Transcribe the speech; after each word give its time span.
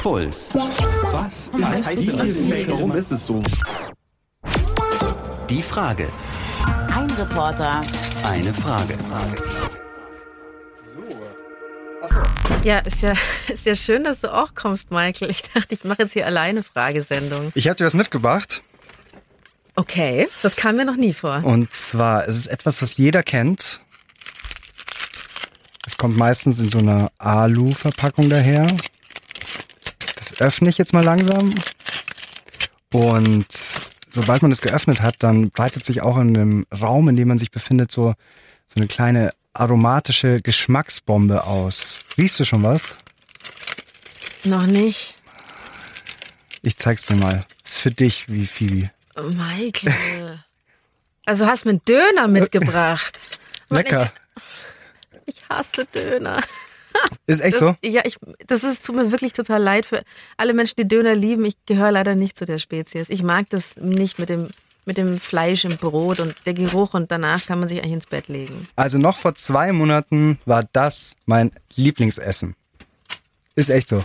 Puls. 0.00 0.48
Was? 0.54 1.50
Was 1.52 1.84
heißt 1.84 2.06
denn 2.06 2.16
das? 2.16 2.68
Warum 2.68 2.96
ist 2.96 3.12
es 3.12 3.26
so? 3.26 3.42
Die 5.50 5.60
Frage. 5.60 6.08
Ein 6.96 7.10
Reporter. 7.10 7.82
Eine 8.24 8.54
Frage. 8.54 8.96
Ja, 12.64 12.78
ist 12.78 13.02
ja, 13.02 13.12
ist 13.48 13.66
ja 13.66 13.74
schön, 13.74 14.02
dass 14.04 14.20
du 14.20 14.32
auch 14.32 14.54
kommst, 14.54 14.90
Michael. 14.90 15.30
Ich 15.30 15.42
dachte, 15.42 15.74
ich 15.74 15.84
mache 15.84 16.04
jetzt 16.04 16.14
hier 16.14 16.24
alleine 16.24 16.62
Fragesendung. 16.62 17.52
Ich 17.54 17.68
habe 17.68 17.76
dir 17.76 17.84
was 17.84 17.92
mitgebracht. 17.92 18.62
Okay, 19.76 20.26
das 20.42 20.56
kam 20.56 20.76
mir 20.76 20.86
noch 20.86 20.96
nie 20.96 21.12
vor. 21.12 21.44
Und 21.44 21.74
zwar, 21.74 22.26
es 22.26 22.38
ist 22.38 22.46
etwas, 22.46 22.80
was 22.80 22.96
jeder 22.96 23.22
kennt. 23.22 23.80
Es 25.86 25.98
kommt 25.98 26.16
meistens 26.16 26.58
in 26.58 26.70
so 26.70 26.78
einer 26.78 27.10
Alu-Verpackung 27.18 28.30
daher. 28.30 28.66
Öffne 30.40 30.70
ich 30.70 30.78
jetzt 30.78 30.94
mal 30.94 31.04
langsam. 31.04 31.54
Und 32.92 33.46
sobald 34.10 34.42
man 34.42 34.50
es 34.50 34.62
geöffnet 34.62 35.02
hat, 35.02 35.16
dann 35.22 35.50
breitet 35.50 35.84
sich 35.84 36.00
auch 36.02 36.16
in 36.18 36.34
dem 36.34 36.66
Raum, 36.80 37.08
in 37.08 37.16
dem 37.16 37.28
man 37.28 37.38
sich 37.38 37.50
befindet, 37.50 37.92
so, 37.92 38.14
so 38.66 38.76
eine 38.76 38.88
kleine 38.88 39.32
aromatische 39.52 40.40
Geschmacksbombe 40.40 41.44
aus. 41.44 42.00
Riechst 42.16 42.40
du 42.40 42.44
schon 42.44 42.62
was? 42.62 42.98
Noch 44.44 44.66
nicht. 44.66 45.16
Ich 46.62 46.76
zeig's 46.76 47.04
dir 47.06 47.16
mal. 47.16 47.44
Ist 47.62 47.78
für 47.78 47.90
dich, 47.90 48.28
wie 48.28 48.46
Phoebe. 48.46 48.90
Oh, 49.16 49.22
Michael. 49.22 50.38
Also 51.26 51.46
hast 51.46 51.64
mir 51.64 51.72
einen 51.72 51.84
Döner 51.84 52.26
mitgebracht. 52.26 53.16
Lecker. 53.68 54.12
Ich, 55.26 55.38
ich 55.38 55.48
hasse 55.48 55.84
Döner. 55.84 56.42
Ist 57.26 57.40
echt 57.40 57.54
Das, 57.54 57.60
so? 57.60 57.76
Ja, 57.84 58.02
ich, 58.04 58.16
das 58.46 58.64
ist, 58.64 58.84
tut 58.86 58.96
mir 58.96 59.12
wirklich 59.12 59.32
total 59.32 59.62
leid 59.62 59.86
für 59.86 60.02
alle 60.36 60.52
Menschen, 60.52 60.74
die 60.78 60.88
Döner 60.88 61.14
lieben. 61.14 61.44
Ich 61.44 61.56
gehöre 61.66 61.92
leider 61.92 62.14
nicht 62.14 62.36
zu 62.36 62.44
der 62.44 62.58
Spezies. 62.58 63.08
Ich 63.10 63.22
mag 63.22 63.48
das 63.50 63.76
nicht 63.76 64.18
mit 64.18 64.28
dem, 64.28 64.48
mit 64.84 64.96
dem 64.98 65.18
Fleisch 65.20 65.64
im 65.64 65.76
Brot 65.76 66.18
und 66.20 66.34
der 66.46 66.54
Geruch 66.54 66.94
und 66.94 67.10
danach 67.10 67.46
kann 67.46 67.60
man 67.60 67.68
sich 67.68 67.78
eigentlich 67.78 67.92
ins 67.92 68.06
Bett 68.06 68.28
legen. 68.28 68.66
Also 68.76 68.98
noch 68.98 69.16
vor 69.18 69.34
zwei 69.34 69.72
Monaten 69.72 70.38
war 70.44 70.64
das 70.72 71.14
mein 71.26 71.52
Lieblingsessen. 71.76 72.56
Ist 73.54 73.70
echt 73.70 73.88
so. 73.88 74.02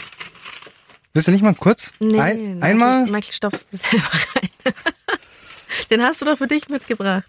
Willst 1.14 1.28
du 1.28 1.32
nicht 1.32 1.44
mal 1.44 1.56
kurz? 1.56 1.94
Nee, 2.00 2.20
Ein, 2.20 2.62
einmal? 2.62 3.06
Michael, 3.06 3.32
stopfst 3.34 3.68
du 3.72 3.78
selber 3.78 4.10
rein. 4.36 4.74
Den 5.92 6.02
hast 6.02 6.22
du 6.22 6.26
doch 6.26 6.38
für 6.38 6.48
dich 6.48 6.70
mitgebracht. 6.70 7.24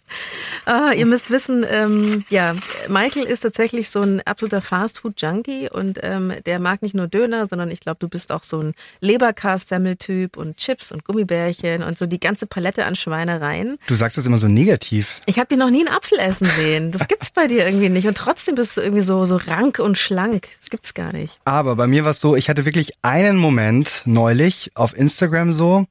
Ah, 0.65 0.93
ihr 0.93 1.07
müsst 1.07 1.31
wissen, 1.31 1.65
ähm, 1.69 2.25
ja, 2.29 2.55
Michael 2.89 3.25
ist 3.25 3.41
tatsächlich 3.41 3.91
so 3.91 4.01
ein 4.01 4.21
absoluter 4.25 4.63
Fastfood-Junkie 4.63 5.71
und 5.71 5.99
ähm, 6.03 6.33
der 6.45 6.59
mag 6.59 6.83
nicht 6.83 6.95
nur 6.95 7.07
Döner, 7.07 7.47
sondern 7.47 7.71
ich 7.71 7.81
glaube, 7.81 7.99
du 8.01 8.09
bist 8.09 8.33
auch 8.33 8.43
so 8.43 8.61
ein 8.61 8.75
Leberkast-Semmel-Typ 9.01 10.37
und 10.37 10.57
Chips 10.57 10.93
und 10.93 11.05
Gummibärchen 11.05 11.83
und 11.83 11.99
so 11.99 12.07
die 12.07 12.21
ganze 12.21 12.47
Palette 12.47 12.85
an 12.85 12.97
Schweinereien. 12.97 13.79
Du 13.87 13.95
sagst 13.95 14.19
das 14.19 14.27
immer 14.27 14.39
so 14.39 14.49
negativ. 14.49 15.21
Ich 15.27 15.39
habe 15.39 15.49
dir 15.49 15.57
noch 15.57 15.71
nie 15.71 15.87
einen 15.87 15.95
Apfel 15.95 16.19
essen 16.19 16.47
sehen. 16.47 16.91
Das 16.91 17.07
gibt's 17.09 17.31
bei 17.31 17.47
dir 17.47 17.67
irgendwie 17.67 17.89
nicht. 17.89 18.07
Und 18.07 18.17
trotzdem 18.17 18.55
bist 18.55 18.77
du 18.77 18.81
irgendwie 18.81 19.03
so, 19.03 19.25
so 19.25 19.37
rank 19.37 19.79
und 19.79 19.99
schlank. 19.99 20.49
Das 20.59 20.71
gibt's 20.71 20.95
gar 20.95 21.13
nicht. 21.13 21.39
Aber 21.45 21.77
bei 21.77 21.87
mir 21.87 22.05
war 22.05 22.11
es 22.11 22.21
so, 22.21 22.37
ich 22.37 22.49
hatte 22.49 22.65
wirklich 22.65 22.93
einen 23.03 23.37
Moment 23.37 24.03
neulich 24.05 24.71
auf 24.75 24.97
Instagram 24.97 25.53
so 25.53 25.87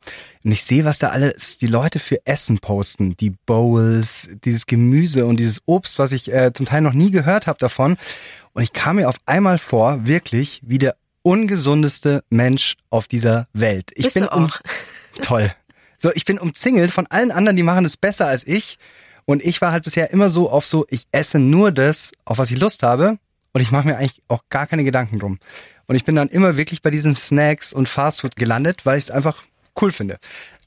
und 0.46 0.52
ich 0.52 0.62
sehe, 0.62 0.86
was 0.86 1.00
da 1.00 1.10
alles 1.10 1.58
die 1.58 1.66
Leute 1.66 1.98
für 1.98 2.24
Essen 2.24 2.60
posten. 2.60 3.18
Die 3.18 3.32
Bowls, 3.32 4.30
dieses 4.44 4.68
Gemüse 4.68 5.26
und 5.26 5.38
dieses 5.38 5.64
Obst, 5.66 5.98
was 5.98 6.12
ich 6.12 6.32
äh, 6.32 6.54
zum 6.54 6.68
Teil 6.68 6.82
noch 6.82 6.94
nie 6.94 7.10
gehört 7.10 7.48
habe 7.48 7.58
davon. 7.58 7.98
Und 8.54 8.62
ich 8.62 8.72
kam 8.72 8.98
mir 8.98 9.10
auf 9.10 9.16
einmal 9.26 9.58
vor, 9.58 10.06
wirklich 10.06 10.62
wie 10.64 10.78
der 10.78 10.98
ungesundeste 11.23 12.23
Mensch 12.30 12.76
auf 12.92 13.08
dieser 13.08 13.48
Welt. 13.54 13.90
Ich 13.96 14.04
Bist 14.04 14.14
bin 14.14 14.26
du 14.26 14.32
um, 14.34 14.46
auch. 14.46 14.60
toll. 15.23 15.52
So, 15.98 16.12
ich 16.14 16.26
bin 16.26 16.38
umzingelt 16.38 16.92
von 16.92 17.08
allen 17.08 17.32
anderen, 17.32 17.58
die 17.58 17.64
machen 17.64 17.84
es 17.84 17.98
besser 17.98 18.28
als 18.28 18.46
ich. 18.46 18.78
Und 19.26 19.44
ich 19.44 19.62
war 19.62 19.72
halt 19.72 19.84
bisher 19.84 20.11
immer 20.11 20.30
so 20.30 20.52
auf 20.52 20.67
so, 20.67 20.86
ich 20.92 21.08
esse 21.11 21.39
nur 21.39 21.72
das, 21.72 22.11
auf 22.23 22.38
was 22.38 22.52
ich 22.52 22.60
Lust 22.60 22.84
habe. 22.84 23.17
Und 23.54 23.61
ich 23.61 23.72
mache 23.72 23.88
mir 23.88 23.98
eigentlich 23.98 24.22
auch 24.28 24.44
gar 24.50 24.67
keine 24.67 24.84
Gedanken 24.84 25.17
drum. 25.17 25.39
Und 25.88 25.95
ich 25.95 26.05
bin 26.05 26.16
dann 26.16 26.28
immer 26.28 26.55
wirklich 26.55 26.84
bei 26.84 26.92
diesen 26.92 27.16
Snacks 27.16 27.73
und 27.73 27.89
Fastfood 27.89 28.36
gelandet, 28.36 28.86
weil 28.86 29.00
ich 29.00 29.05
es 29.05 29.11
einfach 29.11 29.42
cool 29.81 29.91
finde. 29.91 30.17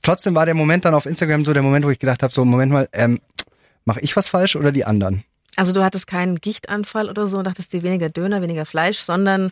Trotzdem 0.02 0.34
war 0.34 0.46
der 0.46 0.54
Moment 0.54 0.84
dann 0.84 0.94
auf 0.94 1.06
Instagram 1.06 1.44
so 1.44 1.52
der 1.52 1.62
Moment, 1.62 1.84
wo 1.84 1.90
ich 1.90 1.98
gedacht 1.98 2.22
habe, 2.22 2.32
so 2.32 2.44
Moment 2.44 2.72
mal, 2.72 2.88
ähm, 2.92 3.20
mache 3.84 4.00
ich 4.00 4.14
was 4.16 4.28
falsch 4.28 4.56
oder 4.56 4.72
die 4.72 4.84
anderen? 4.84 5.24
Also 5.56 5.72
du 5.72 5.82
hattest 5.82 6.06
keinen 6.06 6.36
Gichtanfall 6.36 7.10
oder 7.10 7.26
so 7.26 7.38
und 7.38 7.46
dachtest 7.46 7.72
dir 7.72 7.82
weniger 7.82 8.08
Döner, 8.08 8.42
weniger 8.42 8.64
Fleisch, 8.64 8.98
sondern 8.98 9.50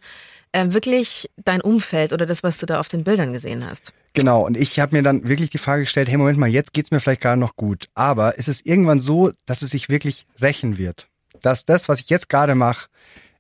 äh, 0.53 0.67
wirklich 0.69 1.29
dein 1.37 1.61
Umfeld 1.61 2.13
oder 2.13 2.27
das, 2.27 2.45
was 2.45 2.59
du 2.59 2.67
da 2.67 2.79
auf 2.79 2.87
den 2.87 3.03
Bildern 3.03 3.33
gesehen 3.33 3.69
hast. 3.69 3.93
Genau, 4.15 4.47
und 4.47 4.57
ich 4.57 4.79
habe 4.79 4.97
mir 4.97 5.03
dann 5.03 5.27
wirklich 5.27 5.51
die 5.51 5.59
Frage 5.59 5.83
gestellt, 5.83 6.09
hey, 6.09 6.17
Moment 6.17 6.39
mal, 6.39 6.49
jetzt 6.49 6.73
geht's 6.73 6.93
mir 6.93 7.01
vielleicht 7.01 7.23
gerade 7.23 7.41
noch 7.41 7.57
gut. 7.57 7.87
Aber 7.95 8.39
ist 8.39 8.49
es 8.49 8.65
irgendwann 8.65 9.01
so, 9.01 9.33
dass 9.47 9.63
es 9.63 9.71
sich 9.71 9.89
wirklich 9.89 10.27
rächen 10.41 10.79
wird? 10.79 11.09
Dass 11.43 11.65
das, 11.65 11.89
was 11.89 11.99
ich 11.99 12.09
jetzt 12.09 12.29
gerade 12.29 12.55
mache, 12.55 12.87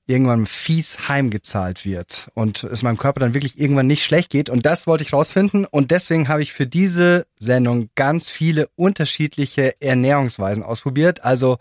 irgendwann 0.06 0.47
fies 0.47 1.09
heimgezahlt 1.09 1.84
wird 1.84 2.28
und 2.34 2.65
es 2.65 2.83
meinem 2.83 2.97
Körper 2.97 3.21
dann 3.21 3.34
wirklich 3.34 3.61
irgendwann 3.61 3.87
nicht 3.87 4.05
schlecht 4.05 4.31
geht. 4.31 4.49
Und 4.49 4.65
das 4.65 4.87
wollte 4.87 5.05
ich 5.05 5.12
rausfinden. 5.12 5.65
Und 5.65 5.91
deswegen 5.91 6.28
habe 6.28 6.43
ich 6.43 6.53
für 6.53 6.67
diese 6.67 7.27
Sendung 7.39 7.91
ganz 7.94 8.28
viele 8.28 8.69
unterschiedliche 8.77 9.81
Ernährungsweisen 9.81 10.62
ausprobiert. 10.62 11.25
Also 11.25 11.59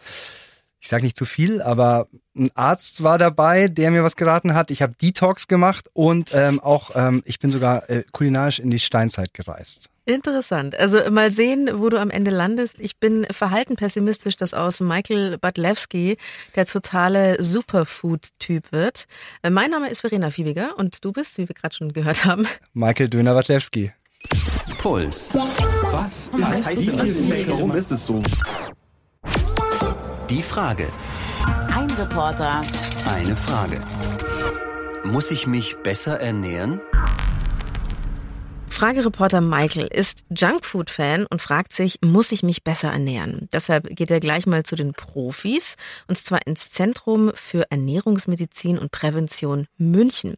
ich 0.79 0.89
sage 0.89 1.03
nicht 1.03 1.17
zu 1.17 1.25
viel, 1.25 1.63
aber 1.63 2.07
ein 2.35 2.51
Arzt 2.53 3.01
war 3.01 3.17
dabei, 3.17 3.67
der 3.67 3.89
mir 3.89 4.03
was 4.03 4.15
geraten 4.15 4.53
hat. 4.53 4.69
Ich 4.69 4.83
habe 4.83 4.93
Detox 4.93 5.47
gemacht 5.47 5.89
und 5.93 6.31
ähm, 6.33 6.59
auch 6.59 6.91
ähm, 6.93 7.23
ich 7.25 7.39
bin 7.39 7.51
sogar 7.51 7.89
äh, 7.89 8.03
kulinarisch 8.11 8.59
in 8.59 8.69
die 8.69 8.77
Steinzeit 8.77 9.33
gereist. 9.33 9.89
Interessant. 10.05 10.75
Also 10.77 10.99
mal 11.09 11.31
sehen, 11.31 11.69
wo 11.73 11.89
du 11.89 11.99
am 11.99 12.11
Ende 12.11 12.29
landest. 12.29 12.79
Ich 12.79 12.97
bin 12.99 13.25
verhalten 13.31 13.75
pessimistisch, 13.75 14.35
dass 14.35 14.53
aus 14.53 14.79
Michael 14.79 15.39
Badlewski 15.39 16.17
der 16.55 16.67
totale 16.67 17.41
Superfood-Typ 17.41 18.71
wird. 18.71 19.05
Äh, 19.41 19.49
Mein 19.49 19.71
Name 19.71 19.89
ist 19.89 20.01
Verena 20.01 20.29
Fiebiger 20.29 20.77
und 20.77 21.03
du 21.03 21.11
bist, 21.11 21.39
wie 21.39 21.47
wir 21.49 21.55
gerade 21.55 21.73
schon 21.75 21.91
gehört 21.91 22.23
haben, 22.25 22.47
Michael 22.73 23.09
Döner-Watlewski. 23.09 23.91
Puls. 24.77 25.29
Was? 25.33 26.29
Was 26.33 26.65
heißt 26.65 26.87
denn 26.87 26.97
das? 26.97 27.47
Warum 27.47 27.75
ist 27.75 27.91
es 27.91 28.05
so? 28.05 28.21
Die 30.29 30.41
Frage. 30.43 30.87
Ein 31.75 31.89
Reporter. 31.91 32.61
Eine 33.11 33.35
Frage. 33.35 33.81
Muss 35.03 35.31
ich 35.31 35.47
mich 35.47 35.77
besser 35.77 36.19
ernähren? 36.19 36.79
Fragereporter 38.75 39.39
Michael 39.39 39.87
ist 39.87 40.25
Junkfood-Fan 40.29 41.27
und 41.27 41.41
fragt 41.41 41.71
sich, 41.71 41.99
muss 42.03 42.33
ich 42.33 42.43
mich 42.43 42.61
besser 42.65 42.91
ernähren? 42.91 43.47
Deshalb 43.53 43.87
geht 43.95 44.11
er 44.11 44.19
gleich 44.19 44.45
mal 44.47 44.63
zu 44.63 44.75
den 44.75 44.91
Profis 44.91 45.77
und 46.09 46.17
zwar 46.17 46.45
ins 46.45 46.71
Zentrum 46.71 47.31
für 47.35 47.71
Ernährungsmedizin 47.71 48.77
und 48.77 48.91
Prävention 48.91 49.67
München. 49.77 50.35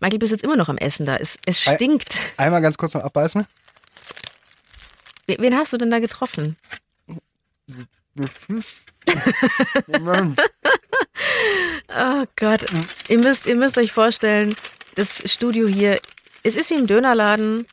Michael, 0.00 0.18
bist 0.18 0.32
jetzt 0.32 0.42
immer 0.42 0.56
noch 0.56 0.68
am 0.68 0.78
Essen 0.78 1.06
da. 1.06 1.14
Es, 1.14 1.38
es 1.46 1.60
stinkt. 1.60 2.18
Einmal 2.36 2.60
ganz 2.60 2.76
kurz 2.76 2.92
noch 2.94 3.04
abbeißen. 3.04 3.46
Wen 5.28 5.40
wen 5.40 5.54
hast 5.54 5.72
du 5.72 5.78
denn 5.78 5.90
da 5.90 6.00
getroffen? 6.00 6.56
Oh 11.98 12.24
Gott, 12.34 12.66
ihr 13.08 13.18
müsst, 13.18 13.46
ihr 13.46 13.54
müsst 13.54 13.78
euch 13.78 13.92
vorstellen, 13.92 14.54
das 14.96 15.22
Studio 15.32 15.66
hier, 15.68 16.00
es 16.42 16.56
ist 16.56 16.70
wie 16.70 16.74
im 16.74 16.86
Dönerladen, 16.86 17.64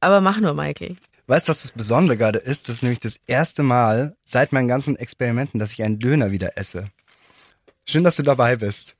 aber 0.00 0.20
mach 0.20 0.38
nur, 0.38 0.54
Michael. 0.54 0.96
Weißt 1.26 1.48
du, 1.48 1.50
was 1.50 1.62
das 1.62 1.72
Besondere 1.72 2.16
gerade 2.16 2.38
ist? 2.38 2.68
Das 2.68 2.76
ist 2.76 2.82
nämlich 2.82 3.00
das 3.00 3.16
erste 3.26 3.62
Mal 3.62 4.16
seit 4.24 4.52
meinen 4.52 4.68
ganzen 4.68 4.96
Experimenten, 4.96 5.58
dass 5.58 5.72
ich 5.72 5.82
einen 5.82 5.98
Döner 5.98 6.30
wieder 6.30 6.56
esse. 6.56 6.86
Schön, 7.84 8.04
dass 8.04 8.16
du 8.16 8.22
dabei 8.22 8.56
bist. 8.56 8.96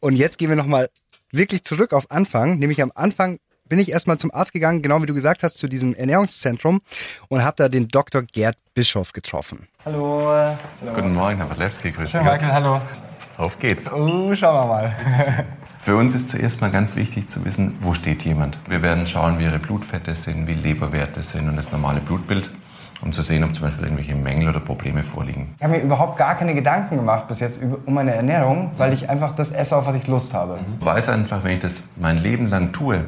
Und 0.00 0.16
jetzt 0.16 0.38
gehen 0.38 0.48
wir 0.48 0.56
nochmal 0.56 0.90
wirklich 1.32 1.64
zurück 1.64 1.92
auf 1.92 2.10
Anfang. 2.10 2.58
Nämlich 2.58 2.80
am 2.82 2.92
Anfang 2.94 3.38
bin 3.68 3.78
ich 3.78 3.90
erstmal 3.90 4.18
zum 4.18 4.32
Arzt 4.32 4.52
gegangen, 4.52 4.82
genau 4.82 5.02
wie 5.02 5.06
du 5.06 5.14
gesagt 5.14 5.42
hast, 5.42 5.58
zu 5.58 5.68
diesem 5.68 5.94
Ernährungszentrum 5.94 6.80
und 7.28 7.44
habe 7.44 7.56
da 7.56 7.68
den 7.68 7.88
Dr. 7.88 8.22
Gerd 8.22 8.56
Bischof 8.74 9.12
getroffen. 9.12 9.68
Hallo. 9.84 10.30
hallo. 10.30 10.92
Guten 10.94 11.14
Morgen, 11.14 11.36
Herr 11.38 11.50
Walewski, 11.50 11.90
grüß 11.90 12.12
Sie. 12.12 12.18
Michael, 12.18 12.52
hallo. 12.52 12.80
Auf 13.36 13.58
geht's. 13.58 13.92
Oh, 13.92 14.34
schauen 14.34 14.54
wir 14.54 14.66
mal. 14.66 14.96
Für 15.80 15.96
uns 15.96 16.14
ist 16.14 16.30
zuerst 16.30 16.60
mal 16.60 16.70
ganz 16.70 16.96
wichtig 16.96 17.28
zu 17.28 17.44
wissen, 17.44 17.76
wo 17.80 17.94
steht 17.94 18.22
jemand. 18.22 18.58
Wir 18.68 18.82
werden 18.82 19.06
schauen, 19.06 19.38
wie 19.38 19.44
ihre 19.44 19.60
Blutfette 19.60 20.14
sind, 20.14 20.48
wie 20.48 20.54
Leberwerte 20.54 21.22
sind 21.22 21.48
und 21.48 21.56
das 21.56 21.70
normale 21.70 22.00
Blutbild, 22.00 22.50
um 23.06 23.12
zu 23.12 23.22
sehen, 23.22 23.44
ob 23.44 23.54
zum 23.54 23.62
Beispiel 23.64 23.84
irgendwelche 23.84 24.14
Mängel 24.16 24.48
oder 24.48 24.58
Probleme 24.60 25.02
vorliegen. 25.04 25.54
Ich 25.58 25.62
habe 25.62 25.74
mir 25.76 25.82
überhaupt 25.82 26.18
gar 26.18 26.34
keine 26.34 26.54
Gedanken 26.54 26.96
gemacht 26.96 27.28
bis 27.28 27.38
jetzt 27.40 27.62
über- 27.62 27.78
um 27.86 27.94
meine 27.94 28.12
Ernährung, 28.12 28.72
weil 28.76 28.92
ich 28.92 29.08
einfach 29.08 29.32
das 29.32 29.52
esse, 29.52 29.76
auf 29.76 29.86
was 29.86 29.94
ich 29.94 30.06
Lust 30.08 30.34
habe. 30.34 30.58
Ich 30.80 30.84
weiß 30.84 31.08
einfach, 31.10 31.44
wenn 31.44 31.52
ich 31.52 31.60
das 31.60 31.82
mein 31.94 32.18
Leben 32.18 32.48
lang 32.48 32.72
tue, 32.72 33.04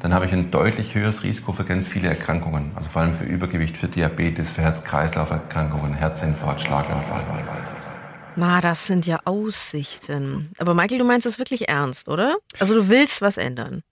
dann 0.00 0.14
habe 0.14 0.24
ich 0.24 0.32
ein 0.32 0.50
deutlich 0.50 0.94
höheres 0.94 1.22
Risiko 1.22 1.52
für 1.52 1.64
ganz 1.64 1.86
viele 1.86 2.08
Erkrankungen. 2.08 2.72
Also 2.74 2.88
vor 2.88 3.02
allem 3.02 3.12
für 3.14 3.24
Übergewicht, 3.24 3.76
für 3.76 3.88
Diabetes, 3.88 4.50
für 4.50 4.62
Herz-Kreislauf-Erkrankungen, 4.62 5.94
Herzinfarkt, 5.94 6.62
Schlaganfall. 6.62 7.20
Na, 8.34 8.62
das 8.62 8.86
sind 8.86 9.06
ja 9.06 9.20
Aussichten. 9.26 10.50
Aber 10.58 10.72
Michael, 10.72 10.98
du 10.98 11.04
meinst 11.04 11.26
das 11.26 11.38
wirklich 11.38 11.68
ernst, 11.68 12.08
oder? 12.08 12.36
Also 12.58 12.74
du 12.74 12.88
willst 12.88 13.20
was 13.20 13.36
ändern. 13.36 13.82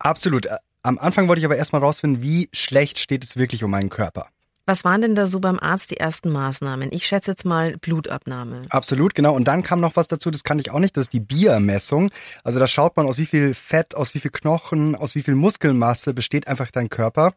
Absolut. 0.00 0.48
Am 0.82 0.98
Anfang 0.98 1.28
wollte 1.28 1.38
ich 1.38 1.44
aber 1.44 1.56
erstmal 1.56 1.82
rausfinden, 1.82 2.20
wie 2.22 2.48
schlecht 2.52 2.98
steht 2.98 3.22
es 3.24 3.36
wirklich 3.36 3.62
um 3.62 3.70
meinen 3.70 3.88
Körper. 3.90 4.26
Was 4.68 4.84
waren 4.84 5.00
denn 5.00 5.14
da 5.14 5.26
so 5.26 5.40
beim 5.40 5.58
Arzt 5.58 5.92
die 5.92 5.96
ersten 5.96 6.28
Maßnahmen? 6.28 6.90
Ich 6.92 7.06
schätze 7.06 7.30
jetzt 7.30 7.46
mal 7.46 7.78
Blutabnahme. 7.78 8.64
Absolut, 8.68 9.14
genau. 9.14 9.34
Und 9.34 9.48
dann 9.48 9.62
kam 9.62 9.80
noch 9.80 9.96
was 9.96 10.08
dazu, 10.08 10.30
das 10.30 10.44
kannte 10.44 10.60
ich 10.60 10.70
auch 10.70 10.78
nicht, 10.78 10.94
das 10.98 11.04
ist 11.04 11.14
die 11.14 11.20
Biermessung. 11.20 12.10
Also 12.44 12.58
da 12.58 12.66
schaut 12.66 12.94
man, 12.98 13.06
aus 13.06 13.16
wie 13.16 13.24
viel 13.24 13.54
Fett, 13.54 13.94
aus 13.94 14.12
wie 14.12 14.20
viel 14.20 14.30
Knochen, 14.30 14.94
aus 14.94 15.14
wie 15.14 15.22
viel 15.22 15.36
Muskelmasse 15.36 16.12
besteht 16.12 16.48
einfach 16.48 16.70
dein 16.70 16.90
Körper. 16.90 17.32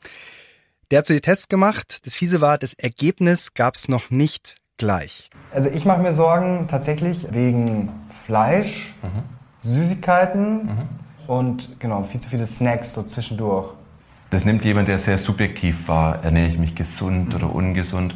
Der 0.92 1.00
hat 1.00 1.06
so 1.06 1.14
die 1.14 1.22
Tests 1.22 1.48
gemacht. 1.48 2.06
Das 2.06 2.16
Fiese 2.16 2.42
war, 2.42 2.58
das 2.58 2.74
Ergebnis 2.74 3.54
gab 3.54 3.76
es 3.76 3.88
noch 3.88 4.10
nicht 4.10 4.58
gleich. 4.76 5.30
Also 5.52 5.70
ich 5.70 5.86
mache 5.86 6.02
mir 6.02 6.12
Sorgen 6.12 6.68
tatsächlich 6.70 7.28
wegen 7.32 7.94
Fleisch, 8.26 8.94
Süßigkeiten 9.62 10.90
und 11.28 11.80
genau, 11.80 12.04
viel 12.04 12.20
zu 12.20 12.30
viele 12.30 12.46
Snacks 12.46 12.94
so 12.94 13.04
zwischendurch. 13.04 13.76
Das 14.32 14.46
nimmt 14.46 14.64
jemand, 14.64 14.88
der 14.88 14.98
sehr 14.98 15.18
subjektiv 15.18 15.90
war, 15.90 16.24
ernähre 16.24 16.48
ich 16.48 16.58
mich 16.58 16.74
gesund 16.74 17.36
oder 17.36 17.54
ungesund. 17.54 18.16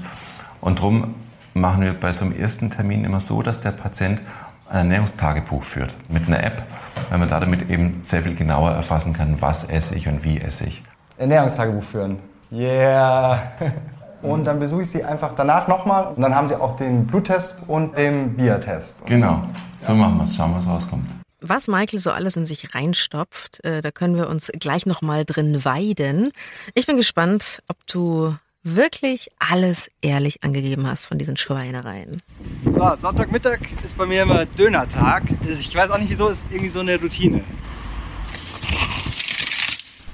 Und 0.61 0.79
darum 0.79 1.15
machen 1.53 1.81
wir 1.81 1.93
bei 1.93 2.13
so 2.13 2.23
einem 2.23 2.33
ersten 2.33 2.69
Termin 2.69 3.03
immer 3.03 3.19
so, 3.19 3.41
dass 3.41 3.59
der 3.59 3.71
Patient 3.71 4.21
ein 4.69 4.77
Ernährungstagebuch 4.77 5.61
führt 5.61 5.93
mit 6.07 6.27
einer 6.27 6.41
App, 6.41 6.63
weil 7.09 7.19
man 7.19 7.27
damit 7.27 7.69
eben 7.69 7.99
sehr 8.01 8.23
viel 8.23 8.33
genauer 8.33 8.71
erfassen 8.71 9.11
kann, 9.11 9.41
was 9.41 9.65
esse 9.65 9.95
ich 9.95 10.07
und 10.07 10.23
wie 10.23 10.39
esse 10.39 10.63
ich. 10.63 10.83
Ernährungstagebuch 11.17 11.83
führen. 11.83 12.19
Yeah. 12.49 13.51
Und 14.21 14.45
dann 14.45 14.59
besuche 14.59 14.83
ich 14.83 14.89
sie 14.89 15.03
einfach 15.03 15.33
danach 15.35 15.67
nochmal 15.67 16.07
und 16.07 16.21
dann 16.23 16.33
haben 16.33 16.47
sie 16.47 16.59
auch 16.59 16.75
den 16.77 17.05
Bluttest 17.05 17.57
und 17.67 17.95
den 17.95 18.35
Biertest. 18.35 19.05
Genau, 19.05 19.43
so 19.77 19.93
machen 19.93 20.17
wir 20.17 20.23
es. 20.23 20.35
Schauen 20.35 20.49
wir, 20.49 20.57
was 20.57 20.67
rauskommt. 20.67 21.05
Was 21.47 21.67
Michael 21.67 21.99
so 21.99 22.11
alles 22.11 22.35
in 22.37 22.47
sich 22.47 22.73
reinstopft, 22.73 23.63
äh, 23.63 23.81
da 23.81 23.91
können 23.91 24.15
wir 24.15 24.29
uns 24.29 24.51
gleich 24.59 24.87
nochmal 24.87 25.25
drin 25.25 25.63
weiden. 25.63 26.31
Ich 26.73 26.87
bin 26.87 26.97
gespannt, 26.97 27.61
ob 27.67 27.77
du 27.85 28.35
wirklich 28.63 29.29
alles 29.37 29.91
ehrlich 30.01 30.43
angegeben 30.43 30.87
hast 30.87 31.05
von 31.05 31.19
diesen 31.19 31.37
Schweinereien. 31.37 32.23
So, 32.65 32.95
Sonntagmittag 32.99 33.59
ist 33.83 33.95
bei 33.95 34.07
mir 34.07 34.23
immer 34.23 34.47
Dönertag. 34.47 35.21
Ich 35.47 35.75
weiß 35.75 35.91
auch 35.91 35.99
nicht 35.99 36.09
wieso, 36.09 36.29
ist 36.29 36.47
irgendwie 36.49 36.69
so 36.69 36.79
eine 36.79 36.99
Routine. 36.99 37.43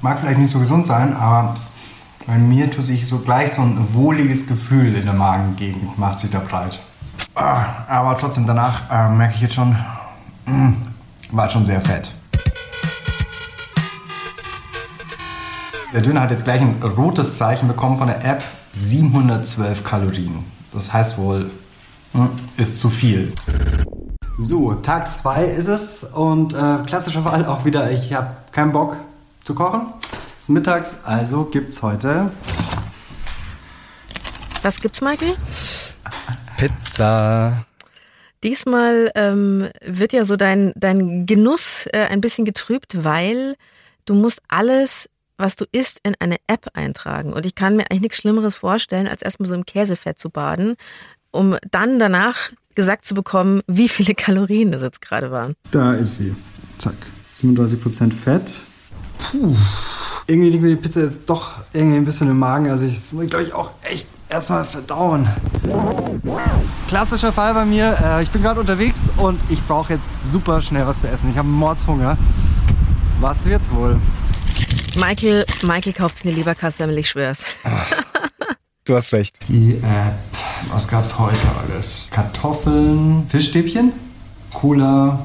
Mag 0.02 0.20
vielleicht 0.20 0.40
nicht 0.40 0.52
so 0.52 0.60
gesund 0.60 0.86
sein, 0.86 1.16
aber 1.16 1.56
bei 2.28 2.38
mir 2.38 2.70
tut 2.70 2.86
sich 2.86 3.08
so 3.08 3.20
gleich 3.20 3.54
so 3.54 3.62
ein 3.62 3.94
wohliges 3.94 4.48
Gefühl 4.48 4.96
in 4.98 5.06
der 5.06 5.14
Magengegend, 5.14 5.98
macht 5.98 6.20
sich 6.20 6.30
da 6.30 6.40
breit. 6.40 6.82
Ah, 7.36 7.86
Aber 7.88 8.18
trotzdem, 8.18 8.46
danach 8.46 8.92
äh, 8.92 9.16
merke 9.16 9.36
ich 9.36 9.42
jetzt 9.42 9.56
schon, 9.56 9.78
mm, 10.46 10.91
war 11.32 11.50
schon 11.50 11.66
sehr 11.66 11.82
fett. 11.82 12.12
Der 15.94 16.02
Döner 16.02 16.22
hat 16.22 16.32
jetzt 16.32 16.46
gleich 16.46 16.62
ein 16.62 16.82
rotes 16.82 17.38
Zeichen 17.38 17.68
bekommen 17.68 17.98
von 17.98 18.08
der 18.08 18.24
App. 18.24 18.44
712 18.74 19.84
Kalorien. 19.84 20.46
Das 20.72 20.94
heißt 20.94 21.18
wohl, 21.18 21.52
mm, 22.14 22.26
ist 22.56 22.80
zu 22.80 22.90
viel. 22.90 23.34
So, 24.38 24.74
Tag 24.76 25.14
2 25.14 25.46
ist 25.46 25.68
es 25.68 26.04
und 26.04 26.54
äh, 26.54 26.78
klassischer 26.86 27.22
Fall 27.24 27.46
auch 27.46 27.66
wieder, 27.66 27.92
ich 27.92 28.14
habe 28.14 28.30
keinen 28.52 28.72
Bock 28.72 28.98
zu 29.44 29.54
kochen. 29.54 29.88
Es 30.40 30.46
ist 30.46 30.50
mittags, 30.50 30.98
also 31.04 31.44
gibt's 31.44 31.82
heute 31.82 32.32
Was 34.64 34.80
gibt's, 34.80 35.02
Michael? 35.02 35.36
Pizza. 36.58 37.66
Diesmal 38.44 39.12
ähm, 39.16 39.70
wird 39.86 40.14
ja 40.14 40.26
so 40.26 40.36
dein, 40.36 40.74
dein 40.76 41.26
Genuss 41.26 41.88
äh, 41.94 42.08
ein 42.10 42.22
bisschen 42.22 42.46
getrübt, 42.46 43.04
weil 43.04 43.56
du 44.06 44.16
musst 44.16 44.42
alles, 44.48 45.10
was 45.38 45.56
du 45.56 45.66
isst, 45.72 46.00
in 46.04 46.16
eine 46.20 46.38
App 46.48 46.68
eintragen. 46.74 47.34
Und 47.34 47.46
ich 47.46 47.56
kann 47.56 47.76
mir 47.76 47.90
eigentlich 47.90 48.02
nichts 48.02 48.18
Schlimmeres 48.18 48.56
vorstellen, 48.56 49.08
als 49.08 49.22
erstmal 49.22 49.50
so 49.50 49.56
im 49.56 49.66
Käsefett 49.66 50.18
zu 50.18 50.30
baden, 50.30 50.76
um 51.30 51.56
dann 51.70 52.00
danach 52.00 52.52
gesagt 52.74 53.06
zu 53.06 53.14
bekommen, 53.14 53.62
wie 53.68 53.90
viele 53.90 54.16
Kalorien 54.16 54.72
das 54.72 54.82
jetzt 54.82 55.02
gerade 55.02 55.32
waren. 55.32 55.54
Da 55.72 55.94
ist 55.94 56.18
sie. 56.18 56.36
Zack. 56.78 56.96
37% 57.40 58.14
Fett. 58.14 58.62
Puh. 59.18 59.56
Irgendwie 60.28 60.50
liegt 60.50 60.64
mir 60.64 60.70
die 60.70 60.76
Pizza 60.76 61.02
jetzt 61.02 61.20
doch 61.26 61.58
irgendwie 61.74 61.98
ein 61.98 62.06
bisschen 62.06 62.30
im 62.30 62.40
Magen. 62.40 62.70
Also 62.70 62.86
ich 62.86 63.10
glaube 63.30 63.44
ich 63.44 63.54
auch 63.54 63.72
echt 63.84 64.08
erstmal 64.32 64.64
verdauen. 64.64 65.28
Klassischer 66.88 67.34
Fall 67.34 67.54
bei 67.54 67.66
mir. 67.66 67.96
Äh, 68.02 68.24
ich 68.24 68.32
bin 68.32 68.42
gerade 68.42 68.60
unterwegs 68.60 69.00
und 69.18 69.40
ich 69.50 69.62
brauche 69.68 69.94
jetzt 69.94 70.10
super 70.24 70.62
schnell 70.62 70.88
was 70.88 71.02
zu 71.02 71.08
essen. 71.10 71.32
Ich 71.32 71.38
habe 71.38 71.48
Mordshunger. 71.48 72.18
Was 73.20 73.44
wird's 73.46 73.72
wohl? 73.72 74.00
Michael, 74.98 75.46
Michael 75.62 75.94
kauft 75.94 76.18
sich 76.18 76.26
eine 76.26 76.36
Leberkassemmel, 76.36 76.98
ich 76.98 77.10
schwör's. 77.10 77.44
Du 78.84 78.96
hast 78.96 79.14
recht. 79.14 79.38
Die 79.48 79.76
App. 79.76 80.18
Was 80.72 80.88
gab's 80.88 81.20
heute 81.20 81.38
alles? 81.62 82.08
Kartoffeln, 82.10 83.28
Fischstäbchen, 83.30 83.94
Cola, 84.52 85.24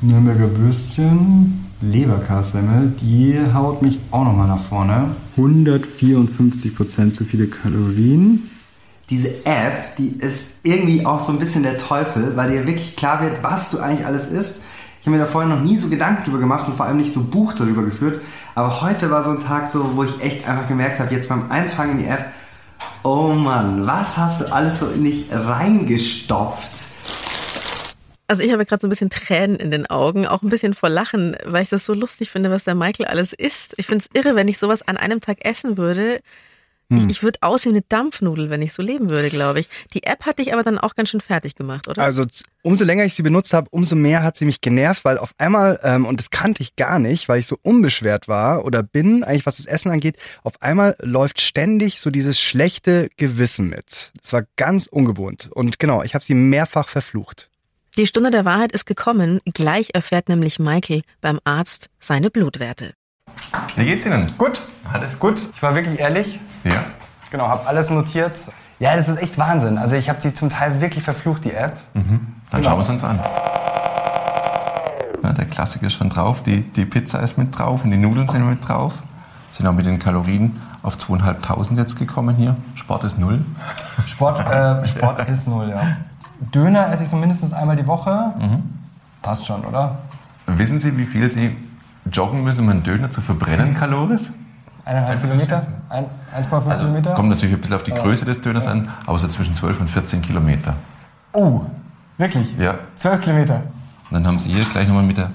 Nürnberger 0.00 0.56
Würstchen, 0.56 1.65
Leberkassemmel. 1.80 2.92
Die 3.00 3.38
haut 3.54 3.82
mich 3.82 3.98
auch 4.10 4.24
nochmal 4.24 4.48
nach 4.48 4.64
vorne. 4.64 5.14
154% 5.36 7.12
zu 7.12 7.24
viele 7.24 7.46
Kalorien. 7.46 8.50
diese 9.10 9.44
App, 9.44 9.96
die 9.98 10.16
ist 10.18 10.54
irgendwie 10.62 11.06
auch 11.06 11.20
so 11.20 11.32
ein 11.32 11.38
bisschen 11.38 11.62
der 11.62 11.78
Teufel, 11.78 12.36
weil 12.36 12.50
dir 12.50 12.66
wirklich 12.66 12.96
klar 12.96 13.22
wird, 13.22 13.42
was 13.42 13.70
du 13.70 13.78
eigentlich 13.78 14.04
alles 14.04 14.32
isst. 14.32 14.62
Ich 15.00 15.06
habe 15.06 15.16
mir 15.16 15.24
da 15.24 15.30
vorher 15.30 15.48
noch 15.48 15.62
nie 15.62 15.76
so 15.76 15.88
Gedanken 15.88 16.24
drüber 16.24 16.40
gemacht 16.40 16.66
und 16.66 16.76
vor 16.76 16.86
allem 16.86 16.96
nicht 16.96 17.14
so 17.14 17.22
Buch 17.22 17.52
darüber 17.52 17.84
geführt. 17.84 18.20
Aber 18.56 18.80
heute 18.80 19.10
war 19.10 19.22
so 19.22 19.30
ein 19.30 19.40
Tag 19.40 19.70
so, 19.70 19.94
wo 19.94 20.02
ich 20.02 20.20
echt 20.20 20.48
einfach 20.48 20.66
gemerkt 20.66 20.98
habe, 20.98 21.14
jetzt 21.14 21.28
beim 21.28 21.48
Eintragen 21.50 21.92
in 21.92 21.98
die 21.98 22.06
App, 22.06 22.32
oh 23.04 23.32
Mann, 23.32 23.86
was 23.86 24.16
hast 24.16 24.40
du 24.40 24.52
alles 24.52 24.80
so 24.80 24.88
in 24.88 25.04
dich 25.04 25.26
reingestopft? 25.30 26.95
Also 28.26 28.42
ich 28.42 28.52
habe 28.52 28.66
gerade 28.66 28.80
so 28.80 28.86
ein 28.86 28.90
bisschen 28.90 29.10
Tränen 29.10 29.56
in 29.56 29.70
den 29.70 29.86
Augen, 29.86 30.26
auch 30.26 30.42
ein 30.42 30.48
bisschen 30.48 30.74
vor 30.74 30.88
Lachen, 30.88 31.36
weil 31.44 31.62
ich 31.62 31.68
das 31.68 31.86
so 31.86 31.94
lustig 31.94 32.30
finde, 32.30 32.50
was 32.50 32.64
der 32.64 32.74
Michael 32.74 33.06
alles 33.06 33.32
isst. 33.32 33.74
Ich 33.76 33.86
finde 33.86 34.04
es 34.04 34.20
irre, 34.20 34.34
wenn 34.36 34.48
ich 34.48 34.58
sowas 34.58 34.82
an 34.82 34.96
einem 34.96 35.20
Tag 35.20 35.44
essen 35.44 35.76
würde. 35.76 36.20
Ich, 36.88 37.04
ich 37.08 37.22
würde 37.24 37.38
aussehen 37.42 37.72
wie 37.72 37.78
eine 37.78 37.84
Dampfnudel, 37.88 38.48
wenn 38.48 38.62
ich 38.62 38.72
so 38.72 38.80
leben 38.80 39.10
würde, 39.10 39.28
glaube 39.28 39.58
ich. 39.58 39.68
Die 39.92 40.04
App 40.04 40.24
hat 40.24 40.38
dich 40.38 40.52
aber 40.52 40.62
dann 40.62 40.78
auch 40.78 40.94
ganz 40.94 41.10
schön 41.10 41.20
fertig 41.20 41.56
gemacht, 41.56 41.88
oder? 41.88 42.00
Also 42.00 42.24
umso 42.62 42.84
länger 42.84 43.04
ich 43.04 43.14
sie 43.14 43.24
benutzt 43.24 43.52
habe, 43.52 43.66
umso 43.72 43.96
mehr 43.96 44.22
hat 44.22 44.36
sie 44.36 44.44
mich 44.44 44.60
genervt, 44.60 45.04
weil 45.04 45.18
auf 45.18 45.32
einmal, 45.36 45.80
ähm, 45.82 46.06
und 46.06 46.20
das 46.20 46.30
kannte 46.30 46.62
ich 46.62 46.76
gar 46.76 47.00
nicht, 47.00 47.28
weil 47.28 47.40
ich 47.40 47.46
so 47.46 47.58
unbeschwert 47.62 48.28
war 48.28 48.64
oder 48.64 48.84
bin, 48.84 49.24
eigentlich 49.24 49.46
was 49.46 49.56
das 49.56 49.66
Essen 49.66 49.90
angeht, 49.90 50.16
auf 50.44 50.62
einmal 50.62 50.96
läuft 51.00 51.40
ständig 51.40 52.00
so 52.00 52.10
dieses 52.10 52.40
schlechte 52.40 53.08
Gewissen 53.16 53.68
mit. 53.68 54.12
Das 54.20 54.32
war 54.32 54.44
ganz 54.54 54.86
ungewohnt. 54.86 55.50
Und 55.52 55.80
genau, 55.80 56.04
ich 56.04 56.14
habe 56.14 56.24
sie 56.24 56.34
mehrfach 56.34 56.88
verflucht. 56.88 57.50
Die 57.98 58.06
Stunde 58.06 58.30
der 58.30 58.44
Wahrheit 58.44 58.72
ist 58.72 58.84
gekommen. 58.84 59.40
Gleich 59.54 59.88
erfährt 59.94 60.28
nämlich 60.28 60.58
Michael 60.58 61.00
beim 61.22 61.40
Arzt 61.44 61.88
seine 61.98 62.30
Blutwerte. 62.30 62.92
Wie 63.74 63.86
geht's 63.86 64.04
Ihnen? 64.04 64.34
Gut, 64.36 64.62
Alles 64.92 65.18
gut. 65.18 65.48
Ich 65.54 65.62
war 65.62 65.74
wirklich 65.74 65.98
ehrlich. 65.98 66.38
Ja. 66.64 66.84
Genau, 67.30 67.48
habe 67.48 67.66
alles 67.66 67.88
notiert. 67.88 68.38
Ja, 68.80 68.94
das 68.96 69.08
ist 69.08 69.22
echt 69.22 69.38
Wahnsinn. 69.38 69.78
Also 69.78 69.96
ich 69.96 70.10
habe 70.10 70.20
sie 70.20 70.34
zum 70.34 70.50
Teil 70.50 70.78
wirklich 70.82 71.02
verflucht, 71.02 71.46
die 71.46 71.54
App. 71.54 71.78
Dann 71.94 72.62
schauen 72.62 72.76
wir 72.76 72.82
es 72.82 72.88
uns 72.90 73.02
an. 73.02 73.18
Ja, 75.22 75.32
der 75.32 75.46
Klassiker 75.46 75.86
ist 75.86 75.94
schon 75.94 76.10
drauf, 76.10 76.42
die, 76.42 76.60
die 76.62 76.84
Pizza 76.84 77.20
ist 77.20 77.38
mit 77.38 77.58
drauf 77.58 77.82
und 77.82 77.92
die 77.92 77.96
Nudeln 77.96 78.28
sind 78.28 78.46
mit 78.46 78.68
drauf. 78.68 78.92
Sind 79.48 79.66
auch 79.66 79.72
mit 79.72 79.86
den 79.86 79.98
Kalorien 79.98 80.60
auf 80.82 80.96
2.500 80.96 81.78
jetzt 81.78 81.98
gekommen 81.98 82.36
hier. 82.36 82.56
Sport 82.74 83.04
ist 83.04 83.18
null. 83.18 83.42
Sport, 84.06 84.40
äh, 84.50 84.86
Sport 84.86 85.26
ist 85.30 85.48
null, 85.48 85.70
ja. 85.70 85.96
Döner 86.40 86.92
esse 86.92 87.04
ich 87.04 87.10
so 87.10 87.16
mindestens 87.16 87.52
einmal 87.52 87.76
die 87.76 87.86
Woche. 87.86 88.32
Passt 89.22 89.46
schon, 89.46 89.64
oder? 89.64 89.98
Wissen 90.46 90.78
Sie, 90.80 90.96
wie 90.96 91.04
viel 91.06 91.30
Sie 91.30 91.56
joggen 92.12 92.44
müssen, 92.44 92.60
um 92.64 92.68
einen 92.68 92.82
Döner 92.82 93.10
zu 93.10 93.20
verbrennen 93.20 93.74
kalorisch? 93.74 94.30
Eineinhalb 94.84 95.20
Kilometer? 95.20 95.66
Ein- 95.88 96.06
1,5 96.36 96.78
Kilometer? 96.78 97.14
Kommt 97.14 97.30
natürlich 97.30 97.54
ein 97.56 97.60
bisschen 97.60 97.74
auf 97.76 97.82
die 97.82 97.90
Größe 97.92 98.24
des 98.24 98.40
Döners 98.40 98.68
an, 98.68 98.88
aber 99.06 99.18
so 99.18 99.26
zwischen 99.26 99.54
12 99.54 99.80
und 99.80 99.90
14 99.90 100.22
Kilometer. 100.22 100.74
Oh, 101.32 101.62
wirklich? 102.18 102.56
Ja. 102.58 102.74
12 102.94 103.20
Kilometer. 103.20 103.56
Und 104.10 104.12
dann 104.12 104.26
haben 104.26 104.38
Sie 104.38 104.50
hier 104.52 104.64
gleich 104.64 104.86
nochmal 104.86 105.02
mit 105.02 105.16
der, 105.16 105.30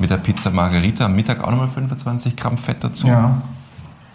mit 0.00 0.10
der 0.10 0.16
Pizza 0.16 0.50
Margarita 0.50 1.04
am 1.04 1.14
Mittag 1.14 1.44
auch 1.44 1.50
nochmal 1.50 1.68
25 1.68 2.34
Gramm 2.36 2.58
Fett 2.58 2.82
dazu. 2.82 3.06
Ja. 3.06 3.40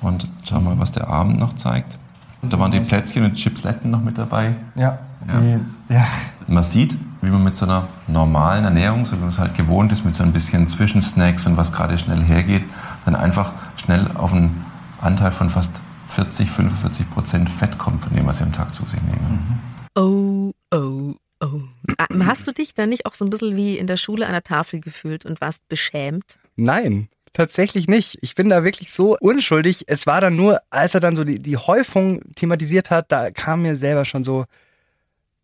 Und 0.01 0.27
schauen 0.43 0.63
wir 0.65 0.71
mal, 0.71 0.79
was 0.79 0.91
der 0.91 1.07
Abend 1.07 1.39
noch 1.39 1.53
zeigt. 1.53 1.97
Da 2.41 2.59
waren 2.59 2.71
die 2.71 2.81
Plätzchen 2.81 3.23
und 3.23 3.35
Chipsletten 3.35 3.89
noch 3.89 4.01
mit 4.01 4.17
dabei. 4.17 4.55
Ja. 4.75 4.97
Die, 5.31 5.93
ja. 5.93 6.07
Man 6.47 6.63
sieht, 6.63 6.97
wie 7.21 7.29
man 7.29 7.43
mit 7.43 7.55
so 7.55 7.65
einer 7.65 7.87
normalen 8.07 8.65
Ernährung, 8.65 9.05
so 9.05 9.13
wie 9.13 9.21
man 9.21 9.29
es 9.29 9.39
halt 9.39 9.55
gewohnt 9.55 9.91
ist, 9.91 10.05
mit 10.05 10.15
so 10.15 10.23
ein 10.23 10.33
bisschen 10.33 10.67
Zwischensnacks 10.67 11.45
und 11.45 11.57
was 11.57 11.71
gerade 11.71 11.97
schnell 11.97 12.21
hergeht, 12.21 12.63
dann 13.05 13.15
einfach 13.15 13.53
schnell 13.77 14.07
auf 14.15 14.33
einen 14.33 14.65
Anteil 14.99 15.31
von 15.31 15.49
fast 15.49 15.71
40, 16.09 16.49
45 16.49 17.09
Prozent 17.09 17.49
Fett 17.49 17.77
kommt, 17.77 18.03
von 18.03 18.15
dem, 18.15 18.25
was 18.27 18.37
sie 18.37 18.43
am 18.43 18.51
Tag 18.51 18.73
zu 18.73 18.83
sich 18.85 19.01
nehmen. 19.01 19.59
Oh, 19.95 20.51
oh, 20.75 21.13
oh. 21.39 21.61
Ah, 21.97 22.07
Hast 22.25 22.47
du 22.47 22.51
dich 22.51 22.73
dann 22.73 22.89
nicht 22.89 23.05
auch 23.05 23.13
so 23.13 23.25
ein 23.25 23.29
bisschen 23.29 23.55
wie 23.55 23.77
in 23.77 23.87
der 23.87 23.97
Schule 23.97 24.25
an 24.25 24.33
der 24.33 24.43
Tafel 24.43 24.79
gefühlt 24.79 25.25
und 25.25 25.41
warst 25.41 25.67
beschämt? 25.69 26.37
Nein, 26.55 27.07
tatsächlich 27.33 27.87
nicht. 27.87 28.17
Ich 28.21 28.35
bin 28.35 28.49
da 28.49 28.63
wirklich 28.63 28.91
so 28.91 29.17
unschuldig. 29.19 29.85
Es 29.87 30.05
war 30.05 30.21
dann 30.21 30.35
nur, 30.35 30.61
als 30.69 30.93
er 30.93 30.99
dann 30.99 31.15
so 31.15 31.23
die, 31.23 31.39
die 31.39 31.57
Häufung 31.57 32.21
thematisiert 32.35 32.91
hat, 32.91 33.11
da 33.11 33.31
kam 33.31 33.63
mir 33.63 33.75
selber 33.75 34.05
schon 34.05 34.23
so, 34.23 34.45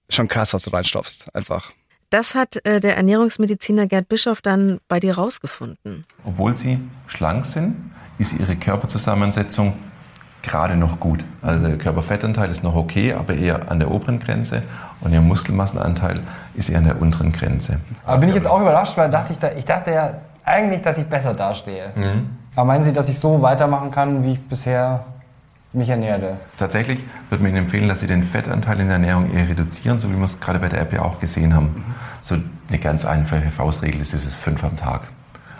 schon 0.09 0.27
krass, 0.27 0.53
was 0.53 0.63
du 0.63 0.71
reinstopfst. 0.71 1.27
Einfach. 1.33 1.71
Das 2.09 2.33
hat 2.33 2.65
äh, 2.65 2.79
der 2.79 2.97
Ernährungsmediziner 2.97 3.87
Gerd 3.87 4.09
Bischof 4.09 4.41
dann 4.41 4.79
bei 4.87 4.99
dir 4.99 5.17
rausgefunden. 5.17 6.05
Obwohl 6.25 6.57
sie 6.57 6.79
schlank 7.07 7.45
sind, 7.45 7.75
ist 8.17 8.33
ihre 8.33 8.55
Körperzusammensetzung 8.55 9.73
gerade 10.41 10.75
noch 10.75 10.99
gut. 10.99 11.23
Also 11.41 11.67
der 11.67 11.77
Körperfettanteil 11.77 12.49
ist 12.49 12.63
noch 12.63 12.75
okay, 12.75 13.13
aber 13.13 13.35
eher 13.35 13.69
an 13.69 13.79
der 13.79 13.91
oberen 13.91 14.19
Grenze 14.19 14.63
und 15.01 15.13
ihr 15.13 15.21
Muskelmassenanteil 15.21 16.21
ist 16.55 16.69
eher 16.69 16.79
an 16.79 16.85
der 16.85 17.01
unteren 17.01 17.31
Grenze. 17.31 17.79
Aber 18.05 18.17
bin 18.17 18.29
ich 18.29 18.35
jetzt 18.35 18.47
auch 18.47 18.61
überrascht, 18.61 18.97
weil 18.97 19.09
dachte 19.09 19.33
ich, 19.33 19.39
da, 19.39 19.51
ich 19.51 19.65
dachte 19.65 19.91
ja 19.91 20.13
eigentlich, 20.43 20.81
dass 20.81 20.97
ich 20.97 21.05
besser 21.05 21.33
dastehe. 21.33 21.93
Aber 22.55 22.65
meinen 22.65 22.83
Sie, 22.83 22.93
dass 22.93 23.07
ich 23.09 23.19
so 23.19 23.41
weitermachen 23.41 23.91
kann, 23.91 24.23
wie 24.23 24.33
ich 24.33 24.41
bisher 24.41 25.05
mich 25.73 25.89
ernährte? 25.89 26.37
Tatsächlich 26.57 26.99
würde 27.29 27.43
man 27.43 27.51
Ihnen 27.51 27.65
empfehlen, 27.65 27.87
dass 27.87 27.99
Sie 27.99 28.07
den 28.07 28.23
Fettanteil 28.23 28.79
in 28.79 28.87
der 28.87 28.95
Ernährung 28.95 29.33
eher 29.33 29.47
reduzieren, 29.47 29.99
so 29.99 30.09
wie 30.09 30.17
wir 30.17 30.23
es 30.23 30.39
gerade 30.39 30.59
bei 30.59 30.69
der 30.69 30.81
App 30.81 30.93
ja 30.93 31.01
auch 31.03 31.19
gesehen 31.19 31.53
haben. 31.53 31.83
So 32.21 32.35
eine 32.67 32.79
ganz 32.79 33.05
einfache 33.05 33.49
Faustregel 33.51 34.01
ist 34.01 34.13
es 34.13 34.33
fünf 34.35 34.63
am 34.63 34.77
Tag. 34.77 35.07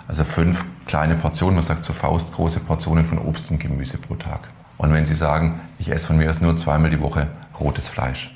Also 0.08 0.24
fünf 0.24 0.66
kleine 0.88 1.16
Portionen, 1.16 1.56
man 1.56 1.63
sagt 1.63 1.86
so 1.86 1.94
faustgroße 1.94 2.62
Portionen 2.62 3.06
von 3.06 3.20
Obst 3.20 3.51
und 3.51 3.60
Gemüse 3.60 3.98
pro 3.98 4.16
Tag. 4.16 4.50
Und 4.78 4.92
wenn 4.94 5.06
Sie 5.06 5.13
sagen, 5.13 5.60
ich 5.78 5.92
esse 5.92 6.08
von 6.08 6.18
mir 6.18 6.30
aus 6.30 6.42
nur 6.42 6.58
zweimal 6.58 6.89
die 6.89 7.00
Woche 7.00 7.28
rotes 7.60 7.88
Fleisch. 7.88 8.34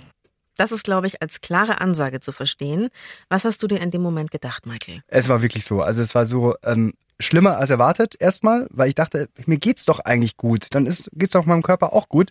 Das 0.56 0.72
ist, 0.72 0.84
glaube 0.84 1.08
ich, 1.08 1.22
als 1.22 1.42
klare 1.42 1.82
Ansage 1.82 2.20
zu 2.20 2.32
verstehen. 2.32 2.90
Was 3.28 3.44
hast 3.44 3.64
du 3.64 3.68
dir 3.68 3.82
in 3.82 3.90
dem 3.90 4.04
Moment 4.04 4.30
gedacht, 4.30 4.68
Michael? 4.68 5.02
Es 5.08 5.30
war 5.30 5.42
wirklich 5.42 5.66
so. 5.66 5.82
Also 5.82 6.04
es 6.04 6.14
war 6.14 6.28
so 6.28 6.54
ähm, 6.64 6.94
schlimmer 7.20 7.58
als 7.58 7.70
erwartet 7.70 8.16
erstmal, 8.20 8.68
weil 8.72 8.90
ich 8.90 8.96
dachte, 8.96 9.30
mir 9.46 9.58
geht's 9.58 9.86
doch 9.86 10.00
eigentlich 10.00 10.38
gut. 10.38 10.68
Dann 10.72 10.86
ist, 10.86 11.10
geht's 11.14 11.34
doch 11.34 11.46
meinem 11.46 11.64
Körper 11.64 11.94
auch 11.94 12.10
gut. 12.10 12.30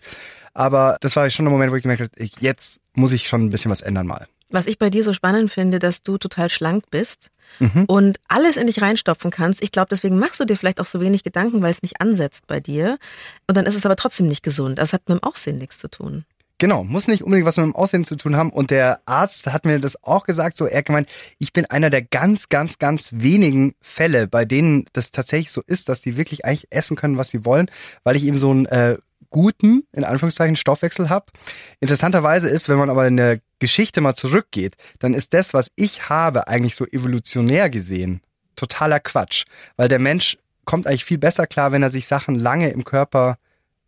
Aber 0.53 0.97
das 1.01 1.15
war 1.15 1.29
schon 1.29 1.45
der 1.45 1.51
Moment, 1.51 1.71
wo 1.71 1.75
ich 1.75 1.83
gemerkt 1.83 2.01
habe, 2.01 2.29
jetzt 2.39 2.79
muss 2.93 3.11
ich 3.11 3.27
schon 3.27 3.41
ein 3.45 3.49
bisschen 3.49 3.71
was 3.71 3.81
ändern 3.81 4.07
mal. 4.07 4.27
Was 4.49 4.67
ich 4.67 4.77
bei 4.77 4.91
dir 4.91 5.03
so 5.03 5.13
spannend 5.13 5.51
finde, 5.51 5.79
dass 5.79 6.03
du 6.03 6.17
total 6.17 6.49
schlank 6.49 6.83
bist 6.91 7.29
Mhm. 7.59 7.85
und 7.85 8.17
alles 8.27 8.57
in 8.57 8.67
dich 8.67 8.81
reinstopfen 8.81 9.29
kannst. 9.29 9.61
Ich 9.61 9.71
glaube, 9.71 9.87
deswegen 9.91 10.17
machst 10.17 10.39
du 10.39 10.45
dir 10.45 10.55
vielleicht 10.55 10.79
auch 10.79 10.85
so 10.85 11.01
wenig 11.01 11.23
Gedanken, 11.23 11.61
weil 11.61 11.71
es 11.71 11.81
nicht 11.81 12.01
ansetzt 12.01 12.47
bei 12.47 12.59
dir. 12.59 12.97
Und 13.47 13.57
dann 13.57 13.65
ist 13.65 13.75
es 13.75 13.85
aber 13.85 13.95
trotzdem 13.95 14.27
nicht 14.27 14.43
gesund. 14.43 14.79
Das 14.79 14.93
hat 14.93 15.07
mit 15.07 15.19
dem 15.19 15.23
Aussehen 15.23 15.57
nichts 15.57 15.77
zu 15.77 15.89
tun. 15.89 16.25
Genau, 16.59 16.83
muss 16.83 17.07
nicht 17.07 17.23
unbedingt 17.23 17.47
was 17.47 17.57
mit 17.57 17.65
dem 17.65 17.75
Aussehen 17.75 18.05
zu 18.05 18.15
tun 18.15 18.37
haben. 18.37 18.51
Und 18.51 18.71
der 18.71 19.01
Arzt 19.05 19.51
hat 19.51 19.65
mir 19.65 19.79
das 19.79 20.01
auch 20.03 20.23
gesagt, 20.23 20.55
so 20.55 20.65
er 20.65 20.83
gemeint, 20.83 21.09
ich 21.39 21.51
bin 21.51 21.65
einer 21.65 21.89
der 21.89 22.01
ganz, 22.01 22.49
ganz, 22.49 22.79
ganz 22.79 23.09
wenigen 23.11 23.75
Fälle, 23.81 24.27
bei 24.27 24.45
denen 24.45 24.85
das 24.93 25.11
tatsächlich 25.11 25.51
so 25.51 25.61
ist, 25.65 25.89
dass 25.89 26.01
die 26.01 26.15
wirklich 26.15 26.45
eigentlich 26.45 26.67
essen 26.69 26.95
können, 26.95 27.17
was 27.17 27.31
sie 27.31 27.43
wollen, 27.43 27.69
weil 28.03 28.15
ich 28.15 28.23
eben 28.23 28.39
so 28.39 28.51
einen 28.51 28.65
äh, 28.67 28.97
guten, 29.33 29.83
in 29.91 30.05
Anführungszeichen, 30.05 30.55
Stoffwechsel 30.55 31.09
habe. 31.09 31.25
Interessanterweise 31.81 32.47
ist, 32.47 32.69
wenn 32.69 32.77
man 32.77 32.89
aber 32.89 33.07
in 33.07 33.17
der 33.17 33.39
Geschichte 33.59 33.99
mal 33.99 34.15
zurückgeht, 34.15 34.75
dann 34.99 35.13
ist 35.13 35.33
das, 35.33 35.53
was 35.53 35.71
ich 35.75 36.07
habe, 36.07 36.47
eigentlich 36.47 36.75
so 36.75 36.85
evolutionär 36.85 37.69
gesehen, 37.69 38.21
totaler 38.55 38.99
Quatsch. 38.99 39.45
Weil 39.75 39.89
der 39.89 39.99
Mensch 39.99 40.37
kommt 40.65 40.87
eigentlich 40.87 41.05
viel 41.05 41.17
besser 41.17 41.47
klar, 41.47 41.71
wenn 41.71 41.83
er 41.83 41.89
sich 41.89 42.07
Sachen 42.07 42.35
lange 42.35 42.69
im 42.69 42.83
Körper 42.85 43.37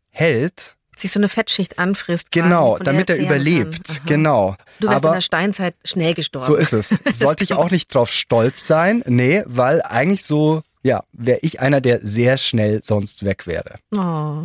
hält, 0.09 0.77
Sich 0.97 1.11
so 1.11 1.19
eine 1.19 1.29
Fettschicht 1.29 1.77
anfrisst. 1.77 2.31
Genau, 2.31 2.77
damit 2.77 3.09
er 3.09 3.17
zehren 3.17 3.27
überlebt. 3.27 4.01
Genau. 4.05 4.55
Du 4.79 4.87
wärst 4.87 4.99
in 4.99 5.05
Aber 5.05 5.15
der 5.15 5.21
Steinzeit 5.21 5.75
schnell 5.83 6.13
gestorben. 6.13 6.47
so 6.47 6.55
ist 6.55 6.73
es. 6.73 6.99
Sollte 7.13 7.43
ich 7.43 7.53
auch 7.53 7.71
nicht 7.71 7.93
drauf 7.93 8.11
stolz 8.11 8.65
sein? 8.65 9.03
Nee, 9.05 9.43
weil 9.45 9.81
eigentlich 9.81 10.23
so, 10.23 10.63
ja, 10.83 11.03
wäre 11.11 11.39
ich 11.41 11.59
einer, 11.59 11.81
der 11.81 11.99
sehr 12.03 12.37
schnell 12.37 12.81
sonst 12.83 13.25
weg 13.25 13.45
wäre. 13.47 13.75
Oh. 13.95 14.43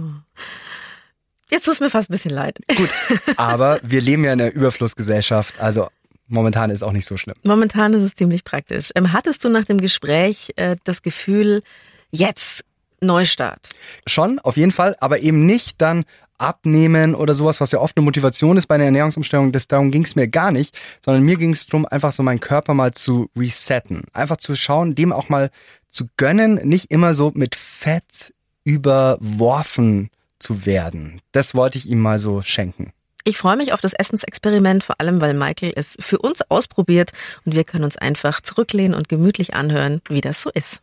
Jetzt 1.50 1.64
tut 1.64 1.74
es 1.74 1.80
mir 1.80 1.90
fast 1.90 2.10
ein 2.10 2.12
bisschen 2.12 2.30
leid. 2.30 2.58
Gut, 2.76 2.90
aber 3.36 3.80
wir 3.82 4.00
leben 4.00 4.24
ja 4.24 4.32
in 4.32 4.40
einer 4.40 4.52
Überflussgesellschaft, 4.52 5.60
also 5.60 5.88
momentan 6.28 6.70
ist 6.70 6.82
auch 6.82 6.92
nicht 6.92 7.06
so 7.06 7.16
schlimm. 7.16 7.34
Momentan 7.42 7.92
ist 7.92 8.02
es 8.02 8.14
ziemlich 8.14 8.44
praktisch. 8.44 8.90
Ähm, 8.94 9.12
hattest 9.12 9.44
du 9.44 9.48
nach 9.48 9.64
dem 9.64 9.80
Gespräch 9.80 10.52
äh, 10.56 10.76
das 10.84 11.02
Gefühl, 11.02 11.62
jetzt 12.10 12.64
Neustart? 13.00 13.70
Schon, 14.06 14.38
auf 14.38 14.56
jeden 14.56 14.72
Fall, 14.72 14.96
aber 15.00 15.20
eben 15.20 15.44
nicht 15.44 15.80
dann 15.80 16.04
abnehmen 16.40 17.14
oder 17.14 17.34
sowas, 17.34 17.60
was 17.60 17.72
ja 17.72 17.78
oft 17.78 17.96
eine 17.96 18.04
Motivation 18.04 18.56
ist 18.56 18.66
bei 18.66 18.76
einer 18.76 18.84
Ernährungsumstellung. 18.84 19.52
Das, 19.52 19.68
darum 19.68 19.90
ging 19.90 20.04
es 20.04 20.16
mir 20.16 20.28
gar 20.28 20.50
nicht, 20.50 20.76
sondern 21.04 21.22
mir 21.22 21.36
ging 21.36 21.52
es 21.52 21.66
darum, 21.66 21.86
einfach 21.86 22.12
so 22.12 22.22
meinen 22.22 22.40
Körper 22.40 22.74
mal 22.74 22.92
zu 22.92 23.28
resetten. 23.36 24.04
Einfach 24.12 24.38
zu 24.38 24.54
schauen, 24.54 24.94
dem 24.94 25.12
auch 25.12 25.28
mal 25.28 25.50
zu 25.88 26.06
gönnen, 26.16 26.60
nicht 26.66 26.90
immer 26.90 27.14
so 27.14 27.32
mit 27.34 27.54
Fett 27.54 28.32
überworfen 28.64 30.10
zu 30.38 30.64
werden. 30.64 31.20
Das 31.32 31.54
wollte 31.54 31.78
ich 31.78 31.88
ihm 31.88 32.00
mal 32.00 32.18
so 32.18 32.42
schenken. 32.42 32.92
Ich 33.24 33.36
freue 33.36 33.56
mich 33.56 33.74
auf 33.74 33.82
das 33.82 33.92
Essensexperiment, 33.92 34.82
vor 34.82 34.96
allem 34.98 35.20
weil 35.20 35.34
Michael 35.34 35.74
es 35.76 35.96
für 36.00 36.18
uns 36.18 36.40
ausprobiert 36.48 37.10
und 37.44 37.54
wir 37.54 37.64
können 37.64 37.84
uns 37.84 37.98
einfach 37.98 38.40
zurücklehnen 38.40 38.94
und 38.94 39.10
gemütlich 39.10 39.52
anhören, 39.52 40.00
wie 40.08 40.22
das 40.22 40.40
so 40.40 40.50
ist. 40.54 40.80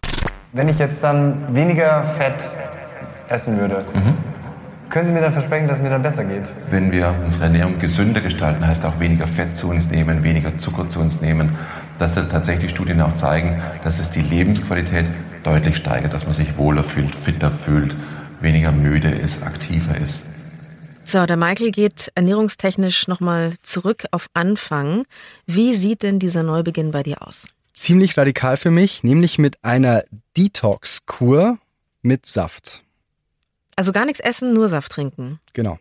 Wenn 0.54 0.70
ich 0.70 0.78
jetzt 0.78 1.04
dann 1.04 1.54
weniger 1.56 2.04
Fett 2.04 2.52
essen 3.28 3.58
würde, 3.58 3.84
können 4.90 5.06
Sie 5.06 5.12
mir 5.12 5.22
dann 5.22 5.34
versprechen, 5.34 5.68
dass 5.68 5.78
es 5.78 5.84
mir 5.84 5.90
dann 5.90 6.02
besser 6.02 6.24
geht? 6.24 6.44
Wenn 6.70 6.92
wir 6.92 7.14
unsere 7.24 7.46
Ernährung 7.46 7.80
gesünder 7.80 8.22
gestalten, 8.22 8.66
heißt 8.66 8.86
auch 8.86 9.00
weniger 9.00 9.28
Fett 9.28 9.56
zu 9.56 9.70
uns 9.70 9.90
nehmen, 9.90 10.24
weniger 10.24 10.58
Zucker 10.58 10.88
zu 10.88 11.00
uns 11.00 11.22
nehmen, 11.22 11.56
dass 12.00 12.16
da 12.16 12.24
tatsächlich 12.24 12.72
Studien 12.72 13.02
auch 13.02 13.16
zeigen, 13.16 13.62
dass 13.84 14.00
es 14.00 14.12
die 14.12 14.22
Lebensqualität 14.22 15.06
deutlich 15.44 15.78
steigert, 15.78 16.14
dass 16.14 16.26
man 16.26 16.34
sich 16.34 16.58
wohler 16.58 16.84
fühlt, 16.84 17.16
fitter 17.16 17.52
fühlt, 17.52 17.96
weniger 18.40 18.72
müde 18.72 19.10
ist, 19.10 19.44
aktiver 19.44 19.98
ist. 19.98 20.24
So, 21.04 21.26
der 21.26 21.38
Michael 21.38 21.72
geht 21.72 22.12
ernährungstechnisch 22.16 23.08
nochmal 23.08 23.54
zurück 23.64 24.06
auf 24.12 24.28
Anfang. 24.34 25.06
Wie 25.46 25.74
sieht 25.74 26.04
denn 26.04 26.20
dieser 26.20 26.44
Neubeginn 26.44 26.92
bei 26.92 27.02
dir 27.04 27.26
aus? 27.26 27.48
Ziemlich 27.74 28.18
radikal 28.18 28.58
für 28.58 28.72
mich, 28.72 29.04
nämlich 29.04 29.38
mit 29.38 29.64
einer 29.64 30.04
Detox-Kur 30.36 31.60
mit 32.02 32.26
Saft. 32.26 32.84
Also 33.78 33.92
gar 33.92 34.06
nichts 34.06 34.20
essen, 34.20 34.54
nur 34.54 34.68
Saft 34.68 34.92
trinken. 34.92 35.40
Genau. 35.54 35.78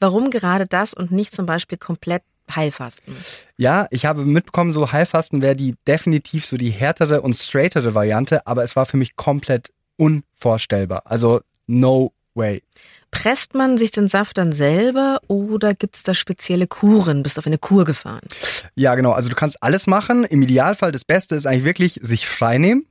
Warum 0.00 0.30
gerade 0.30 0.66
das 0.66 0.94
und 0.94 1.12
nicht 1.12 1.34
zum 1.34 1.46
Beispiel 1.46 1.78
komplett 1.78 2.22
Heilfasten? 2.54 3.14
Ja, 3.58 3.86
ich 3.90 4.06
habe 4.06 4.24
mitbekommen, 4.24 4.72
so 4.72 4.90
Heilfasten 4.90 5.42
wäre 5.42 5.54
die 5.54 5.74
definitiv 5.86 6.46
so 6.46 6.56
die 6.56 6.70
härtere 6.70 7.20
und 7.20 7.34
straightere 7.34 7.94
Variante, 7.94 8.46
aber 8.46 8.64
es 8.64 8.74
war 8.74 8.86
für 8.86 8.96
mich 8.96 9.16
komplett 9.16 9.70
unvorstellbar. 9.96 11.02
Also 11.04 11.42
no 11.66 12.12
way. 12.34 12.62
Presst 13.10 13.54
man 13.54 13.76
sich 13.76 13.90
den 13.90 14.08
Saft 14.08 14.38
dann 14.38 14.52
selber 14.52 15.20
oder 15.28 15.74
gibt 15.74 15.96
es 15.96 16.02
da 16.02 16.14
spezielle 16.14 16.66
Kuren? 16.66 17.22
Bist 17.22 17.38
auf 17.38 17.46
eine 17.46 17.58
Kur 17.58 17.84
gefahren? 17.84 18.22
Ja, 18.74 18.94
genau. 18.94 19.12
Also 19.12 19.28
du 19.28 19.34
kannst 19.34 19.62
alles 19.62 19.86
machen. 19.86 20.24
Im 20.24 20.42
Idealfall 20.42 20.92
das 20.92 21.04
Beste 21.04 21.34
ist 21.34 21.46
eigentlich 21.46 21.64
wirklich 21.64 22.00
sich 22.02 22.26
frei 22.26 22.56
nehmen 22.56 22.86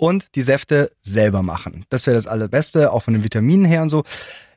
und 0.00 0.34
die 0.34 0.42
Säfte 0.42 0.92
selber 1.02 1.42
machen. 1.42 1.84
Das 1.90 2.06
wäre 2.06 2.16
das 2.16 2.26
Allerbeste, 2.26 2.90
auch 2.92 3.02
von 3.02 3.12
den 3.12 3.22
Vitaminen 3.22 3.66
her 3.66 3.82
und 3.82 3.90
so. 3.90 4.02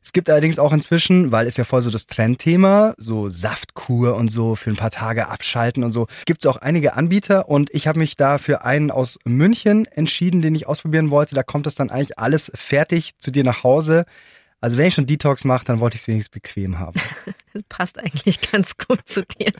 Es 0.01 0.13
gibt 0.13 0.29
allerdings 0.29 0.57
auch 0.57 0.73
inzwischen, 0.73 1.31
weil 1.31 1.47
es 1.47 1.57
ja 1.57 1.65
voll 1.65 1.81
so 1.81 1.89
das 1.89 2.07
Trendthema, 2.07 2.93
so 2.97 3.29
Saftkur 3.29 4.15
und 4.15 4.31
so 4.31 4.55
für 4.55 4.69
ein 4.69 4.77
paar 4.77 4.91
Tage 4.91 5.29
abschalten 5.29 5.83
und 5.83 5.91
so, 5.91 6.07
gibt 6.25 6.43
es 6.43 6.49
auch 6.49 6.57
einige 6.57 6.93
Anbieter 6.93 7.49
und 7.49 7.73
ich 7.73 7.87
habe 7.87 7.99
mich 7.99 8.15
da 8.15 8.37
für 8.37 8.63
einen 8.63 8.89
aus 8.89 9.19
München 9.25 9.85
entschieden, 9.85 10.41
den 10.41 10.55
ich 10.55 10.67
ausprobieren 10.67 11.09
wollte. 11.09 11.35
Da 11.35 11.43
kommt 11.43 11.65
das 11.65 11.75
dann 11.75 11.89
eigentlich 11.89 12.19
alles 12.19 12.51
fertig 12.55 13.17
zu 13.19 13.31
dir 13.31 13.43
nach 13.43 13.63
Hause. 13.63 14.05
Also 14.63 14.77
wenn 14.77 14.87
ich 14.87 14.93
schon 14.93 15.05
Detox 15.05 15.43
mache, 15.43 15.65
dann 15.65 15.81
wollte 15.81 15.95
ich 15.95 16.03
es 16.03 16.07
wenigstens 16.07 16.31
bequem 16.31 16.79
haben. 16.79 16.95
Das 17.53 17.61
passt 17.69 17.99
eigentlich 17.99 18.41
ganz 18.51 18.79
gut 18.79 19.07
zu 19.07 19.23
dir. 19.23 19.51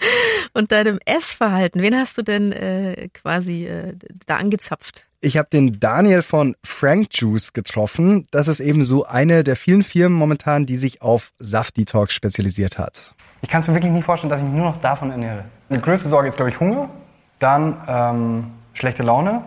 Und 0.54 0.72
deinem 0.72 0.98
Essverhalten, 1.06 1.80
wen 1.84 1.96
hast 1.96 2.18
du 2.18 2.24
denn 2.24 2.52
äh, 2.52 3.10
quasi 3.14 3.68
äh, 3.68 3.94
da 4.26 4.38
angezapft? 4.38 5.06
Ich 5.22 5.38
habe 5.38 5.48
den 5.54 5.80
Daniel 5.80 6.24
von 6.24 6.56
Frank 6.64 7.10
Juice 7.12 7.54
getroffen. 7.54 8.28
Das 8.32 8.48
ist 8.48 8.60
eben 8.60 8.84
so 8.84 9.06
eine 9.06 9.44
der 9.44 9.56
vielen 9.56 9.84
Firmen 9.84 10.18
momentan, 10.18 10.66
die 10.66 10.76
sich 10.76 11.04
auf 11.04 11.34
Saft-Detox 11.38 12.16
spezialisiert 12.16 12.80
hat. 12.80 13.14
Ich 13.42 13.50
kann 13.50 13.62
es 13.62 13.68
mir 13.68 13.76
wirklich 13.76 13.92
nicht 13.92 14.06
vorstellen, 14.06 14.32
dass 14.32 14.40
ich 14.40 14.48
mich 14.48 14.56
nur 14.56 14.72
noch 14.72 14.78
davon 14.78 15.12
ernähre. 15.12 15.46
Die 15.70 15.80
größte 15.80 16.10
Sorge 16.10 16.30
ist, 16.30 16.36
glaube 16.36 16.50
ich, 16.50 16.60
Hunger, 16.60 16.90
dann 17.38 17.78
ähm, 17.88 18.46
schlechte 18.74 19.04
Laune 19.04 19.44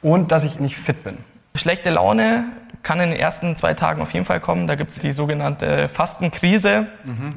und 0.00 0.30
dass 0.30 0.44
ich 0.44 0.60
nicht 0.60 0.76
fit 0.76 1.02
bin. 1.02 1.16
Schlechte 1.56 1.90
Laune 1.90 2.44
kann 2.82 3.00
in 3.00 3.10
den 3.10 3.18
ersten 3.18 3.56
zwei 3.56 3.74
Tagen 3.74 4.00
auf 4.00 4.12
jeden 4.12 4.24
Fall 4.24 4.40
kommen. 4.40 4.66
Da 4.66 4.74
gibt 4.74 4.92
es 4.92 4.98
die 4.98 5.12
sogenannte 5.12 5.88
Fastenkrise. 5.88 6.86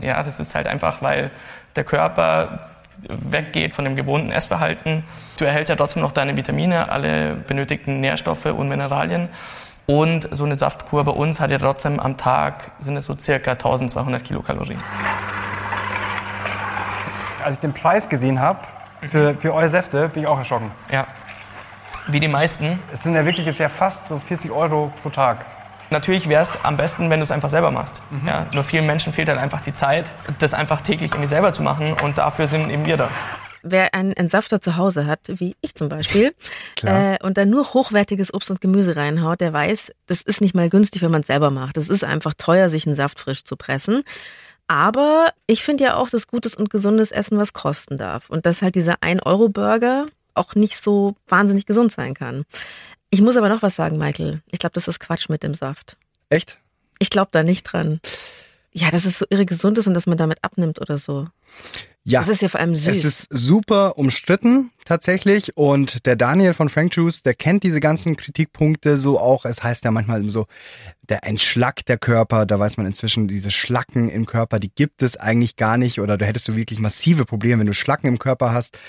Ja, 0.02 0.24
das 0.24 0.40
ist 0.40 0.56
halt 0.56 0.68
einfach, 0.68 1.02
weil 1.02 1.32
der 1.76 1.84
Körper 1.84 2.70
weggeht 3.08 3.74
von 3.74 3.86
dem 3.86 3.96
gewohnten 3.96 4.32
Essverhalten. 4.32 5.04
Du 5.38 5.46
erhältst 5.46 5.70
ja 5.70 5.76
trotzdem 5.76 6.02
noch 6.02 6.12
deine 6.12 6.38
Vitamine, 6.38 6.90
alle 6.90 7.36
benötigten 7.36 8.02
Nährstoffe 8.02 8.46
und 8.46 8.70
Mineralien. 8.70 9.30
Und 9.86 10.30
so 10.32 10.46
eine 10.46 10.56
Saftkur 10.56 11.04
bei 11.04 11.12
uns 11.12 11.40
hat 11.40 11.52
ja 11.52 11.58
trotzdem 11.58 12.00
am 12.00 12.16
Tag 12.16 12.72
sind 12.80 12.96
es 12.96 13.06
so 13.06 13.18
circa 13.18 13.52
1200 13.52 14.24
Kilokalorien. 14.24 14.80
Als 17.44 17.56
ich 17.56 17.62
den 17.62 17.74
Preis 17.74 18.08
gesehen 18.08 18.40
habe 18.40 18.60
für, 19.02 19.36
für 19.36 19.54
eure 19.54 19.68
Säfte, 19.68 20.08
bin 20.08 20.24
ich 20.24 20.28
auch 20.28 20.40
erschrocken. 20.40 20.72
Ja. 20.90 21.06
Wie 22.08 22.20
die 22.20 22.28
meisten. 22.28 22.80
Es 22.94 23.04
sind 23.04 23.16
ja 23.16 23.26
wirklich 23.26 23.48
ist 23.48 23.60
ja 23.60 23.70
fast 23.70 24.08
so 24.08 24.20
40 24.20 24.52
Euro 24.52 24.92
pro 25.02 25.10
Tag. 25.10 25.46
Natürlich 25.90 26.28
wäre 26.28 26.42
es 26.42 26.58
am 26.64 26.76
besten, 26.76 27.10
wenn 27.10 27.20
du 27.20 27.24
es 27.24 27.32
einfach 27.32 27.50
selber 27.50 27.70
machst. 27.70 28.02
Ja, 28.26 28.48
nur 28.52 28.64
vielen 28.64 28.86
Menschen 28.86 29.14
fehlt 29.14 29.30
halt 29.30 29.40
einfach 29.40 29.62
die 29.62 29.74
Zeit, 29.74 30.06
das 30.40 30.54
einfach 30.54 30.82
täglich 30.82 31.12
irgendwie 31.12 31.28
selber 31.28 31.54
zu 31.54 31.62
machen 31.62 31.94
und 32.02 32.18
dafür 32.18 32.48
sind 32.48 32.70
eben 32.70 32.86
wir 32.86 32.98
da. 32.98 33.10
Wer 33.62 33.94
einen 33.94 34.12
Entsafter 34.12 34.60
zu 34.60 34.76
Hause 34.76 35.06
hat, 35.06 35.20
wie 35.28 35.56
ich 35.62 35.76
zum 35.76 35.88
Beispiel, 35.88 36.34
äh, 36.84 37.18
und 37.24 37.38
dann 37.38 37.50
nur 37.50 37.74
hochwertiges 37.74 38.34
Obst 38.34 38.52
und 38.52 38.60
Gemüse 38.60 38.96
reinhaut, 38.96 39.40
der 39.40 39.54
weiß, 39.54 39.94
das 40.08 40.22
ist 40.22 40.42
nicht 40.42 40.56
mal 40.56 40.70
günstig, 40.70 41.02
wenn 41.02 41.12
man 41.12 41.22
es 41.22 41.28
selber 41.28 41.50
macht. 41.50 41.78
Es 41.78 41.90
ist 41.90 42.04
einfach 42.04 42.34
teuer, 42.34 42.68
sich 42.70 42.86
einen 42.86 42.96
Saft 42.96 43.20
frisch 43.20 43.46
zu 43.46 43.56
pressen. 43.56 44.04
Aber 44.68 45.30
ich 45.48 45.64
finde 45.64 45.84
ja 45.84 45.96
auch, 45.96 46.10
dass 46.10 46.28
gutes 46.28 46.56
und 46.56 46.70
gesundes 46.70 47.12
Essen 47.12 47.38
was 47.38 47.54
kosten 47.54 47.98
darf. 47.98 48.30
Und 48.30 48.46
dass 48.46 48.62
halt 48.62 48.76
dieser 48.76 48.96
1-Euro-Burger 48.96 50.08
auch 50.34 50.56
nicht 50.56 50.82
so 50.82 51.16
wahnsinnig 51.28 51.66
gesund 51.66 51.92
sein 51.92 52.13
kann. 52.13 52.46
Ich 53.10 53.22
muss 53.22 53.38
aber 53.38 53.50
noch 53.50 53.62
was 53.62 53.75
sagen, 53.75 53.98
Michael. 53.98 54.42
Ich 54.52 54.60
glaube, 54.60 54.74
das 54.74 54.88
ist 54.88 55.00
Quatsch 55.00 55.30
mit 55.30 55.44
dem 55.44 55.54
Saft. 55.54 55.98
Echt? 56.30 56.58
Ich 57.00 57.10
glaube 57.10 57.30
da 57.32 57.44
nicht 57.44 57.63
dran. 57.63 58.00
Ja, 58.72 58.90
dass 58.90 59.06
es 59.06 59.20
so 59.20 59.25
irre 59.30 59.46
gesund 59.46 59.78
ist 59.78 59.88
und 59.88 59.94
dass 59.94 60.08
man 60.08 60.18
damit 60.18 60.40
abnimmt 60.44 60.82
oder 60.82 60.98
so. 60.98 61.28
Ja. 62.06 62.20
Das 62.20 62.30
ist 62.30 62.42
ja 62.42 62.50
vor 62.50 62.60
allem 62.60 62.75
süß. 62.75 62.98
Es 62.98 63.06
ist 63.06 63.28
super 63.30 63.98
umstritten 63.98 64.72
tatsächlich 64.84 65.56
und 65.56 66.06
der 66.06 66.18
Daniel 66.18 66.54
von 66.54 66.68
Frank 66.68 66.94
Juice, 66.96 67.24
der 67.24 67.34
kennt 67.34 67.63
diese 67.63 67.80
ganzen 67.80 68.18
Kritikpunkte 68.18 68.98
so 68.98 69.20
auch. 69.20 69.46
Es 69.46 69.63
heißt 69.63 69.86
ja 69.86 69.92
manchmal 69.92 70.30
so, 70.30 70.48
der 71.04 71.24
Entschlack 71.24 71.86
der 71.86 71.98
Körper, 71.98 72.46
da 72.46 72.60
weiß 72.60 72.75
man 72.75 72.86
inzwischen, 72.86 73.30
diese 73.30 73.52
Schlacken 73.52 74.10
im 74.10 74.25
Körper, 74.25 74.60
die 74.60 74.70
gibt 74.74 75.02
es 75.02 75.16
eigentlich 75.16 75.56
gar 75.56 75.78
nicht 75.78 76.02
oder 76.02 76.18
da 76.18 76.25
hättest 76.25 76.50
du 76.50 76.58
wirklich 76.58 76.80
massive 76.80 77.24
Probleme, 77.24 77.62
wenn 77.62 77.68
du 77.68 77.74
Schlacken 77.74 78.08
im 78.08 78.20
Körper 78.20 78.52
hast. 78.52 78.80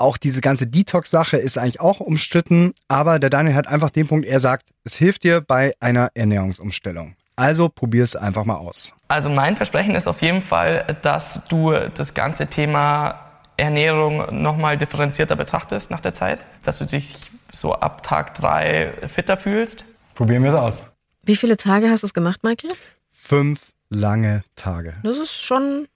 Auch 0.00 0.16
diese 0.16 0.40
ganze 0.40 0.66
Detox-Sache 0.66 1.36
ist 1.36 1.58
eigentlich 1.58 1.78
auch 1.78 2.00
umstritten, 2.00 2.72
aber 2.88 3.18
der 3.18 3.28
Daniel 3.28 3.54
hat 3.54 3.68
einfach 3.68 3.90
den 3.90 4.08
Punkt, 4.08 4.26
er 4.26 4.40
sagt, 4.40 4.70
es 4.82 4.94
hilft 4.94 5.24
dir 5.24 5.42
bei 5.42 5.74
einer 5.78 6.08
Ernährungsumstellung. 6.14 7.16
Also 7.36 7.68
probier 7.68 8.02
es 8.04 8.16
einfach 8.16 8.46
mal 8.46 8.56
aus. 8.56 8.94
Also 9.08 9.28
mein 9.28 9.56
Versprechen 9.56 9.94
ist 9.94 10.08
auf 10.08 10.22
jeden 10.22 10.40
Fall, 10.40 10.96
dass 11.02 11.42
du 11.50 11.74
das 11.92 12.14
ganze 12.14 12.46
Thema 12.46 13.20
Ernährung 13.58 14.42
nochmal 14.42 14.78
differenzierter 14.78 15.36
betrachtest 15.36 15.90
nach 15.90 16.00
der 16.00 16.14
Zeit, 16.14 16.40
dass 16.64 16.78
du 16.78 16.86
dich 16.86 17.16
so 17.52 17.74
ab 17.74 18.02
Tag 18.02 18.32
drei 18.32 18.94
fitter 19.06 19.36
fühlst. 19.36 19.84
Probieren 20.14 20.42
wir 20.44 20.50
es 20.50 20.56
aus. 20.56 20.86
Wie 21.24 21.36
viele 21.36 21.58
Tage 21.58 21.90
hast 21.90 22.04
du 22.04 22.06
es 22.06 22.14
gemacht, 22.14 22.42
Michael? 22.42 22.72
Fünf 23.10 23.60
lange 23.90 24.44
Tage. 24.56 24.94
Das 25.02 25.18
ist 25.18 25.42
schon 25.42 25.88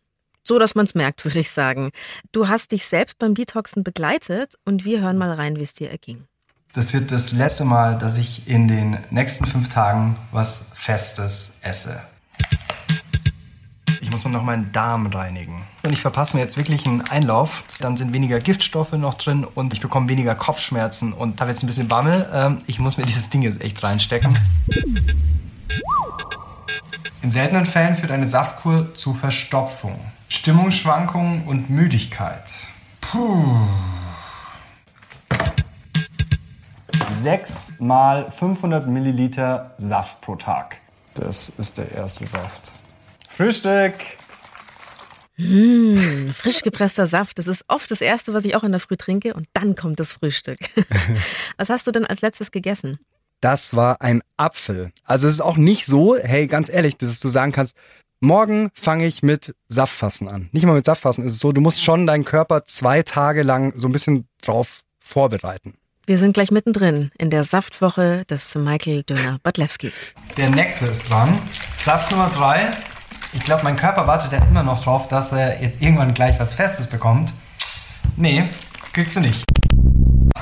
so, 0.45 0.59
dass 0.59 0.75
man 0.75 0.85
es 0.85 0.95
merkt, 0.95 1.25
würde 1.25 1.41
ich 1.41 1.51
sagen. 1.51 1.91
Du 2.33 2.49
hast 2.49 2.73
dich 2.73 2.87
selbst 2.87 3.19
beim 3.19 3.35
Detoxen 3.35 3.83
begleitet 3.83 4.55
und 4.65 4.85
wir 4.85 5.01
hören 5.01 5.19
mal 5.19 5.33
rein, 5.33 5.57
wie 5.57 5.63
es 5.63 5.73
dir 5.73 5.91
erging. 5.91 6.27
Das 6.75 6.93
wird 6.93 7.13
das 7.13 7.33
letzte 7.33 7.65
Mal, 7.65 7.99
dass 7.99 8.17
ich 8.17 8.49
in 8.49 8.67
den 8.69 8.99
nächsten 9.11 9.47
fünf 9.47 9.69
Tagen 9.69 10.17
was 10.33 10.71
Festes 10.75 11.59
esse. 11.63 12.01
Ich 14.01 14.11
muss 14.11 14.25
noch 14.25 14.43
meinen 14.43 14.71
Darm 14.73 15.07
reinigen. 15.07 15.63
Und 15.85 15.93
ich 15.93 16.01
verpasse 16.01 16.37
mir 16.37 16.43
jetzt 16.43 16.57
wirklich 16.57 16.85
einen 16.87 17.01
Einlauf. 17.03 17.65
Dann 17.81 17.97
sind 17.97 18.13
weniger 18.13 18.41
Giftstoffe 18.41 18.93
noch 18.93 19.15
drin 19.15 19.45
und 19.45 19.73
ich 19.73 19.81
bekomme 19.81 20.09
weniger 20.09 20.35
Kopfschmerzen 20.35 21.13
und 21.13 21.41
habe 21.41 21.51
jetzt 21.51 21.63
ein 21.63 21.67
bisschen 21.67 21.89
Bammel. 21.89 22.29
Ähm, 22.33 22.59
ich 22.67 22.79
muss 22.79 22.97
mir 22.97 23.07
dieses 23.07 23.31
Ding 23.31 23.43
jetzt 23.43 23.61
echt 23.61 23.83
reinstecken. 23.83 24.37
In 27.23 27.31
seltenen 27.31 27.65
Fällen 27.65 27.97
führt 27.97 28.11
eine 28.11 28.29
Saftkur 28.29 28.93
zu 28.95 29.15
Verstopfung, 29.15 29.99
Stimmungsschwankungen 30.35 31.45
und 31.47 31.71
Müdigkeit. 31.71 32.51
Puh. 33.01 33.57
6 37.23 37.79
mal 37.79 38.31
500 38.31 38.89
Milliliter 38.89 39.75
Saft 39.79 40.21
pro 40.21 40.35
Tag. 40.35 40.79
Das 41.15 41.49
ist 41.49 41.79
der 41.79 41.93
erste 41.93 42.27
Saft. 42.27 42.73
Frühstück! 43.29 43.95
Mmh, 45.37 46.33
frisch 46.33 46.63
gepresster 46.63 47.07
Saft, 47.07 47.39
das 47.39 47.47
ist 47.47 47.65
oft 47.69 47.91
das 47.91 48.01
Erste, 48.01 48.33
was 48.33 48.45
ich 48.45 48.57
auch 48.57 48.65
in 48.65 48.73
der 48.73 48.81
Früh 48.81 48.97
trinke 48.97 49.35
und 49.35 49.49
dann 49.53 49.77
kommt 49.77 50.01
das 50.01 50.13
Frühstück. 50.13 50.59
was 51.57 51.71
hast 51.71 51.87
du 51.87 51.93
denn 51.93 52.07
als 52.07 52.23
letztes 52.23 52.51
gegessen? 52.51 52.99
Das 53.41 53.77
war 53.77 54.01
ein 54.01 54.23
Apfel. 54.37 54.91
Also 55.05 55.29
es 55.29 55.35
ist 55.35 55.41
auch 55.41 55.57
nicht 55.57 55.87
so, 55.87 56.17
hey, 56.17 56.47
ganz 56.47 56.69
ehrlich, 56.69 56.97
dass 56.97 57.21
du 57.21 57.29
sagen 57.29 57.53
kannst, 57.53 57.77
morgen 58.21 58.71
fange 58.75 59.07
ich 59.07 59.23
mit 59.23 59.55
Saftfassen 59.69 60.29
an. 60.29 60.49
Nicht 60.53 60.67
mal 60.67 60.75
mit 60.75 60.85
Saftfassen 60.85 61.25
ist 61.25 61.35
es 61.35 61.39
so, 61.41 61.53
du 61.53 61.61
musst 61.61 61.83
schon 61.83 62.07
deinen 62.07 62.25
Körper 62.25 62.65
zwei 62.65 63.03
Tage 63.03 63.43
lang 63.43 63.73
so 63.77 63.89
ein 63.89 63.93
bisschen 63.93 64.29
drauf 64.43 64.83
vorbereiten. 65.01 65.75
Wir 66.07 66.19
sind 66.19 66.35
gleich 66.35 66.51
mittendrin 66.51 67.11
in 67.17 67.31
der 67.31 67.45
Saftwoche 67.45 68.25
des 68.27 68.55
Michael 68.55 69.05
Döner 69.05 69.39
Badlewski. 69.43 69.91
Der 70.37 70.51
nächste 70.51 70.87
ist 70.87 71.09
dran. 71.09 71.39
Saft 71.83 72.11
Nummer 72.11 72.29
3. 72.29 72.73
Ich 73.33 73.43
glaube, 73.45 73.65
mein 73.65 73.77
Körper 73.77 74.07
wartet 74.07 74.33
ja 74.33 74.45
immer 74.47 74.63
noch 74.63 74.85
drauf, 74.85 75.09
dass 75.09 75.33
er 75.33 75.63
jetzt 75.63 75.81
irgendwann 75.81 76.13
gleich 76.13 76.39
was 76.39 76.53
Festes 76.53 76.89
bekommt. 76.89 77.33
Nee, 78.17 78.51
kriegst 78.93 79.17
du 79.17 79.21
nicht. 79.21 79.45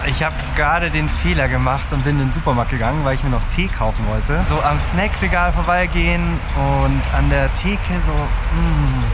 Ich 0.06 0.22
habe 0.22 0.34
gerade 0.56 0.90
den 0.90 1.08
Fehler 1.08 1.48
gemacht 1.48 1.86
und 1.92 2.04
bin 2.04 2.18
in 2.18 2.26
den 2.26 2.32
Supermarkt 2.32 2.70
gegangen, 2.70 3.04
weil 3.04 3.14
ich 3.14 3.22
mir 3.22 3.30
noch 3.30 3.44
Tee 3.54 3.68
kaufen 3.68 4.06
wollte. 4.06 4.44
So 4.48 4.60
am 4.60 4.78
Snackregal 4.78 5.52
vorbeigehen 5.52 6.38
und 6.56 7.02
an 7.14 7.30
der 7.30 7.52
Theke 7.54 8.00
so. 8.04 8.12
Mm, 8.12 9.04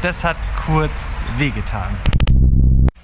das 0.00 0.22
hat 0.22 0.36
kurz 0.64 1.18
wehgetan. 1.38 1.96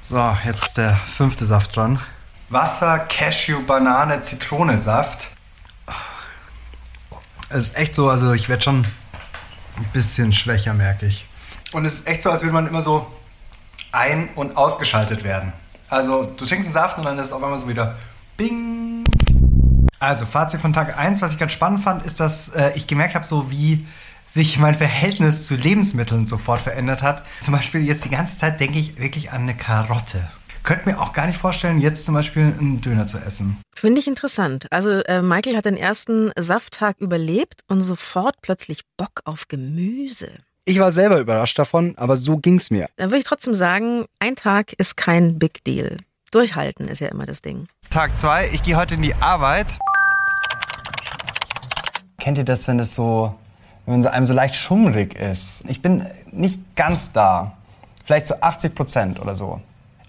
So, 0.02 0.36
jetzt 0.44 0.64
ist 0.66 0.76
der 0.76 0.96
fünfte 0.96 1.46
Saft 1.46 1.76
dran. 1.76 2.00
Wasser, 2.48 2.98
Cashew, 2.98 3.62
Banane, 3.64 4.22
Zitronensaft. 4.22 5.30
Es 7.48 7.64
ist 7.64 7.76
echt 7.76 7.94
so, 7.94 8.10
also 8.10 8.32
ich 8.32 8.48
werde 8.48 8.62
schon 8.62 8.86
ein 9.76 9.84
bisschen 9.92 10.32
schwächer, 10.32 10.74
merke 10.74 11.06
ich. 11.06 11.26
Und 11.72 11.84
es 11.84 11.94
ist 11.94 12.06
echt 12.06 12.22
so, 12.22 12.30
als 12.30 12.42
würde 12.42 12.52
man 12.52 12.66
immer 12.66 12.82
so 12.82 13.06
ein- 13.92 14.30
und 14.34 14.56
ausgeschaltet 14.56 15.24
werden. 15.24 15.52
Also 15.90 16.32
du 16.36 16.46
trinkst 16.46 16.66
einen 16.66 16.72
Saft 16.72 16.98
und 16.98 17.04
dann 17.04 17.18
ist 17.18 17.26
es 17.26 17.32
auf 17.32 17.42
einmal 17.42 17.58
so 17.58 17.68
wieder 17.68 17.96
Bing. 18.36 19.04
Also 19.98 20.24
Fazit 20.24 20.60
von 20.60 20.72
Tag 20.72 20.96
1, 20.96 21.20
was 21.20 21.32
ich 21.32 21.38
ganz 21.38 21.52
spannend 21.52 21.82
fand, 21.82 22.06
ist, 22.06 22.20
dass 22.20 22.48
äh, 22.50 22.72
ich 22.76 22.86
gemerkt 22.86 23.14
habe, 23.14 23.26
so 23.26 23.50
wie 23.50 23.86
sich 24.26 24.58
mein 24.58 24.76
Verhältnis 24.76 25.48
zu 25.48 25.56
Lebensmitteln 25.56 26.26
sofort 26.26 26.60
verändert 26.60 27.02
hat. 27.02 27.24
Zum 27.40 27.52
Beispiel 27.52 27.82
jetzt 27.82 28.04
die 28.04 28.10
ganze 28.10 28.38
Zeit 28.38 28.60
denke 28.60 28.78
ich 28.78 28.98
wirklich 28.98 29.32
an 29.32 29.42
eine 29.42 29.56
Karotte. 29.56 30.30
Könnte 30.62 30.88
mir 30.88 31.00
auch 31.00 31.12
gar 31.12 31.26
nicht 31.26 31.38
vorstellen, 31.38 31.80
jetzt 31.80 32.04
zum 32.04 32.14
Beispiel 32.14 32.44
einen 32.44 32.80
Döner 32.80 33.06
zu 33.06 33.18
essen. 33.18 33.58
Finde 33.74 34.00
ich 34.00 34.06
interessant. 34.06 34.66
Also 34.70 34.90
äh, 34.90 35.22
Michael 35.22 35.56
hat 35.56 35.64
den 35.64 35.76
ersten 35.76 36.30
Safttag 36.38 37.00
überlebt 37.00 37.62
und 37.66 37.80
sofort 37.80 38.36
plötzlich 38.42 38.82
Bock 38.96 39.20
auf 39.24 39.48
Gemüse. 39.48 40.30
Ich 40.70 40.78
war 40.78 40.92
selber 40.92 41.18
überrascht 41.18 41.58
davon, 41.58 41.94
aber 41.96 42.16
so 42.16 42.36
ging's 42.36 42.70
mir. 42.70 42.88
Dann 42.94 43.10
würde 43.10 43.18
ich 43.18 43.24
trotzdem 43.24 43.56
sagen, 43.56 44.04
ein 44.20 44.36
Tag 44.36 44.72
ist 44.74 44.96
kein 44.96 45.36
Big 45.36 45.64
Deal. 45.64 45.96
Durchhalten 46.30 46.86
ist 46.86 47.00
ja 47.00 47.08
immer 47.08 47.26
das 47.26 47.42
Ding. 47.42 47.66
Tag 47.90 48.16
2, 48.16 48.50
ich 48.52 48.62
gehe 48.62 48.76
heute 48.76 48.94
in 48.94 49.02
die 49.02 49.16
Arbeit. 49.16 49.66
Kennt 52.20 52.38
ihr 52.38 52.44
das, 52.44 52.68
wenn 52.68 52.78
es 52.78 52.94
so, 52.94 53.34
wenn 53.86 54.06
einem 54.06 54.24
so 54.24 54.32
leicht 54.32 54.54
schummrig 54.54 55.18
ist? 55.18 55.64
Ich 55.66 55.82
bin 55.82 56.06
nicht 56.30 56.60
ganz 56.76 57.10
da. 57.10 57.56
Vielleicht 58.04 58.26
so 58.26 58.34
80 58.40 58.72
Prozent 58.72 59.20
oder 59.20 59.34
so. 59.34 59.60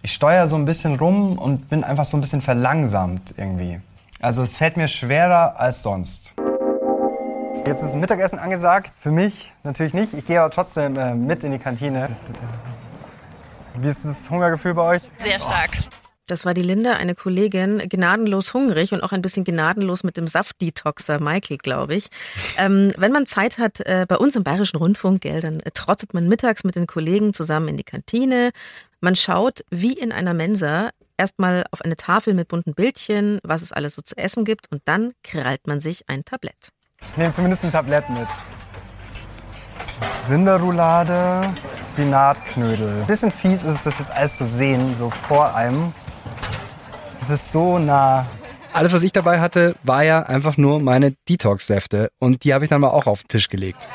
Ich 0.03 0.13
steuere 0.13 0.47
so 0.47 0.57
ein 0.57 0.65
bisschen 0.65 0.97
rum 0.97 1.39
und 1.39 1.69
bin 1.69 1.83
einfach 1.83 2.05
so 2.05 2.17
ein 2.17 2.21
bisschen 2.21 2.41
verlangsamt 2.41 3.33
irgendwie. 3.35 3.79
Also 4.19 4.43
es 4.43 4.57
fällt 4.57 4.77
mir 4.77 4.87
schwerer 4.87 5.59
als 5.59 5.81
sonst. 5.81 6.35
Jetzt 7.65 7.83
ist 7.83 7.95
Mittagessen 7.95 8.39
angesagt. 8.39 8.91
Für 8.97 9.11
mich 9.11 9.53
natürlich 9.63 9.93
nicht. 9.93 10.13
Ich 10.13 10.25
gehe 10.25 10.41
aber 10.41 10.49
trotzdem 10.49 10.97
äh, 10.97 11.13
mit 11.13 11.43
in 11.43 11.51
die 11.51 11.59
Kantine. 11.59 12.09
Wie 13.75 13.87
ist 13.87 14.05
das 14.05 14.29
Hungergefühl 14.29 14.73
bei 14.73 14.95
euch? 14.95 15.01
Sehr 15.19 15.39
stark. 15.39 15.69
Das 16.27 16.45
war 16.45 16.53
die 16.53 16.61
Linda, 16.61 16.93
eine 16.93 17.13
Kollegin, 17.13 17.77
gnadenlos 17.89 18.53
hungrig 18.53 18.93
und 18.93 19.03
auch 19.03 19.11
ein 19.11 19.21
bisschen 19.21 19.43
gnadenlos 19.43 20.03
mit 20.03 20.17
dem 20.17 20.27
Saftdetoxer 20.27 21.21
Michael, 21.21 21.57
glaube 21.57 21.95
ich. 21.95 22.07
Ähm, 22.57 22.93
wenn 22.97 23.11
man 23.11 23.25
Zeit 23.25 23.57
hat, 23.57 23.81
äh, 23.81 24.05
bei 24.07 24.15
uns 24.15 24.35
im 24.35 24.43
Bayerischen 24.43 24.77
Rundfunk, 24.77 25.21
gell, 25.21 25.41
dann 25.41 25.59
äh, 25.59 25.71
trottet 25.71 26.13
man 26.13 26.27
mittags 26.27 26.63
mit 26.63 26.75
den 26.75 26.87
Kollegen 26.87 27.33
zusammen 27.33 27.67
in 27.67 27.77
die 27.77 27.83
Kantine. 27.83 28.51
Man 29.01 29.15
schaut, 29.15 29.65
wie 29.69 29.93
in 29.93 30.11
einer 30.11 30.33
Mensa, 30.33 30.91
erstmal 31.17 31.65
auf 31.71 31.81
eine 31.81 31.97
Tafel 31.97 32.33
mit 32.33 32.47
bunten 32.47 32.73
Bildchen, 32.73 33.39
was 33.43 33.61
es 33.61 33.71
alles 33.71 33.95
so 33.95 34.01
zu 34.01 34.17
essen 34.17 34.45
gibt, 34.45 34.71
und 34.71 34.81
dann 34.85 35.13
krallt 35.23 35.67
man 35.67 35.79
sich 35.79 36.07
ein 36.07 36.23
Tablett. 36.23 36.71
Ich 37.09 37.17
nehme 37.17 37.33
zumindest 37.33 37.63
ein 37.65 37.71
Tablett 37.71 38.09
mit. 38.09 38.27
Rinderroulade, 40.29 41.41
Spinatknödel. 41.93 43.03
Bisschen 43.05 43.31
fies 43.31 43.63
ist 43.63 43.65
es, 43.65 43.83
das 43.83 43.99
jetzt 43.99 44.11
alles 44.11 44.35
zu 44.35 44.45
sehen, 44.45 44.95
so 44.95 45.09
vor 45.09 45.55
einem. 45.55 45.93
Es 47.21 47.29
ist 47.29 47.51
so 47.51 47.77
nah. 47.77 48.25
Alles, 48.73 48.93
was 48.93 49.03
ich 49.03 49.11
dabei 49.11 49.41
hatte, 49.41 49.75
war 49.83 50.03
ja 50.03 50.23
einfach 50.23 50.55
nur 50.55 50.79
meine 50.79 51.11
Detox-Säfte. 51.27 52.09
Und 52.19 52.45
die 52.45 52.53
habe 52.53 52.63
ich 52.63 52.69
dann 52.69 52.79
mal 52.79 52.89
auch 52.89 53.07
auf 53.07 53.23
den 53.23 53.27
Tisch 53.27 53.49
gelegt. 53.49 53.89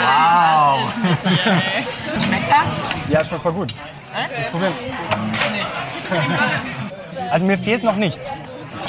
Wow! 0.00 0.92
Schmeckt 2.24 2.50
das? 2.50 3.08
Ja, 3.08 3.24
schmeckt 3.24 3.42
voll 3.42 3.52
gut. 3.52 3.74
Das 4.36 4.48
Problem. 4.48 4.72
Also 7.30 7.46
mir 7.46 7.58
fehlt 7.58 7.84
noch 7.84 7.96
nichts. 7.96 8.26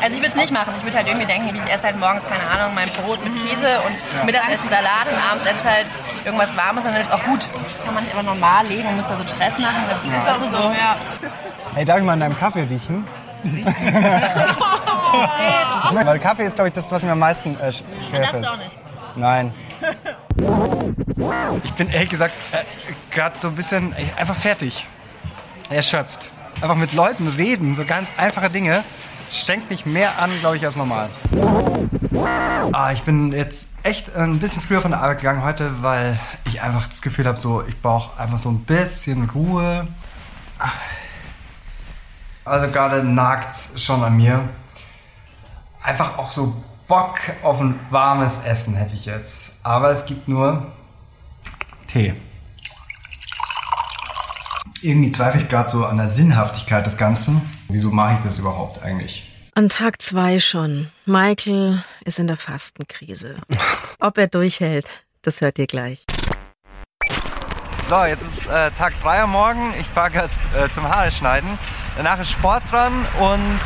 Also 0.02 0.16
ich 0.16 0.20
würde 0.22 0.30
es 0.30 0.36
nicht 0.36 0.52
machen. 0.54 0.74
Ich 0.78 0.84
würde 0.84 0.98
halt 0.98 1.08
irgendwie 1.08 1.26
denken, 1.26 1.56
ich 1.56 1.74
esse 1.74 1.86
halt 1.88 1.98
morgens, 2.00 2.26
keine 2.28 2.48
Ahnung, 2.50 2.74
mein 2.76 2.90
Brot 2.90 3.24
mit 3.24 3.34
Käse 3.44 3.80
und 3.82 4.26
Mittagessen 4.26 4.70
Salat 4.70 5.08
und 5.12 5.18
abends 5.32 5.46
esse 5.46 5.68
ich 5.68 5.74
halt 5.74 5.88
irgendwas 6.26 6.56
Warmes 6.56 6.86
und 6.86 6.94
dann 6.94 7.02
ist 7.02 7.12
auch 7.12 7.24
gut. 7.24 7.48
Das 7.64 7.84
kann 7.84 7.94
man 7.94 8.04
nicht 8.04 8.16
einfach 8.16 8.32
normal 8.34 8.66
leben 8.68 8.88
und 8.88 8.96
muss 8.98 9.08
da 9.08 9.18
so 9.18 9.24
Stress 9.24 9.58
machen. 9.60 9.84
Das 9.90 10.04
ist 10.04 10.30
auch 10.30 10.52
so, 10.52 10.72
ja. 10.74 10.96
Hey, 11.76 11.86
darf 11.86 11.98
ich 11.98 12.04
mal 12.04 12.14
an 12.14 12.20
deinem 12.22 12.38
Kaffee 12.38 12.62
riechen? 12.64 13.08
Weil 15.94 16.20
Kaffee 16.20 16.44
ist, 16.46 16.56
glaube 16.56 16.70
ich, 16.70 16.74
das, 16.74 16.92
was 16.92 17.04
mir 17.04 17.12
am 17.12 17.20
meisten 17.20 17.56
äh, 17.60 17.68
sch- 17.70 17.84
schwerfällt. 18.10 18.44
Darfst 18.46 18.46
du 18.46 18.50
auch 18.52 18.58
nicht. 18.58 18.78
Nein. 19.16 19.54
Ich 21.64 21.74
bin 21.74 21.90
ehrlich 21.90 22.10
gesagt 22.10 22.34
äh, 22.52 22.58
gerade 23.14 23.38
so 23.40 23.48
ein 23.50 23.56
bisschen 23.56 23.94
äh, 23.94 24.06
einfach 24.18 24.36
fertig. 24.36 24.88
Erschöpft. 25.70 26.32
Einfach 26.62 26.76
mit 26.76 26.94
Leuten 26.94 27.28
reden, 27.28 27.76
so 27.76 27.86
ganz 27.86 28.10
einfache 28.18 28.50
Dinge, 28.50 28.84
strengt 29.32 29.70
mich 29.70 29.86
mehr 29.86 30.20
an, 30.20 30.30
glaube 30.40 30.58
ich, 30.58 30.66
als 30.66 30.76
normal. 30.76 31.10
Ah, 32.72 32.92
ich 32.92 33.04
bin 33.04 33.32
jetzt 33.32 33.70
echt 33.84 34.16
ein 34.16 34.40
bisschen 34.40 34.62
früher 34.62 34.82
von 34.82 34.92
der 34.92 35.02
Arbeit 35.02 35.20
gegangen 35.20 35.44
heute, 35.44 35.82
weil 35.82 36.20
ich 36.46 36.62
einfach 36.62 36.88
das 36.88 37.02
Gefühl 37.02 37.26
habe, 37.26 37.40
so, 37.40 37.64
ich 37.66 37.82
brauche 37.82 38.20
einfach 38.20 38.40
so 38.40 38.50
ein 38.50 38.64
bisschen 38.64 39.30
Ruhe. 39.30 39.88
Also 42.44 42.72
gerade 42.72 43.04
nagt's 43.04 43.82
schon 43.82 44.04
an 44.04 44.16
mir. 44.18 44.50
Einfach 45.82 46.18
auch 46.18 46.32
so 46.32 46.62
Bock 46.88 47.20
auf 47.44 47.60
ein 47.60 47.80
warmes 47.90 48.40
Essen 48.44 48.76
hätte 48.76 48.96
ich 48.96 49.06
jetzt. 49.06 49.66
Aber 49.66 49.90
es 49.90 50.06
gibt 50.06 50.28
nur 50.28 50.72
Tee. 51.88 52.14
Irgendwie 54.82 55.12
zweifle 55.12 55.42
ich 55.42 55.50
gerade 55.50 55.70
so 55.70 55.86
an 55.86 55.98
der 55.98 56.10
Sinnhaftigkeit 56.10 56.86
des 56.86 56.98
Ganzen. 56.98 57.57
Wieso 57.70 57.92
mache 57.92 58.16
ich 58.16 58.20
das 58.22 58.40
überhaupt 58.40 58.82
eigentlich? 58.82 59.30
An 59.54 59.68
Tag 59.68 60.02
zwei 60.02 60.40
schon. 60.40 60.90
Michael 61.06 61.84
ist 62.06 62.20
in 62.20 62.28
der 62.28 62.38
Fastenkrise. 62.38 63.36
Ob 64.00 64.18
er 64.18 64.28
durchhält, 64.28 65.04
das 65.22 65.42
hört 65.42 65.60
ihr 65.60 65.68
gleich. 65.68 66.06
So, 67.90 68.04
jetzt 68.06 68.22
ist 68.22 68.48
äh, 68.48 68.72
Tag 68.72 68.94
3 69.02 69.22
am 69.22 69.32
Morgen. 69.32 69.74
Ich 69.80 69.88
fahre 69.88 70.12
gerade 70.12 70.34
äh, 70.58 70.70
zum 70.72 70.88
Haare 70.88 71.12
schneiden. 71.12 71.58
Danach 71.96 72.20
ist 72.20 72.30
Sport 72.30 72.64
dran 72.72 73.06
und 73.20 73.60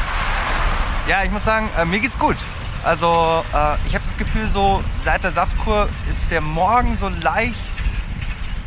ja, 1.07 1.23
ich 1.23 1.31
muss 1.31 1.43
sagen, 1.43 1.69
äh, 1.77 1.85
mir 1.85 1.99
geht's 1.99 2.17
gut. 2.17 2.37
Also 2.83 3.43
äh, 3.53 3.75
ich 3.85 3.93
habe 3.93 4.03
das 4.03 4.17
Gefühl, 4.17 4.47
so 4.47 4.83
seit 5.03 5.23
der 5.23 5.31
Saftkur 5.31 5.89
ist 6.09 6.31
der 6.31 6.41
Morgen 6.41 6.97
so 6.97 7.09
leicht, 7.09 7.55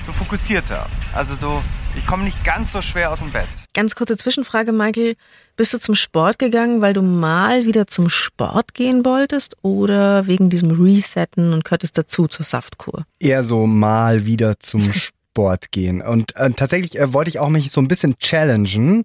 so 0.06 0.12
fokussierter. 0.12 0.88
Also 1.12 1.34
so, 1.34 1.62
ich 1.96 2.06
komme 2.06 2.24
nicht 2.24 2.44
ganz 2.44 2.70
so 2.70 2.82
schwer 2.82 3.10
aus 3.10 3.20
dem 3.20 3.32
Bett. 3.32 3.48
Ganz 3.74 3.96
kurze 3.96 4.16
Zwischenfrage, 4.16 4.70
Michael. 4.70 5.16
Bist 5.56 5.74
du 5.74 5.78
zum 5.78 5.96
Sport 5.96 6.38
gegangen, 6.38 6.80
weil 6.80 6.92
du 6.94 7.02
mal 7.02 7.66
wieder 7.66 7.88
zum 7.88 8.08
Sport 8.08 8.72
gehen 8.72 9.04
wolltest 9.04 9.56
oder 9.62 10.28
wegen 10.28 10.48
diesem 10.48 10.70
Resetten 10.70 11.52
und 11.52 11.64
gehörtest 11.64 11.98
dazu 11.98 12.28
zur 12.28 12.46
Saftkur? 12.46 13.04
Eher 13.18 13.42
so 13.42 13.66
mal 13.66 14.26
wieder 14.26 14.60
zum 14.60 14.92
Sport 15.34 15.72
gehen. 15.72 16.02
Und 16.02 16.36
äh, 16.36 16.50
tatsächlich 16.52 16.98
äh, 17.00 17.12
wollte 17.12 17.30
ich 17.30 17.40
auch 17.40 17.48
mich 17.48 17.72
so 17.72 17.80
ein 17.80 17.88
bisschen 17.88 18.16
challengen. 18.18 19.04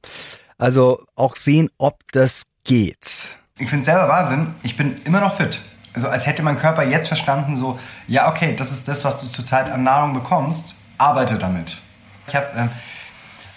Also 0.60 1.03
auch 1.15 1.36
sehen, 1.36 1.71
ob 1.79 1.99
das 2.12 2.43
geht. 2.63 3.38
Ich 3.58 3.69
finde 3.69 3.86
selber 3.86 4.08
Wahnsinn. 4.08 4.53
Ich 4.62 4.77
bin 4.77 4.97
immer 5.03 5.19
noch 5.19 5.38
fit. 5.38 5.60
Also 5.95 6.08
als 6.08 6.27
hätte 6.27 6.43
mein 6.43 6.60
Körper 6.60 6.84
jetzt 6.84 7.08
verstanden, 7.08 7.55
so, 7.55 7.79
ja, 8.08 8.29
okay, 8.29 8.55
das 8.55 8.71
ist 8.71 8.88
das, 8.88 9.03
was 9.03 9.19
du 9.19 9.25
zurzeit 9.27 9.67
an 9.71 9.82
Nahrung 9.82 10.13
bekommst. 10.13 10.75
Arbeite 10.99 11.39
damit. 11.39 11.79
Ich 12.27 12.36
habe 12.36 12.47
ähm, 12.55 12.69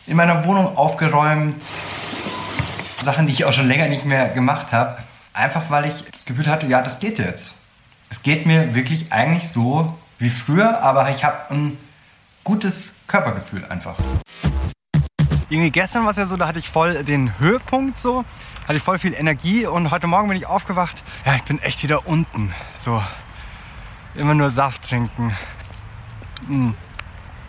in 0.06 0.16
meiner 0.16 0.44
Wohnung 0.44 0.76
aufgeräumt, 0.76 1.62
Sachen, 3.00 3.26
die 3.26 3.32
ich 3.32 3.44
auch 3.44 3.52
schon 3.52 3.68
länger 3.68 3.88
nicht 3.88 4.04
mehr 4.04 4.28
gemacht 4.28 4.72
habe. 4.72 4.98
Einfach 5.32 5.70
weil 5.70 5.86
ich 5.86 6.04
das 6.10 6.24
Gefühl 6.24 6.46
hatte, 6.46 6.66
ja, 6.66 6.82
das 6.82 7.00
geht 7.00 7.18
jetzt. 7.18 7.58
Es 8.10 8.22
geht 8.22 8.44
mir 8.46 8.74
wirklich 8.74 9.12
eigentlich 9.12 9.48
so 9.48 9.96
wie 10.18 10.30
früher, 10.30 10.82
aber 10.82 11.10
ich 11.10 11.24
habe 11.24 11.50
ein 11.50 11.78
gutes 12.44 13.00
Körpergefühl 13.06 13.64
einfach. 13.64 13.96
Irgendwie 15.48 15.70
gestern 15.70 16.04
war 16.04 16.10
es 16.10 16.16
ja 16.16 16.26
so, 16.26 16.36
da 16.36 16.46
hatte 16.46 16.58
ich 16.58 16.68
voll 16.68 17.04
den 17.04 17.38
Höhepunkt 17.38 17.98
so, 17.98 18.24
hatte 18.64 18.76
ich 18.76 18.82
voll 18.82 18.98
viel 18.98 19.14
Energie 19.14 19.66
und 19.66 19.90
heute 19.90 20.06
Morgen 20.06 20.28
bin 20.28 20.36
ich 20.36 20.46
aufgewacht. 20.46 21.02
Ja, 21.24 21.34
ich 21.34 21.42
bin 21.44 21.58
echt 21.60 21.82
wieder 21.82 22.06
unten. 22.06 22.54
So, 22.74 23.02
immer 24.14 24.34
nur 24.34 24.50
Saft 24.50 24.88
trinken. 24.88 25.36
Mm. 26.48 26.70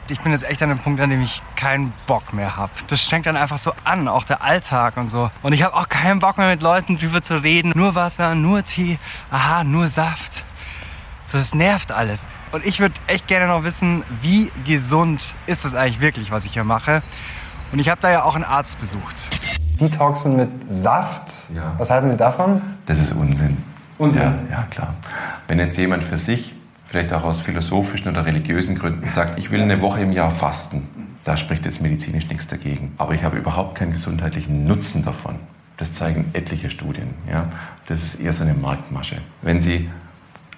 Ich 0.10 0.20
bin 0.20 0.34
jetzt 0.34 0.44
echt 0.44 0.62
an 0.62 0.68
dem 0.68 0.80
Punkt, 0.80 1.00
an 1.00 1.10
dem 1.10 1.22
ich 1.22 1.42
keinen 1.56 1.94
Bock 2.08 2.34
mehr 2.34 2.58
habe. 2.58 2.72
Das 2.88 3.02
strengt 3.02 3.26
dann 3.26 3.38
einfach 3.38 3.58
so 3.58 3.72
an, 3.86 4.10
auch 4.10 4.26
der 4.26 4.44
Alltag 4.44 4.98
und 4.98 5.08
so. 5.08 5.32
Und 5.42 5.54
ich 5.54 5.64
habe 5.64 5.74
auch 5.76 5.88
keinen 5.88 6.20
Bock 6.20 6.38
mehr 6.38 6.50
mit 6.50 6.62
Leuten 6.62 6.98
drüber 6.98 7.22
zu 7.24 7.42
reden. 7.42 7.72
Nur 7.74 7.96
Wasser, 7.96 8.36
nur 8.36 8.66
Tee, 8.66 9.00
aha, 9.32 9.64
nur 9.64 9.88
Saft. 9.88 10.44
So, 11.26 11.38
das 11.38 11.56
nervt 11.56 11.94
alles. 11.94 12.26
Und 12.52 12.66
ich 12.66 12.82
würde 12.82 12.96
echt 13.08 13.28
gerne 13.28 13.48
noch 13.48 13.64
wissen, 13.64 14.04
wie 14.22 14.52
gesund 14.66 15.36
ist 15.48 15.64
es 15.64 15.74
eigentlich 15.74 16.02
wirklich, 16.02 16.32
was 16.32 16.44
ich 16.44 16.54
hier 16.54 16.66
mache. 16.66 17.02
Und 17.72 17.80
ich 17.80 17.88
habe 17.88 18.02
da 18.02 18.12
ja 18.12 18.24
auch 18.24 18.36
einen 18.36 18.44
Arzt 18.44 18.80
besucht. 18.80 19.30
Detoxen 19.80 20.36
mit 20.36 20.50
Saft? 20.70 21.32
Ja. 21.56 21.74
Was 21.78 21.90
halten 21.90 22.10
Sie 22.10 22.18
davon? 22.18 22.62
Das 22.86 23.00
ist 23.00 23.14
Unsinn. 23.14 23.58
Unsinn? 23.98 24.22
Ja, 24.22 24.58
ja, 24.58 24.64
klar. 24.70 24.96
Wenn 25.48 25.60
jetzt 25.60 25.78
jemand 25.78 26.04
für 26.04 26.18
sich, 26.18 26.54
vielleicht 26.94 27.12
auch 27.12 27.24
aus 27.24 27.42
philosophischen 27.42 28.12
oder 28.12 28.24
religiösen 28.28 28.76
Gründen, 28.76 29.10
sagt, 29.10 29.40
ich 29.40 29.50
will 29.50 29.64
eine 29.64 29.82
Woche 29.82 30.02
im 30.02 30.12
Jahr 30.12 30.30
fasten, 30.30 30.88
da 31.24 31.38
spricht 31.38 31.66
jetzt 31.66 31.82
medizinisch 31.82 32.28
nichts 32.28 32.46
dagegen. 32.46 32.94
Aber 33.00 33.16
ich 33.16 33.24
habe 33.24 33.36
überhaupt 33.36 33.74
keinen 33.80 33.94
gesundheitlichen 33.94 34.68
Nutzen 34.68 35.04
davon. 35.04 35.40
Das 35.78 35.92
zeigen 35.92 36.30
etliche 36.34 36.70
Studien. 36.70 37.16
Ja? 37.28 37.48
Das 37.88 38.04
ist 38.04 38.20
eher 38.20 38.32
so 38.32 38.44
eine 38.44 38.54
Marktmasche. 38.54 39.16
Wenn 39.42 39.60
Sie 39.60 39.90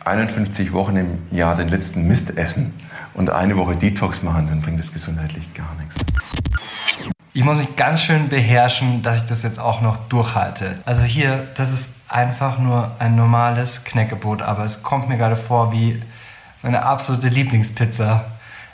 51 0.03 0.73
Wochen 0.73 0.97
im 0.97 1.19
Jahr 1.31 1.55
den 1.55 1.69
letzten 1.69 2.05
Mist 2.05 2.37
essen 2.37 2.73
und 3.13 3.29
eine 3.29 3.55
Woche 3.55 3.77
Detox 3.77 4.21
machen, 4.21 4.47
dann 4.47 4.59
bringt 4.59 4.79
das 4.79 4.91
gesundheitlich 4.91 5.53
gar 5.53 5.73
nichts. 5.79 5.95
Ich 7.31 7.45
muss 7.45 7.55
mich 7.55 7.77
ganz 7.77 8.01
schön 8.01 8.27
beherrschen, 8.27 9.03
dass 9.03 9.19
ich 9.21 9.25
das 9.29 9.41
jetzt 9.41 9.59
auch 9.59 9.79
noch 9.79 9.95
durchhalte. 10.09 10.79
Also 10.83 11.03
hier, 11.03 11.47
das 11.55 11.71
ist 11.71 11.87
einfach 12.09 12.59
nur 12.59 12.91
ein 12.99 13.15
normales 13.15 13.85
Knäckebrot, 13.85 14.41
aber 14.41 14.65
es 14.65 14.83
kommt 14.83 15.07
mir 15.07 15.15
gerade 15.15 15.37
vor 15.37 15.71
wie 15.71 16.01
meine 16.65 16.81
absolute 16.81 17.27
Lieblingspizza. 17.27 18.25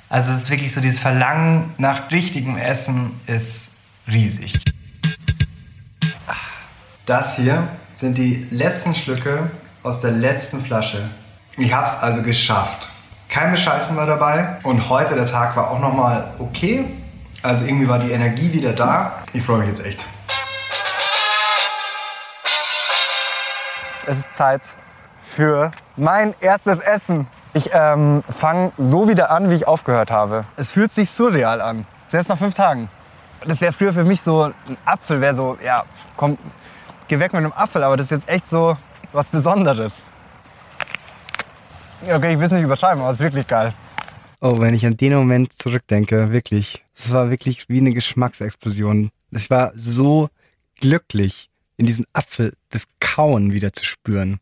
Also 0.08 0.32
es 0.32 0.44
ist 0.44 0.50
wirklich 0.50 0.74
so, 0.74 0.80
dieses 0.80 0.98
Verlangen 0.98 1.74
nach 1.78 2.10
richtigem 2.10 2.58
Essen 2.58 3.20
ist 3.28 3.72
riesig. 4.08 4.54
Das 7.06 7.36
hier 7.36 7.68
sind 7.96 8.18
die 8.18 8.48
letzten 8.50 8.96
Schlücke 8.96 9.52
aus 9.84 10.00
der 10.00 10.12
letzten 10.12 10.64
Flasche. 10.64 11.10
Ich 11.58 11.74
habe 11.74 11.86
es 11.86 11.98
also 12.02 12.24
geschafft. 12.24 12.90
Kein 13.28 13.52
Bescheißen 13.52 13.98
war 13.98 14.06
dabei 14.06 14.56
und 14.64 14.88
heute 14.88 15.16
der 15.16 15.26
Tag 15.26 15.58
war 15.58 15.70
auch 15.70 15.80
nochmal 15.80 16.34
okay. 16.40 16.86
Also 17.44 17.66
irgendwie 17.66 17.90
war 17.90 18.00
die 18.00 18.12
Energie 18.12 18.54
wieder 18.54 18.72
da. 18.72 19.22
Ich 19.34 19.44
freue 19.44 19.60
mich 19.60 19.68
jetzt 19.68 19.86
echt. 19.86 20.06
Es 24.08 24.20
ist 24.20 24.34
Zeit 24.34 24.62
für 25.26 25.72
mein 25.98 26.34
erstes 26.40 26.80
Essen. 26.80 27.28
Ich 27.54 27.70
ähm, 27.74 28.24
fange 28.30 28.72
so 28.78 29.10
wieder 29.10 29.30
an, 29.30 29.50
wie 29.50 29.56
ich 29.56 29.68
aufgehört 29.68 30.10
habe. 30.10 30.46
Es 30.56 30.70
fühlt 30.70 30.92
sich 30.92 31.10
surreal 31.10 31.60
an. 31.60 31.86
Selbst 32.08 32.30
nach 32.30 32.38
fünf 32.38 32.54
Tagen. 32.54 32.90
Das 33.46 33.60
wäre 33.60 33.74
früher 33.74 33.94
für 33.94 34.04
mich 34.04 34.22
so, 34.22 34.44
ein 34.44 34.78
Apfel 34.86 35.20
wäre 35.20 35.34
so, 35.34 35.58
ja, 35.64 35.84
komm, 36.16 36.38
geh 37.08 37.20
weg 37.20 37.34
mit 37.34 37.40
einem 37.40 37.52
Apfel. 37.52 37.84
Aber 37.84 37.98
das 37.98 38.06
ist 38.06 38.12
jetzt 38.12 38.30
echt 38.30 38.48
so 38.48 38.78
was 39.12 39.28
Besonderes. 39.28 40.06
Okay, 42.04 42.34
ich 42.34 42.40
will 42.40 42.46
es 42.46 42.52
nicht 42.52 42.64
übertreiben, 42.64 43.02
aber 43.02 43.12
es 43.12 43.20
ist 43.20 43.26
wirklich 43.26 43.48
geil. 43.48 43.74
Oh, 44.40 44.60
wenn 44.60 44.74
ich 44.74 44.86
an 44.86 44.98
den 44.98 45.14
Moment 45.14 45.54
zurückdenke, 45.54 46.32
wirklich. 46.32 46.84
Es 46.96 47.12
war 47.12 47.30
wirklich 47.30 47.68
wie 47.70 47.80
eine 47.80 47.94
Geschmacksexplosion. 47.94 49.12
Ich 49.32 49.50
war 49.50 49.72
so 49.76 50.30
glücklich, 50.80 51.50
in 51.78 51.86
diesen 51.86 52.06
Apfel 52.14 52.54
das 52.70 52.86
Kauen 53.00 53.52
wieder 53.52 53.74
zu 53.74 53.86
spüren. 53.86 54.40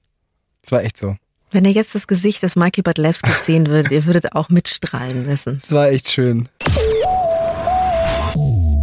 Es 0.63 0.71
war 0.71 0.83
echt 0.83 0.97
so. 0.97 1.17
Wenn 1.51 1.65
ihr 1.65 1.71
jetzt 1.71 1.95
das 1.95 2.05
Gesicht 2.05 2.43
des 2.43 2.55
Michael 2.55 2.83
Badlewski 2.83 3.31
sehen 3.43 3.67
würdet, 3.67 3.91
ihr 3.91 4.05
würdet 4.05 4.33
auch 4.33 4.49
mitstrahlen 4.49 5.25
müssen. 5.25 5.59
Es 5.63 5.71
war 5.71 5.89
echt 5.89 6.09
schön. 6.11 6.47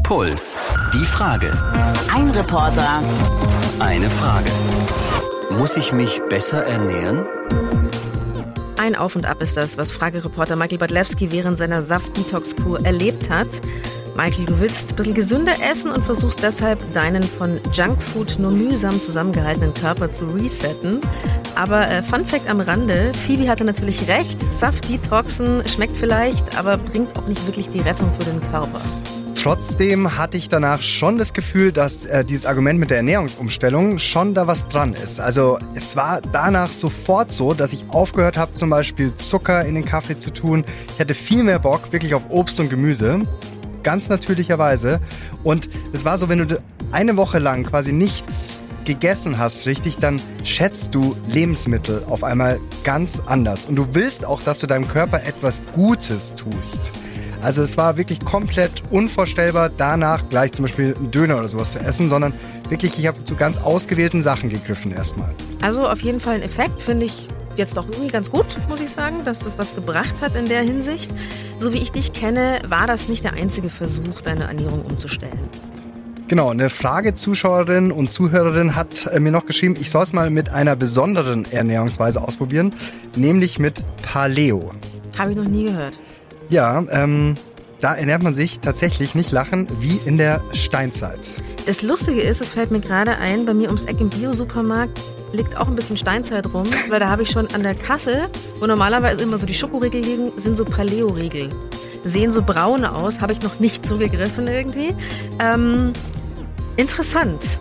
Puls. 0.03 0.57
Die 0.93 1.05
Frage. 1.05 1.51
Ein 2.13 2.31
Reporter, 2.31 3.01
Eine 3.79 4.09
Frage. 4.11 4.51
Muss 5.59 5.77
ich 5.77 5.93
mich 5.93 6.21
besser 6.29 6.65
ernähren? 6.65 7.25
Ein 8.79 8.95
Auf 8.95 9.17
und 9.17 9.27
Ab 9.27 9.41
ist 9.41 9.57
das, 9.57 9.79
was 9.79 9.91
Fragereporter 9.91 10.57
Michael 10.57 10.79
Badlewski 10.79 11.31
während 11.33 11.59
seiner 11.59 11.83
Saft-Detox-Kur 11.83 12.85
erlebt 12.85 13.31
hat. 13.31 13.49
Michael, 14.17 14.47
du 14.47 14.61
willst 14.61 14.91
ein 14.91 14.97
bisschen 14.97 15.15
gesünder 15.15 15.53
essen 15.71 15.91
und 15.91 16.03
versuchst 16.03 16.43
deshalb 16.43 16.79
deinen 16.95 17.23
von 17.23 17.61
Junkfood 17.75 18.39
nur 18.39 18.51
mühsam 18.51 18.99
zusammengehaltenen 18.99 19.75
Körper 19.75 20.11
zu 20.11 20.25
resetten. 20.25 21.01
Aber 21.55 21.87
äh, 21.91 22.03
Fun 22.03 22.25
Fact 22.25 22.49
am 22.49 22.61
Rande, 22.61 23.13
Phoebe 23.27 23.47
hatte 23.47 23.65
natürlich 23.65 24.09
recht, 24.09 24.39
Saft-Detoxen 24.59 25.69
schmeckt 25.69 25.99
vielleicht, 25.99 26.59
aber 26.59 26.79
bringt 26.79 27.15
auch 27.19 27.27
nicht 27.27 27.47
wirklich 27.47 27.69
die 27.69 27.81
Rettung 27.81 28.11
für 28.19 28.25
den 28.25 28.41
Körper. 28.51 28.81
Trotzdem 29.43 30.17
hatte 30.17 30.39
ich 30.39 30.49
danach 30.49 30.81
schon 30.81 31.19
das 31.19 31.35
Gefühl, 31.35 31.71
dass 31.71 32.07
äh, 32.07 32.25
dieses 32.25 32.47
Argument 32.47 32.81
mit 32.81 32.89
der 32.89 32.97
Ernährungsumstellung 32.97 33.99
schon 33.99 34.33
da 34.33 34.47
was 34.47 34.67
dran 34.69 34.95
ist. 34.95 35.21
Also 35.21 35.59
es 35.75 35.95
war 35.95 36.23
danach 36.33 36.73
sofort 36.73 37.33
so, 37.33 37.53
dass 37.53 37.75
ich 37.75 37.85
aufgehört 37.91 38.39
habe, 38.39 38.55
zum 38.55 38.71
Beispiel 38.71 39.15
Zucker 39.15 39.65
in 39.67 39.75
den 39.75 39.85
Kaffee 39.85 40.19
zu 40.19 40.31
tun. 40.33 40.65
Ich 40.95 41.01
hatte 41.01 41.15
viel 41.15 41.43
mehr 41.43 41.59
Bock 41.59 41.93
wirklich 41.93 42.15
auf 42.15 42.23
Obst 42.31 42.59
und 42.59 42.71
Gemüse. 42.71 43.21
Ganz 43.87 44.09
natürlicherweise. 44.09 44.99
Und 45.45 45.71
es 45.93 46.05
war 46.05 46.19
so, 46.19 46.29
wenn 46.29 46.49
du 46.49 46.61
eine 46.91 47.17
Woche 47.17 47.39
lang 47.39 47.63
quasi 47.63 47.93
nichts 47.93 48.59
gegessen 48.85 49.39
hast, 49.39 49.65
richtig, 49.67 49.99
dann 49.99 50.21
schätzt 50.43 50.93
du 50.93 51.15
Lebensmittel 51.29 52.03
auf 52.09 52.25
einmal 52.25 52.59
ganz 52.83 53.23
anders. 53.27 53.65
Und 53.67 53.77
du 53.77 53.95
willst 53.95 54.25
auch, 54.25 54.43
dass 54.43 54.59
du 54.59 54.67
deinem 54.67 54.89
Körper 54.89 55.23
etwas 55.23 55.63
Gutes 55.73 56.35
tust. 56.35 56.93
Also 57.41 57.63
es 57.63 57.77
war 57.77 57.97
wirklich 57.97 58.19
komplett 58.19 58.83
unvorstellbar, 58.91 59.71
danach 59.71 60.29
gleich 60.31 60.51
zum 60.51 60.65
Beispiel 60.65 60.97
einen 60.97 61.13
Döner 61.13 61.39
oder 61.39 61.47
sowas 61.47 61.71
zu 61.71 61.79
essen, 61.79 62.09
sondern 62.09 62.35
wirklich, 62.69 62.99
ich 62.99 63.07
habe 63.07 63.23
zu 63.23 63.37
ganz 63.37 63.59
ausgewählten 63.59 64.21
Sachen 64.21 64.51
gegriffen 64.51 64.91
erstmal. 64.91 65.33
Also 65.63 65.89
auf 65.89 66.01
jeden 66.01 66.19
Fall 66.19 66.35
ein 66.35 66.43
Effekt, 66.43 66.83
finde 66.83 67.07
ich 67.07 67.29
jetzt 67.59 67.77
doch 67.77 67.89
irgendwie 67.89 68.09
ganz 68.09 68.31
gut, 68.31 68.47
muss 68.69 68.81
ich 68.81 68.91
sagen, 68.91 69.25
dass 69.25 69.41
das 69.41 69.59
was 69.59 69.75
gebracht 69.75 70.15
hat 70.21 70.35
in 70.37 70.47
der 70.47 70.63
Hinsicht. 70.63 71.11
So 71.59 71.73
wie 71.73 71.79
ich 71.79 71.93
dich 71.93 72.13
kenne, 72.13 72.61
war 72.69 72.87
das 72.87 73.09
nicht 73.09 73.25
der 73.25 73.35
einzige 73.35 73.71
Versuch, 73.71 74.21
deine 74.23 74.45
Ernährung 74.45 74.83
umzustellen. 74.83 75.39
Genau, 76.29 76.51
eine 76.51 76.71
Frage-Zuschauerin 76.71 77.93
und 77.93 78.11
Zuhörerin 78.11 78.75
hat 78.75 79.07
äh, 79.07 79.21
mir 79.21 79.31
noch 79.31 79.47
geschrieben, 79.47 79.77
ich 79.81 79.91
soll 79.91 80.03
es 80.03 80.13
mal 80.13 80.29
mit 80.29 80.49
einer 80.49 80.75
besonderen 80.75 81.51
Ernährungsweise 81.53 82.21
ausprobieren, 82.21 82.75
nämlich 83.15 83.61
mit 83.61 83.85
Paleo. 84.03 84.71
Habe 85.17 85.31
ich 85.31 85.37
noch 85.37 85.45
nie 85.45 85.67
gehört. 85.67 85.97
Ja, 86.49 86.85
ähm, 86.91 87.37
da 87.81 87.95
ernährt 87.95 88.25
man 88.25 88.35
sich 88.35 88.59
tatsächlich 88.59 89.15
nicht 89.15 89.31
lachen 89.31 89.69
wie 89.81 90.01
in 90.05 90.19
der 90.19 90.41
Steinzeit. 90.53 91.21
Das 91.67 91.83
Lustige 91.83 92.23
ist, 92.23 92.41
es 92.41 92.51
fällt 92.51 92.71
mir 92.71 92.79
gerade 92.79 93.19
ein, 93.19 93.45
bei 93.45 93.53
mir 93.53 93.67
ums 93.67 93.87
Eck 93.87 94.01
im 94.01 94.09
Bio-Supermarkt 94.09 95.01
liegt 95.33 95.57
auch 95.57 95.67
ein 95.67 95.75
bisschen 95.75 95.97
Steinzeit 95.97 96.47
rum, 96.55 96.65
weil 96.89 97.01
da 97.01 97.09
habe 97.09 97.25
ich 97.25 97.31
schon 97.31 97.49
an 97.53 97.65
der 97.65 97.75
Kasse, 97.75 98.29
wo 98.61 98.67
normalerweise 98.67 99.23
immer 99.23 99.37
so 99.37 99.47
die 99.47 99.55
Schokoriegel 99.55 100.01
liegen, 100.01 100.33
sind 100.37 100.57
so 100.57 100.65
Paleo-Riegel. 100.65 101.51
Sehen 102.05 102.31
so 102.31 102.43
braun 102.43 102.85
aus, 102.85 103.21
habe 103.21 103.33
ich 103.33 103.43
noch 103.43 103.59
nicht 103.59 103.85
zugegriffen 103.85 104.47
irgendwie. 104.47 104.95
Ähm, 105.41 105.93
interessant. 106.77 107.59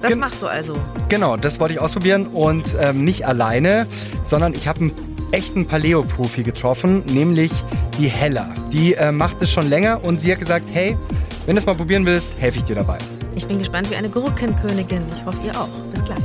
Das 0.00 0.10
Gen 0.10 0.20
machst 0.20 0.40
du 0.42 0.46
also. 0.46 0.74
Genau, 1.08 1.36
das 1.36 1.58
wollte 1.58 1.74
ich 1.74 1.80
ausprobieren 1.80 2.28
und 2.28 2.76
ähm, 2.78 3.02
nicht 3.04 3.26
alleine, 3.26 3.88
sondern 4.24 4.54
ich 4.54 4.68
habe 4.68 4.78
einen 4.78 4.92
echten 5.32 5.66
Paleo-Profi 5.66 6.44
getroffen, 6.44 7.02
nämlich 7.06 7.50
die 7.98 8.06
Hella. 8.06 8.54
Die 8.72 8.94
äh, 8.94 9.10
macht 9.10 9.42
es 9.42 9.50
schon 9.50 9.68
länger 9.68 10.04
und 10.04 10.20
sie 10.20 10.30
hat 10.30 10.38
gesagt, 10.38 10.66
hey, 10.72 10.96
wenn 11.46 11.56
du 11.56 11.60
es 11.60 11.66
mal 11.66 11.74
probieren 11.74 12.06
willst, 12.06 12.40
helfe 12.40 12.58
ich 12.58 12.64
dir 12.64 12.76
dabei. 12.76 12.98
Ich 13.34 13.46
bin 13.46 13.58
gespannt 13.58 13.90
wie 13.90 13.96
eine 13.96 14.08
Gurkenkönigin. 14.08 15.02
Ich 15.16 15.24
hoffe, 15.24 15.38
ihr 15.44 15.58
auch. 15.58 15.68
Bis 15.92 16.04
gleich. 16.04 16.18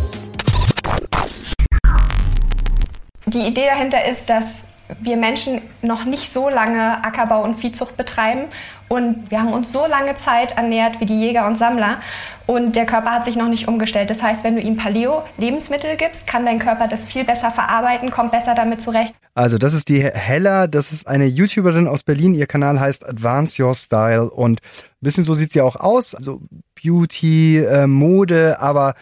Die 3.28 3.48
Idee 3.48 3.65
dahinter 3.68 4.06
ist, 4.06 4.30
dass 4.30 4.64
wir 5.02 5.17
Menschen 5.17 5.62
noch 5.82 6.06
nicht 6.06 6.32
so 6.32 6.50
lange 6.50 7.04
Ackerbau 7.04 7.43
und 7.43 7.56
Viehzucht 7.56 7.98
betreiben 7.98 8.45
und 8.88 9.32
wir 9.32 9.39
haben 9.39 9.54
uns 9.54 9.71
so 9.71 9.88
lange 9.88 10.15
Zeit 10.15 10.58
ernährt 10.58 11.00
wie 11.00 11.06
die 11.06 11.19
Jäger 11.19 11.48
und 11.48 11.58
Sammler 11.58 12.00
und 12.45 12.76
der 12.76 12.86
Körper 12.86 13.12
hat 13.12 13.26
sich 13.26 13.36
noch 13.36 13.48
nicht 13.48 13.67
umgestellt. 13.67 14.12
Das 14.12 14.21
heißt, 14.21 14.43
wenn 14.43 14.56
du 14.56 14.62
ihm 14.62 14.78
Paleo-Lebensmittel 14.78 15.95
gibst, 15.98 16.28
kann 16.28 16.45
dein 16.45 16.60
Körper 16.60 16.88
das 16.88 17.04
viel 17.04 17.24
besser 17.24 17.50
verarbeiten, 17.52 18.12
kommt 18.12 18.32
besser 18.32 18.54
damit 18.54 18.82
zurecht. 18.82 19.15
Also 19.34 19.58
das 19.58 19.74
ist 19.74 19.89
die 19.89 20.04
Hella, 20.04 20.67
das 20.67 20.91
ist 20.91 21.08
eine 21.08 21.26
YouTuberin 21.26 21.88
aus 21.88 22.04
Berlin. 22.04 22.36
Ihr 22.36 22.45
Kanal 22.45 22.80
heißt 22.80 23.08
Advance 23.08 23.62
Your 23.62 23.74
Style 23.74 24.30
und 24.30 24.62
ein 24.62 25.02
bisschen 25.02 25.24
so 25.24 25.34
sieht 25.34 25.52
sie 25.52 25.62
auch 25.62 25.76
aus. 25.76 26.13
Also 26.13 26.41
Beauty, 26.82 27.58
äh, 27.60 27.88
Mode, 27.88 28.58
aber 28.60 28.93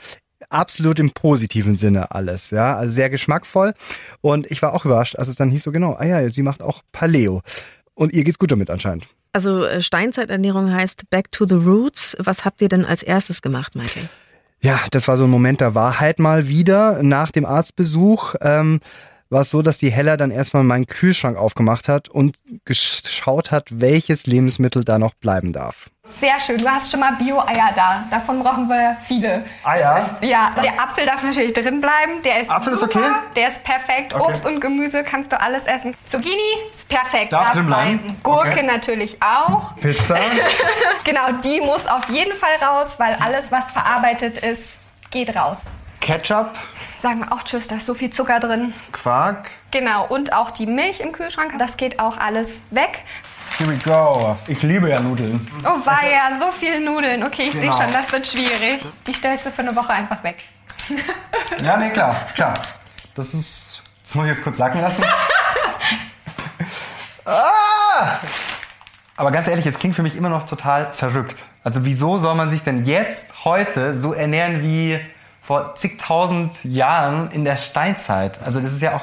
absolut 0.54 1.00
im 1.00 1.12
positiven 1.12 1.78
Sinne 1.78 2.12
alles, 2.12 2.52
ja, 2.52 2.76
also 2.78 2.94
sehr 2.94 3.10
geschmackvoll 3.10 3.74
und 4.22 4.50
ich 4.52 4.62
war 4.62 4.74
auch 4.74 4.86
überrascht, 4.86 5.16
als 5.18 5.28
es 5.28 5.36
dann 5.36 5.50
hieß 5.50 5.63
so 5.63 5.72
genau, 5.72 5.94
ah 5.94 6.06
ja, 6.06 6.30
sie 6.30 6.44
macht 6.44 6.62
auch 6.62 6.82
Paleo 6.92 7.42
und 7.94 8.13
ihr 8.13 8.24
geht's 8.24 8.39
gut 8.39 8.52
damit 8.52 8.70
anscheinend. 8.70 9.08
Also 9.34 9.66
äh, 9.66 9.82
Steinzeiternährung 9.82 10.72
heißt 10.72 11.10
Back 11.10 11.32
to 11.32 11.48
the 11.48 11.56
Roots. 11.56 12.16
Was 12.20 12.46
habt 12.46 12.62
ihr 12.62 12.70
denn 12.70 12.86
als 12.86 13.02
erstes 13.02 13.42
gemacht, 13.42 13.76
Michael? 13.76 14.08
Ja, 14.62 14.80
das 14.92 15.08
war 15.08 15.18
so 15.18 15.26
ein 15.26 15.30
Moment 15.30 15.60
der 15.60 15.76
Wahrheit 15.76 16.20
mal 16.20 16.48
wieder 16.48 17.02
nach 17.04 17.32
dem 17.32 17.46
Arztbesuch. 17.46 18.36
Ähm, 18.42 18.80
war 19.34 19.41
es 19.41 19.50
so, 19.50 19.62
dass 19.62 19.78
die 19.78 19.91
Hella 19.91 20.15
dann 20.15 20.32
erstmal 20.32 20.63
meinen 20.63 20.88
Kühlschrank 20.88 21.38
aufgemacht 21.38 21.88
hat 21.89 22.08
und 22.08 22.38
geschaut 22.65 23.52
hat, 23.52 23.67
welches 23.69 24.26
Lebensmittel 24.26 24.86
da 24.86 25.00
noch 25.00 25.13
bleiben 25.15 25.52
darf. 25.52 25.89
Sehr 26.04 26.39
schön, 26.39 26.58
du 26.58 26.67
hast 26.69 26.91
schon 26.91 27.00
mal 27.00 27.13
Bio-Eier 27.13 27.72
da. 27.76 28.04
Davon 28.12 28.43
brauchen 28.43 28.67
wir 28.67 28.98
viele. 29.06 29.43
Eier? 29.63 30.00
Ist, 30.00 30.30
ja, 30.30 30.54
der 30.62 30.82
Apfel 30.82 31.06
darf 31.06 31.24
natürlich 31.24 31.54
drin 31.54 31.80
bleiben. 31.82 32.22
Der 32.24 32.41
ist 32.41 32.50
Apfel 32.50 32.74
ist 32.74 32.82
super, 32.82 33.00
okay? 33.00 33.10
Der 33.36 33.48
ist 33.50 33.63
perfekt. 33.63 34.13
Okay. 34.13 34.24
Obst 34.24 34.46
und 34.46 34.60
Gemüse 34.60 35.04
kannst 35.04 35.32
du 35.32 35.39
alles 35.39 35.65
essen. 35.65 35.96
Zucchini 36.06 36.36
ist 36.69 36.89
perfekt. 36.89 37.32
Darf 37.32 37.54
drin 37.54 37.65
bleiben? 37.67 38.17
Gurke 38.22 38.50
Okay. 38.50 38.63
natürlich 38.63 39.17
auch. 39.22 39.76
Pizza? 39.78 40.17
genau, 41.04 41.32
die 41.43 41.62
muss 41.62 41.88
auf 41.88 42.10
jeden 42.10 42.36
Fall 42.36 42.56
raus, 42.62 42.96
weil 43.00 43.15
alles, 43.15 43.52
was 43.52 43.72
verarbeitet 43.72 44.39
ist, 44.39 44.78
geht 45.10 45.36
raus. 45.36 45.60
Ketchup? 46.04 46.52
Sagen 47.00 47.22
wir 47.22 47.32
auch 47.32 47.44
Tschüss, 47.44 47.66
da 47.68 47.76
ist 47.76 47.86
so 47.86 47.94
viel 47.94 48.10
Zucker 48.10 48.42
drin. 48.42 48.74
Quark? 48.92 49.50
Genau, 49.72 50.06
und 50.06 50.34
auch 50.34 50.52
die 50.52 50.66
Milch 50.66 51.00
im 51.00 51.13
Kühlschrank, 51.13 51.54
das 51.60 51.78
geht 51.78 51.98
auch 51.98 52.18
alles 52.18 52.60
weg. 52.72 53.00
Here 53.58 53.70
we 53.72 53.78
go. 53.78 54.36
Ich 54.48 54.62
liebe 54.63 54.89
ja 54.89 55.00
Nudeln. 55.00 55.50
Oh, 55.63 55.86
war 55.86 56.02
ja 56.04 56.38
so 56.38 56.52
viel 56.52 56.82
Nudeln. 56.82 57.24
Okay, 57.24 57.44
ich 57.44 57.54
Genau. 57.54 57.72
sehe 57.78 57.84
schon, 57.84 57.94
das 57.94 58.12
wird 58.12 58.28
schwierig. 58.28 58.82
Die 59.08 59.13
stellst 59.13 59.46
du 59.46 59.52
für 59.52 59.62
eine 59.62 59.74
Woche 59.78 59.94
einfach 59.94 60.22
weg. 60.26 60.44
Ja, 61.63 61.78
nee, 61.78 61.89
klar, 61.92 62.18
klar. 62.36 62.56
Das 63.16 63.34
ist. 63.34 63.82
Das 64.04 64.13
muss 64.16 64.26
ich 64.26 64.34
jetzt 64.34 64.44
kurz 64.44 64.58
sacken 64.58 64.82
lassen. 64.82 65.06
ah! 67.26 68.18
Aber 69.16 69.32
ganz 69.32 69.48
ehrlich, 69.48 69.66
es 69.66 69.80
klingt 69.80 69.96
für 69.96 70.04
mich 70.04 70.18
immer 70.18 70.30
noch 70.30 70.46
total 70.46 70.92
verrückt. 70.92 71.38
Also 71.63 71.86
wieso 71.86 72.18
soll 72.18 72.36
man 72.36 72.50
sich 72.50 72.62
denn 72.62 72.84
jetzt, 72.84 73.26
heute, 73.46 73.98
so 73.98 74.12
ernähren 74.13 74.62
wie 74.63 75.00
vor 75.43 75.75
zigtausend 75.75 76.63
Jahren 76.63 77.29
in 77.32 77.43
der 77.43 77.58
Steinzeit? 77.58 78.39
Also 78.43 78.62
das 78.62 78.71
ist 78.73 78.82
ja 78.82 78.95
auch, 78.95 79.01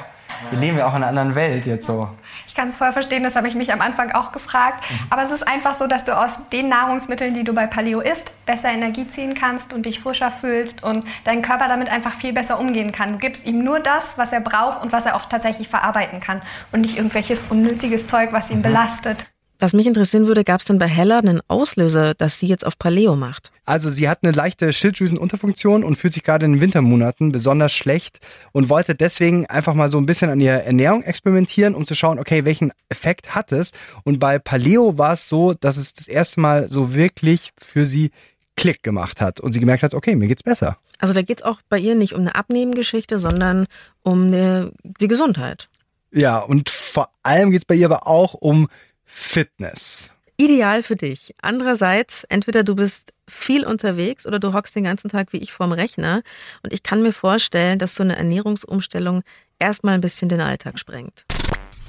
wir 0.49 0.59
leben 0.59 0.77
ja 0.77 0.87
auch 0.87 0.95
in 0.95 1.03
einer 1.03 1.07
anderen 1.07 1.35
Welt 1.35 1.65
jetzt 1.67 1.85
so. 1.85 2.09
Ich 2.47 2.55
kann 2.55 2.67
es 2.67 2.77
voll 2.77 2.91
verstehen, 2.91 3.23
das 3.23 3.35
habe 3.35 3.47
ich 3.47 3.55
mich 3.55 3.71
am 3.71 3.79
Anfang 3.79 4.11
auch 4.11 4.31
gefragt. 4.33 4.83
Aber 5.09 5.23
es 5.23 5.31
ist 5.31 5.47
einfach 5.47 5.75
so, 5.75 5.87
dass 5.87 6.03
du 6.03 6.17
aus 6.17 6.49
den 6.51 6.67
Nahrungsmitteln, 6.67 7.33
die 7.33 7.43
du 7.43 7.53
bei 7.53 7.67
Paleo 7.67 8.01
isst, 8.01 8.31
besser 8.45 8.69
Energie 8.69 9.07
ziehen 9.07 9.35
kannst 9.35 9.71
und 9.71 9.85
dich 9.85 9.99
frischer 10.01 10.31
fühlst 10.31 10.83
und 10.83 11.05
dein 11.23 11.43
Körper 11.43 11.69
damit 11.69 11.89
einfach 11.89 12.13
viel 12.13 12.33
besser 12.33 12.59
umgehen 12.59 12.91
kann. 12.91 13.13
Du 13.13 13.17
gibst 13.19 13.45
ihm 13.45 13.63
nur 13.63 13.79
das, 13.79 14.17
was 14.17 14.33
er 14.33 14.41
braucht 14.41 14.81
und 14.81 14.91
was 14.91 15.05
er 15.05 15.15
auch 15.15 15.25
tatsächlich 15.25 15.69
verarbeiten 15.69 16.19
kann 16.19 16.41
und 16.73 16.81
nicht 16.81 16.97
irgendwelches 16.97 17.45
unnötiges 17.45 18.07
Zeug, 18.07 18.33
was 18.33 18.49
ihn 18.49 18.61
belastet. 18.61 19.30
Was 19.61 19.73
mich 19.73 19.85
interessieren 19.85 20.25
würde, 20.25 20.43
gab 20.43 20.59
es 20.59 20.65
denn 20.65 20.79
bei 20.79 20.87
Hella 20.87 21.19
einen 21.19 21.39
Auslöser, 21.47 22.15
dass 22.15 22.39
sie 22.39 22.47
jetzt 22.47 22.65
auf 22.65 22.79
Paleo 22.79 23.15
macht? 23.15 23.51
Also 23.63 23.89
sie 23.89 24.09
hat 24.09 24.23
eine 24.23 24.31
leichte 24.31 24.73
Schilddrüsenunterfunktion 24.73 25.83
und 25.83 25.97
fühlt 25.97 26.15
sich 26.15 26.23
gerade 26.23 26.47
in 26.47 26.53
den 26.53 26.61
Wintermonaten 26.61 27.31
besonders 27.31 27.71
schlecht 27.71 28.21
und 28.53 28.69
wollte 28.69 28.95
deswegen 28.95 29.45
einfach 29.45 29.75
mal 29.75 29.87
so 29.87 29.99
ein 29.99 30.07
bisschen 30.07 30.31
an 30.31 30.41
ihrer 30.41 30.63
Ernährung 30.63 31.03
experimentieren, 31.03 31.75
um 31.75 31.85
zu 31.85 31.93
schauen, 31.93 32.17
okay, 32.17 32.43
welchen 32.43 32.71
Effekt 32.89 33.35
hat 33.35 33.51
es? 33.51 33.69
Und 34.03 34.19
bei 34.19 34.39
Paleo 34.39 34.97
war 34.97 35.13
es 35.13 35.29
so, 35.29 35.53
dass 35.53 35.77
es 35.77 35.93
das 35.93 36.07
erste 36.07 36.39
Mal 36.39 36.67
so 36.67 36.95
wirklich 36.95 37.51
für 37.59 37.85
sie 37.85 38.09
Klick 38.55 38.81
gemacht 38.81 39.21
hat 39.21 39.39
und 39.39 39.53
sie 39.53 39.59
gemerkt 39.59 39.83
hat, 39.83 39.93
okay, 39.93 40.15
mir 40.15 40.27
geht's 40.27 40.41
besser. 40.41 40.79
Also 40.97 41.13
da 41.13 41.21
geht's 41.21 41.43
auch 41.43 41.59
bei 41.69 41.77
ihr 41.77 41.93
nicht 41.93 42.13
um 42.13 42.21
eine 42.21 42.33
Abnehmgeschichte, 42.33 43.19
sondern 43.19 43.67
um 44.01 44.25
eine, 44.25 44.71
die 44.83 45.07
Gesundheit. 45.07 45.67
Ja, 46.11 46.39
und 46.39 46.71
vor 46.71 47.09
allem 47.21 47.51
geht's 47.51 47.65
bei 47.65 47.75
ihr 47.75 47.85
aber 47.85 48.07
auch 48.07 48.33
um 48.33 48.67
Fitness. 49.13 50.11
Ideal 50.37 50.81
für 50.81 50.95
dich. 50.95 51.35
Andererseits, 51.41 52.23
entweder 52.23 52.63
du 52.63 52.75
bist 52.75 53.13
viel 53.27 53.65
unterwegs 53.65 54.25
oder 54.25 54.39
du 54.39 54.53
hockst 54.53 54.75
den 54.75 54.85
ganzen 54.85 55.09
Tag 55.09 55.33
wie 55.33 55.37
ich 55.37 55.51
vorm 55.51 55.71
Rechner. 55.71 56.23
Und 56.63 56.73
ich 56.73 56.81
kann 56.81 57.01
mir 57.03 57.11
vorstellen, 57.11 57.77
dass 57.77 57.95
so 57.95 58.03
eine 58.03 58.15
Ernährungsumstellung 58.15 59.21
erstmal 59.59 59.93
ein 59.93 60.01
bisschen 60.01 60.29
den 60.29 60.41
Alltag 60.41 60.79
sprengt. 60.79 61.25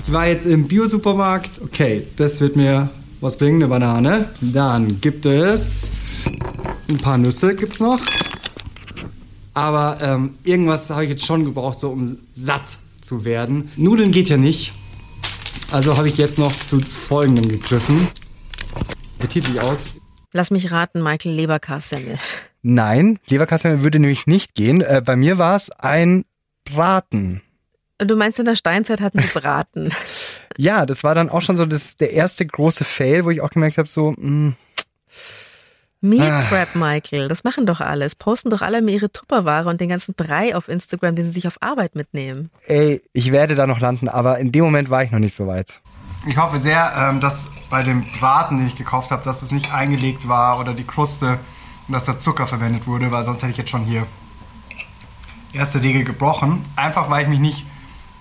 Ich 0.04 0.12
war 0.12 0.26
jetzt 0.26 0.46
im 0.46 0.68
Bio-Supermarkt. 0.68 1.62
Okay, 1.62 2.06
das 2.16 2.40
wird 2.40 2.56
mir 2.56 2.90
was 3.20 3.38
bringen, 3.38 3.62
eine 3.62 3.68
Banane. 3.68 4.28
Dann 4.40 5.00
gibt 5.00 5.24
es 5.24 6.24
ein 6.90 6.98
paar 6.98 7.18
Nüsse 7.18 7.54
gibt's 7.54 7.80
noch. 7.80 8.00
Aber 9.54 9.98
ähm, 10.02 10.34
irgendwas 10.44 10.90
habe 10.90 11.04
ich 11.04 11.10
jetzt 11.10 11.26
schon 11.26 11.44
gebraucht, 11.44 11.78
so 11.78 11.90
um 11.90 12.18
satt 12.34 12.78
zu 13.00 13.24
werden. 13.24 13.70
Nudeln 13.76 14.12
geht 14.12 14.28
ja 14.28 14.36
nicht. 14.36 14.72
Also 15.72 15.96
habe 15.96 16.08
ich 16.08 16.18
jetzt 16.18 16.38
noch 16.38 16.52
zu 16.64 16.80
folgendem 16.80 17.48
gegriffen. 17.48 18.08
Appetitlich 19.18 19.60
aus. 19.60 19.86
Lass 20.32 20.50
mich 20.50 20.70
raten, 20.70 21.02
Michael 21.02 21.34
Leberkassemmel. 21.34 22.18
Nein, 22.62 23.18
Leberkassemmel 23.28 23.82
würde 23.82 23.98
nämlich 23.98 24.26
nicht 24.26 24.54
gehen. 24.54 24.82
Äh, 24.82 25.02
bei 25.04 25.16
mir 25.16 25.38
war 25.38 25.56
es 25.56 25.70
ein 25.70 26.24
Braten. 26.64 27.42
Du 27.98 28.16
meinst, 28.16 28.38
in 28.38 28.44
der 28.44 28.56
Steinzeit 28.56 29.00
hatten 29.00 29.20
sie 29.20 29.28
Braten. 29.28 29.92
Ja, 30.58 30.84
das 30.84 31.02
war 31.02 31.14
dann 31.14 31.30
auch 31.30 31.40
schon 31.40 31.56
so 31.56 31.64
das, 31.64 31.96
der 31.96 32.12
erste 32.12 32.44
große 32.44 32.84
Fail, 32.84 33.24
wo 33.24 33.30
ich 33.30 33.40
auch 33.40 33.48
gemerkt 33.48 33.78
habe, 33.78 33.88
so, 33.88 34.12
mh, 34.18 34.52
Meal 36.02 36.30
Ah. 36.30 36.42
Prep, 36.48 36.74
Michael, 36.74 37.28
das 37.28 37.44
machen 37.44 37.64
doch 37.64 37.80
alles. 37.80 38.16
Posten 38.16 38.50
doch 38.50 38.60
alle 38.60 38.82
mir 38.82 38.90
ihre 38.90 39.12
Tupperware 39.12 39.68
und 39.68 39.80
den 39.80 39.88
ganzen 39.88 40.14
Brei 40.14 40.54
auf 40.56 40.68
Instagram, 40.68 41.14
den 41.14 41.24
sie 41.26 41.30
sich 41.32 41.46
auf 41.46 41.56
Arbeit 41.62 41.94
mitnehmen. 41.94 42.50
Ey, 42.66 43.00
ich 43.12 43.30
werde 43.30 43.54
da 43.54 43.66
noch 43.68 43.78
landen, 43.78 44.08
aber 44.08 44.38
in 44.38 44.50
dem 44.50 44.64
Moment 44.64 44.90
war 44.90 45.02
ich 45.04 45.12
noch 45.12 45.20
nicht 45.20 45.34
so 45.34 45.46
weit. 45.46 45.80
Ich 46.26 46.36
hoffe 46.36 46.60
sehr, 46.60 46.92
ähm, 46.96 47.20
dass 47.20 47.46
bei 47.70 47.82
dem 47.84 48.04
Braten, 48.18 48.58
den 48.58 48.66
ich 48.66 48.76
gekauft 48.76 49.10
habe, 49.12 49.22
dass 49.24 49.42
es 49.42 49.52
nicht 49.52 49.72
eingelegt 49.72 50.28
war 50.28 50.58
oder 50.60 50.74
die 50.74 50.84
Kruste 50.84 51.38
und 51.86 51.92
dass 51.94 52.04
da 52.04 52.18
Zucker 52.18 52.46
verwendet 52.46 52.86
wurde, 52.86 53.10
weil 53.10 53.22
sonst 53.24 53.42
hätte 53.42 53.52
ich 53.52 53.58
jetzt 53.58 53.70
schon 53.70 53.84
hier 53.84 54.06
erste 55.52 55.82
Regel 55.82 56.04
gebrochen. 56.04 56.64
Einfach 56.76 57.10
weil 57.10 57.22
ich 57.22 57.28
mich 57.28 57.40
nicht 57.40 57.66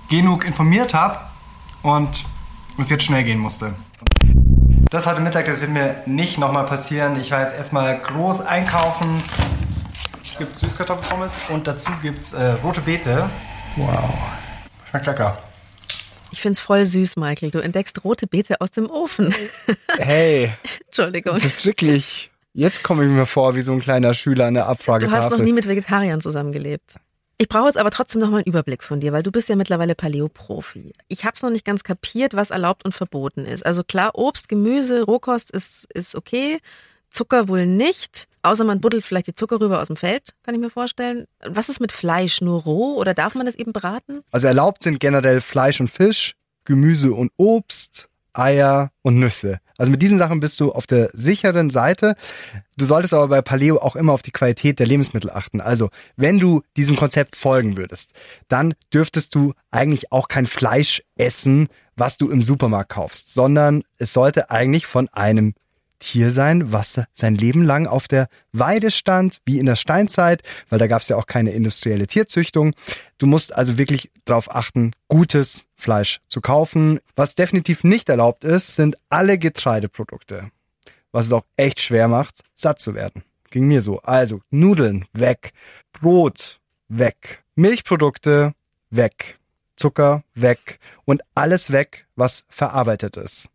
genug 0.09 0.45
informiert 0.45 0.93
habe 0.93 1.17
und 1.81 2.25
es 2.77 2.89
jetzt 2.89 3.03
schnell 3.03 3.23
gehen 3.23 3.39
musste. 3.39 3.73
Das 4.91 5.06
heute 5.06 5.21
Mittag, 5.21 5.45
das 5.45 5.62
wird 5.62 5.71
mir 5.71 6.04
nicht 6.06 6.38
nochmal 6.38 6.65
passieren. 6.65 7.17
Ich 7.19 7.32
war 7.32 7.41
jetzt 7.43 7.56
erstmal 7.56 7.97
groß 7.97 8.41
einkaufen. 8.41 9.23
Es 10.21 10.38
gibt 10.38 10.56
Süßkartoffelpommes 10.58 11.49
und 11.49 11.65
dazu 11.65 11.91
gibt 12.01 12.23
es 12.23 12.34
äh, 12.34 12.51
rote 12.63 12.82
Beete. 12.82 13.30
Wow. 13.77 14.10
Schmeckt 14.89 15.06
lecker. 15.06 15.41
Ich 16.32 16.41
find's 16.41 16.60
voll 16.60 16.86
süß, 16.86 17.15
Michael. 17.15 17.51
Du 17.51 17.60
entdeckst 17.60 18.04
rote 18.04 18.27
Beete 18.27 18.60
aus 18.60 18.71
dem 18.71 18.89
Ofen. 18.89 19.34
Hey, 19.97 20.51
Entschuldigung. 20.88 21.36
das 21.36 21.45
ist 21.45 21.65
wirklich. 21.65 22.30
Jetzt 22.54 22.84
komme 22.84 23.06
ich 23.06 23.10
mir 23.10 23.25
vor 23.25 23.56
wie 23.56 23.62
so 23.62 23.71
ein 23.71 23.80
kleiner 23.80 24.13
Schüler 24.13 24.47
an 24.47 24.56
der 24.56 24.63
Du 24.63 24.69
hast 24.69 24.80
Abfragetafel. 24.82 25.38
noch 25.38 25.45
nie 25.45 25.54
mit 25.54 25.69
Vegetariern 25.69 26.19
zusammengelebt. 26.19 26.95
Ich 27.41 27.49
brauche 27.49 27.65
jetzt 27.65 27.80
aber 27.80 27.89
trotzdem 27.89 28.21
noch 28.21 28.30
mal 28.30 28.38
einen 28.38 28.45
Überblick 28.45 28.84
von 28.84 28.99
dir, 28.99 29.13
weil 29.13 29.23
du 29.23 29.32
bist 29.32 29.49
ja 29.49 29.56
mittlerweile 29.56 29.95
Paleo-Profi. 29.95 30.93
Ich 31.08 31.25
habe 31.25 31.34
es 31.36 31.41
noch 31.41 31.49
nicht 31.49 31.65
ganz 31.65 31.84
kapiert, 31.84 32.36
was 32.36 32.51
erlaubt 32.51 32.86
und 32.86 32.93
verboten 32.93 33.45
ist. 33.45 33.65
Also 33.65 33.84
klar, 33.84 34.12
Obst, 34.13 34.47
Gemüse, 34.47 35.01
Rohkost 35.01 35.49
ist, 35.49 35.88
ist 35.91 36.13
okay, 36.13 36.60
Zucker 37.10 37.47
wohl 37.47 37.65
nicht. 37.65 38.27
Außer 38.43 38.63
man 38.63 38.80
buddelt 38.80 39.08
vielleicht 39.08 39.25
die 39.25 39.34
Zuckerrübe 39.34 39.80
aus 39.80 39.88
dem 39.88 39.95
Feld, 39.95 40.36
kann 40.43 40.54
ich 40.54 40.62
mir 40.62 40.69
vorstellen. 40.69 41.25
Was 41.43 41.67
ist 41.67 41.80
mit 41.80 41.91
Fleisch? 41.91 42.41
Nur 42.41 42.62
roh 42.62 42.93
oder 42.97 43.15
darf 43.15 43.34
man 43.34 43.47
das 43.47 43.56
eben 43.56 43.73
braten? 43.73 44.21
Also 44.30 44.45
erlaubt 44.45 44.84
sind 44.84 44.99
generell 44.99 45.41
Fleisch 45.41 45.80
und 45.80 45.89
Fisch, 45.89 46.36
Gemüse 46.65 47.12
und 47.12 47.32
Obst, 47.38 48.08
Eier 48.33 48.91
und 49.01 49.19
Nüsse. 49.19 49.59
Also 49.77 49.91
mit 49.91 50.01
diesen 50.01 50.17
Sachen 50.17 50.39
bist 50.39 50.59
du 50.59 50.71
auf 50.71 50.87
der 50.87 51.09
sicheren 51.13 51.69
Seite. 51.69 52.15
Du 52.77 52.85
solltest 52.85 53.13
aber 53.13 53.27
bei 53.27 53.41
Paleo 53.41 53.77
auch 53.77 53.95
immer 53.95 54.13
auf 54.13 54.21
die 54.21 54.31
Qualität 54.31 54.79
der 54.79 54.87
Lebensmittel 54.87 55.31
achten. 55.31 55.59
Also 55.59 55.89
wenn 56.15 56.39
du 56.39 56.61
diesem 56.77 56.95
Konzept 56.95 57.35
folgen 57.35 57.77
würdest, 57.77 58.11
dann 58.47 58.73
dürftest 58.93 59.33
du 59.35 59.53
eigentlich 59.71 60.11
auch 60.11 60.27
kein 60.27 60.47
Fleisch 60.47 61.03
essen, 61.15 61.67
was 61.95 62.17
du 62.17 62.29
im 62.29 62.41
Supermarkt 62.41 62.89
kaufst, 62.89 63.33
sondern 63.33 63.83
es 63.97 64.13
sollte 64.13 64.49
eigentlich 64.49 64.85
von 64.85 65.09
einem 65.09 65.53
Tier 66.01 66.31
sein, 66.31 66.71
was 66.71 66.99
sein 67.13 67.35
Leben 67.35 67.63
lang 67.63 67.85
auf 67.85 68.07
der 68.07 68.27
Weide 68.51 68.89
stand, 68.89 69.39
wie 69.45 69.59
in 69.59 69.67
der 69.67 69.75
Steinzeit, 69.75 70.41
weil 70.69 70.79
da 70.79 70.87
gab 70.87 71.03
es 71.03 71.09
ja 71.09 71.15
auch 71.15 71.27
keine 71.27 71.51
industrielle 71.51 72.07
Tierzüchtung. 72.07 72.73
Du 73.19 73.27
musst 73.27 73.55
also 73.55 73.77
wirklich 73.77 74.11
darauf 74.25 74.53
achten, 74.53 74.93
gutes 75.07 75.67
Fleisch 75.75 76.19
zu 76.27 76.41
kaufen. 76.41 76.99
Was 77.15 77.35
definitiv 77.35 77.83
nicht 77.83 78.09
erlaubt 78.09 78.43
ist, 78.43 78.75
sind 78.75 78.97
alle 79.09 79.37
Getreideprodukte, 79.37 80.49
was 81.11 81.27
es 81.27 81.33
auch 81.33 81.45
echt 81.55 81.79
schwer 81.79 82.07
macht, 82.07 82.41
satt 82.55 82.81
zu 82.81 82.95
werden. 82.95 83.23
Ging 83.51 83.67
mir 83.67 83.83
so. 83.83 84.01
Also 84.01 84.41
Nudeln 84.49 85.05
weg, 85.13 85.53
Brot 85.93 86.59
weg, 86.87 87.43
Milchprodukte 87.53 88.53
weg, 88.89 89.37
Zucker 89.75 90.23
weg 90.33 90.79
und 91.05 91.21
alles 91.35 91.71
weg, 91.71 92.07
was 92.15 92.43
verarbeitet 92.49 93.17
ist. 93.17 93.50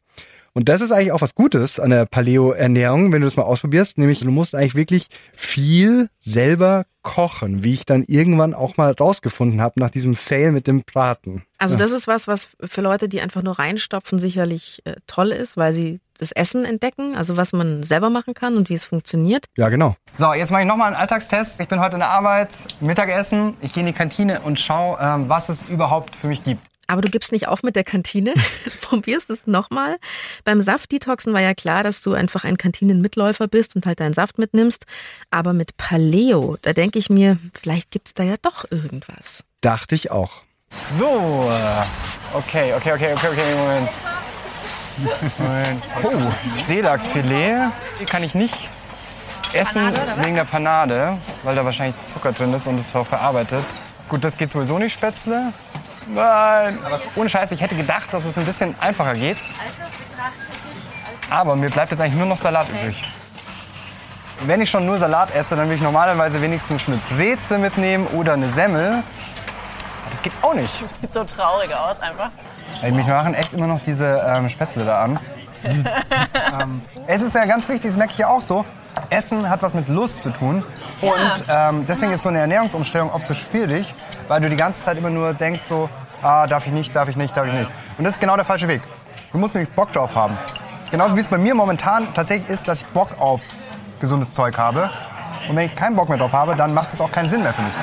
Und 0.56 0.70
das 0.70 0.80
ist 0.80 0.90
eigentlich 0.90 1.12
auch 1.12 1.20
was 1.20 1.34
Gutes 1.34 1.78
an 1.78 1.90
der 1.90 2.06
Paleo-Ernährung, 2.06 3.12
wenn 3.12 3.20
du 3.20 3.26
das 3.26 3.36
mal 3.36 3.42
ausprobierst. 3.42 3.98
Nämlich, 3.98 4.20
du 4.20 4.30
musst 4.30 4.54
eigentlich 4.54 4.74
wirklich 4.74 5.08
viel 5.36 6.08
selber 6.18 6.86
kochen, 7.02 7.62
wie 7.62 7.74
ich 7.74 7.84
dann 7.84 8.04
irgendwann 8.04 8.54
auch 8.54 8.78
mal 8.78 8.92
rausgefunden 8.92 9.60
habe 9.60 9.78
nach 9.78 9.90
diesem 9.90 10.16
Fail 10.16 10.52
mit 10.52 10.66
dem 10.66 10.82
Braten. 10.82 11.42
Also 11.58 11.74
Ja. 11.74 11.80
das 11.80 11.90
ist 11.90 12.08
was, 12.08 12.26
was 12.26 12.48
für 12.58 12.80
Leute, 12.80 13.06
die 13.06 13.20
einfach 13.20 13.42
nur 13.42 13.58
reinstopfen, 13.58 14.18
sicherlich 14.18 14.80
äh, 14.86 14.94
toll 15.06 15.30
ist, 15.30 15.58
weil 15.58 15.74
sie 15.74 16.00
das 16.16 16.32
Essen 16.32 16.64
entdecken, 16.64 17.14
also 17.16 17.36
was 17.36 17.52
man 17.52 17.82
selber 17.82 18.08
machen 18.08 18.32
kann 18.32 18.56
und 18.56 18.70
wie 18.70 18.74
es 18.74 18.86
funktioniert. 18.86 19.44
Ja, 19.58 19.68
genau. 19.68 19.94
So, 20.14 20.32
jetzt 20.32 20.50
mache 20.52 20.62
ich 20.62 20.66
nochmal 20.68 20.86
einen 20.86 20.96
Alltagstest. 20.96 21.60
Ich 21.60 21.68
bin 21.68 21.80
heute 21.80 21.96
in 21.96 22.00
der 22.00 22.08
Arbeit, 22.08 22.48
Mittagessen. 22.80 23.52
Ich 23.60 23.74
gehe 23.74 23.82
in 23.82 23.88
die 23.88 23.92
Kantine 23.92 24.40
und 24.40 24.58
schaue, 24.58 24.96
ähm, 25.02 25.28
was 25.28 25.50
es 25.50 25.64
überhaupt 25.64 26.16
für 26.16 26.28
mich 26.28 26.42
gibt. 26.44 26.66
Aber 26.86 27.02
du 27.02 27.10
gibst 27.10 27.32
nicht 27.32 27.48
auf 27.48 27.62
mit 27.62 27.76
der 27.76 27.84
Kantine. 27.84 28.34
Probierst 28.80 29.30
es 29.30 29.46
nochmal. 29.46 29.96
Beim 30.44 30.60
Saftdetoxen 30.60 31.32
war 31.32 31.40
ja 31.40 31.54
klar, 31.54 31.82
dass 31.82 32.00
du 32.00 32.14
einfach 32.14 32.44
ein 32.44 32.56
Kantinenmitläufer 32.56 33.48
bist 33.48 33.76
und 33.76 33.86
halt 33.86 34.00
deinen 34.00 34.14
Saft 34.14 34.38
mitnimmst. 34.38 34.84
Aber 35.30 35.52
mit 35.52 35.76
Paleo, 35.76 36.56
da 36.62 36.72
denke 36.72 36.98
ich 36.98 37.10
mir, 37.10 37.38
vielleicht 37.60 37.90
gibt's 37.90 38.14
da 38.14 38.22
ja 38.22 38.34
doch 38.40 38.64
irgendwas. 38.70 39.44
Dachte 39.60 39.94
ich 39.94 40.10
auch. 40.10 40.42
So, 40.98 41.50
äh, 41.50 42.36
okay, 42.36 42.74
okay, 42.74 42.92
okay, 42.92 43.12
okay, 43.14 43.28
okay, 43.28 43.54
Moment. 43.56 43.88
Moment. 45.38 45.82
Oh, 46.02 46.32
Seelachsfilet 46.66 47.70
kann 48.08 48.22
ich 48.22 48.34
nicht 48.34 48.54
essen 49.52 49.92
wegen 50.22 50.34
der 50.34 50.44
Panade, 50.44 51.18
weil 51.42 51.54
da 51.54 51.64
wahrscheinlich 51.64 51.96
Zucker 52.06 52.32
drin 52.32 52.52
ist 52.52 52.66
und 52.66 52.78
es 52.78 52.94
auch 52.94 53.06
verarbeitet. 53.06 53.64
Gut, 54.08 54.22
das 54.24 54.36
geht 54.36 54.50
sowieso 54.50 54.78
nicht, 54.78 54.92
Spätzle. 54.94 55.52
Nein, 56.08 56.78
ohne 57.16 57.28
Scheiß, 57.28 57.50
ich 57.52 57.60
hätte 57.60 57.74
gedacht, 57.74 58.12
dass 58.12 58.24
es 58.24 58.38
ein 58.38 58.44
bisschen 58.44 58.78
einfacher 58.80 59.14
geht. 59.14 59.38
Aber 61.30 61.56
mir 61.56 61.70
bleibt 61.70 61.90
jetzt 61.90 62.00
eigentlich 62.00 62.14
nur 62.14 62.26
noch 62.26 62.38
Salat 62.38 62.68
übrig. 62.68 63.02
Wenn 64.40 64.60
ich 64.60 64.70
schon 64.70 64.86
nur 64.86 64.98
Salat 64.98 65.34
esse, 65.34 65.56
dann 65.56 65.68
will 65.68 65.76
ich 65.76 65.82
normalerweise 65.82 66.40
wenigstens 66.40 66.86
eine 66.86 66.98
Breze 67.10 67.58
mitnehmen 67.58 68.06
oder 68.08 68.34
eine 68.34 68.48
Semmel. 68.50 69.02
Das 70.10 70.22
geht 70.22 70.32
auch 70.42 70.54
nicht. 70.54 70.82
Das 70.82 71.00
sieht 71.00 71.12
so 71.12 71.24
traurig 71.24 71.74
aus 71.74 72.00
einfach. 72.00 72.30
Ey, 72.82 72.92
mich 72.92 73.06
machen 73.06 73.34
echt 73.34 73.52
immer 73.54 73.66
noch 73.66 73.80
diese 73.80 74.22
ähm, 74.36 74.48
Spätzle 74.48 74.84
da 74.84 75.02
an. 75.02 75.18
Ähm, 75.66 76.82
es 77.06 77.22
ist 77.22 77.34
ja 77.34 77.44
ganz 77.44 77.68
wichtig, 77.68 77.86
das 77.86 77.96
merke 77.96 78.12
ich 78.12 78.18
ja 78.18 78.28
auch 78.28 78.42
so. 78.42 78.64
Essen 79.10 79.48
hat 79.48 79.62
was 79.62 79.74
mit 79.74 79.88
Lust 79.88 80.22
zu 80.22 80.30
tun. 80.30 80.64
Und 81.00 81.44
ähm, 81.48 81.84
deswegen 81.86 82.12
ist 82.12 82.22
so 82.22 82.28
eine 82.28 82.40
Ernährungsumstellung 82.40 83.10
oft 83.10 83.26
so 83.26 83.34
schwierig, 83.34 83.94
weil 84.28 84.40
du 84.40 84.48
die 84.48 84.56
ganze 84.56 84.82
Zeit 84.82 84.96
immer 84.96 85.10
nur 85.10 85.34
denkst 85.34 85.60
so, 85.60 85.88
ah, 86.22 86.46
darf 86.46 86.66
ich 86.66 86.72
nicht, 86.72 86.94
darf 86.96 87.08
ich 87.08 87.16
nicht, 87.16 87.36
darf 87.36 87.46
ich 87.46 87.52
nicht. 87.52 87.70
Und 87.98 88.04
das 88.04 88.14
ist 88.14 88.20
genau 88.20 88.36
der 88.36 88.44
falsche 88.44 88.68
Weg. 88.68 88.82
Du 89.32 89.38
musst 89.38 89.54
nämlich 89.54 89.72
Bock 89.74 89.92
drauf 89.92 90.14
haben. 90.14 90.38
Genauso 90.90 91.16
wie 91.16 91.20
es 91.20 91.28
bei 91.28 91.38
mir 91.38 91.54
momentan 91.54 92.12
tatsächlich 92.14 92.48
ist, 92.48 92.68
dass 92.68 92.82
ich 92.82 92.86
Bock 92.88 93.18
auf 93.18 93.42
gesundes 94.00 94.32
Zeug 94.32 94.56
habe. 94.56 94.90
Und 95.48 95.56
wenn 95.56 95.66
ich 95.66 95.76
keinen 95.76 95.96
Bock 95.96 96.08
mehr 96.08 96.18
drauf 96.18 96.32
habe, 96.32 96.56
dann 96.56 96.72
macht 96.74 96.92
es 96.92 97.00
auch 97.00 97.10
keinen 97.10 97.28
Sinn 97.28 97.42
mehr 97.42 97.52
für 97.52 97.62
mich. 97.62 97.74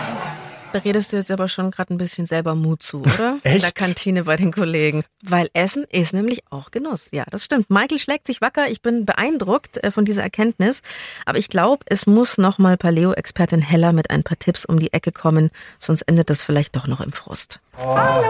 Da 0.74 0.80
redest 0.80 1.14
du 1.14 1.18
jetzt 1.18 1.30
aber 1.30 1.48
schon 1.50 1.70
gerade 1.70 1.94
ein 1.94 1.98
bisschen 1.98 2.26
selber 2.26 2.56
Mut 2.56 2.82
zu, 2.82 3.02
oder? 3.02 3.38
Echt? 3.44 3.56
In 3.58 3.62
der 3.62 3.72
Kantine 3.72 4.24
bei 4.24 4.36
den 4.36 4.52
Kollegen. 4.52 5.04
Weil 5.22 5.48
Essen 5.54 5.86
ist 5.88 6.14
nämlich 6.14 6.42
auch 6.50 6.72
Genuss. 6.72 7.10
Ja, 7.12 7.26
das 7.30 7.46
stimmt. 7.46 7.70
Michael 7.70 8.00
schlägt 8.00 8.26
sich 8.26 8.42
wacker. 8.42 8.68
Ich 8.70 8.82
bin 8.82 9.06
beeindruckt 9.06 9.78
äh, 9.84 9.92
von 9.92 10.04
dieser 10.04 10.24
Erkenntnis. 10.24 10.82
Aber 11.28 11.38
ich 11.38 11.48
glaube, 11.48 11.86
es 11.88 12.08
muss 12.08 12.40
nochmal 12.40 12.78
Paleo-Expertin 12.78 13.62
Hella 13.62 13.94
mit 13.94 14.10
ein 14.10 14.24
paar 14.24 14.40
Tipps 14.40 14.66
um 14.66 14.80
die 14.80 14.92
Ecke 14.92 15.12
kommen. 15.12 15.52
Sonst 15.78 16.02
endet 16.04 16.32
das 16.32 16.42
vielleicht 16.42 16.76
doch 16.76 16.88
noch 16.88 17.02
im 17.02 17.14
Frust. 17.14 17.62
Hallo. 17.78 18.24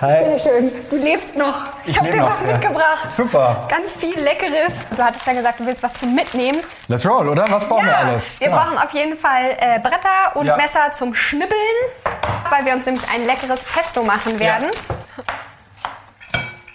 Sehr 0.00 0.38
schön. 0.40 0.70
Du 0.90 0.96
lebst 0.96 1.36
noch. 1.36 1.64
Ich, 1.84 1.90
Ich 1.90 1.98
habe 1.98 2.12
dir 2.12 2.22
was 2.22 2.40
ja. 2.40 2.46
mitgebracht. 2.52 3.08
Super. 3.08 3.66
Ganz 3.68 3.94
viel 3.94 4.18
Leckeres. 4.20 4.72
Du 4.96 5.02
hattest 5.02 5.26
ja 5.26 5.32
gesagt, 5.32 5.58
du 5.60 5.66
willst 5.66 5.82
was 5.82 5.94
zum 5.94 6.14
Mitnehmen. 6.14 6.58
Let's 6.88 7.04
roll, 7.04 7.28
oder? 7.28 7.46
Was 7.50 7.68
brauchen 7.68 7.86
wir 7.86 7.96
alles? 7.96 8.38
Wir 8.40 8.48
Genau. 8.48 8.60
brauchen 8.62 8.78
auf 8.78 8.92
jeden 8.92 9.16
Fall 9.18 9.56
äh, 9.58 9.80
Bretter 9.80 10.34
und 10.36 10.46
Ja. 10.46 10.56
Messer 10.56 10.92
zum 10.92 11.14
Schnibbeln, 11.14 11.50
weil 12.50 12.64
wir 12.64 12.74
uns 12.74 12.86
nämlich 12.86 13.04
ein 13.12 13.26
leckeres 13.26 13.64
Pesto 13.64 14.02
machen 14.04 14.38
werden. 14.38 14.68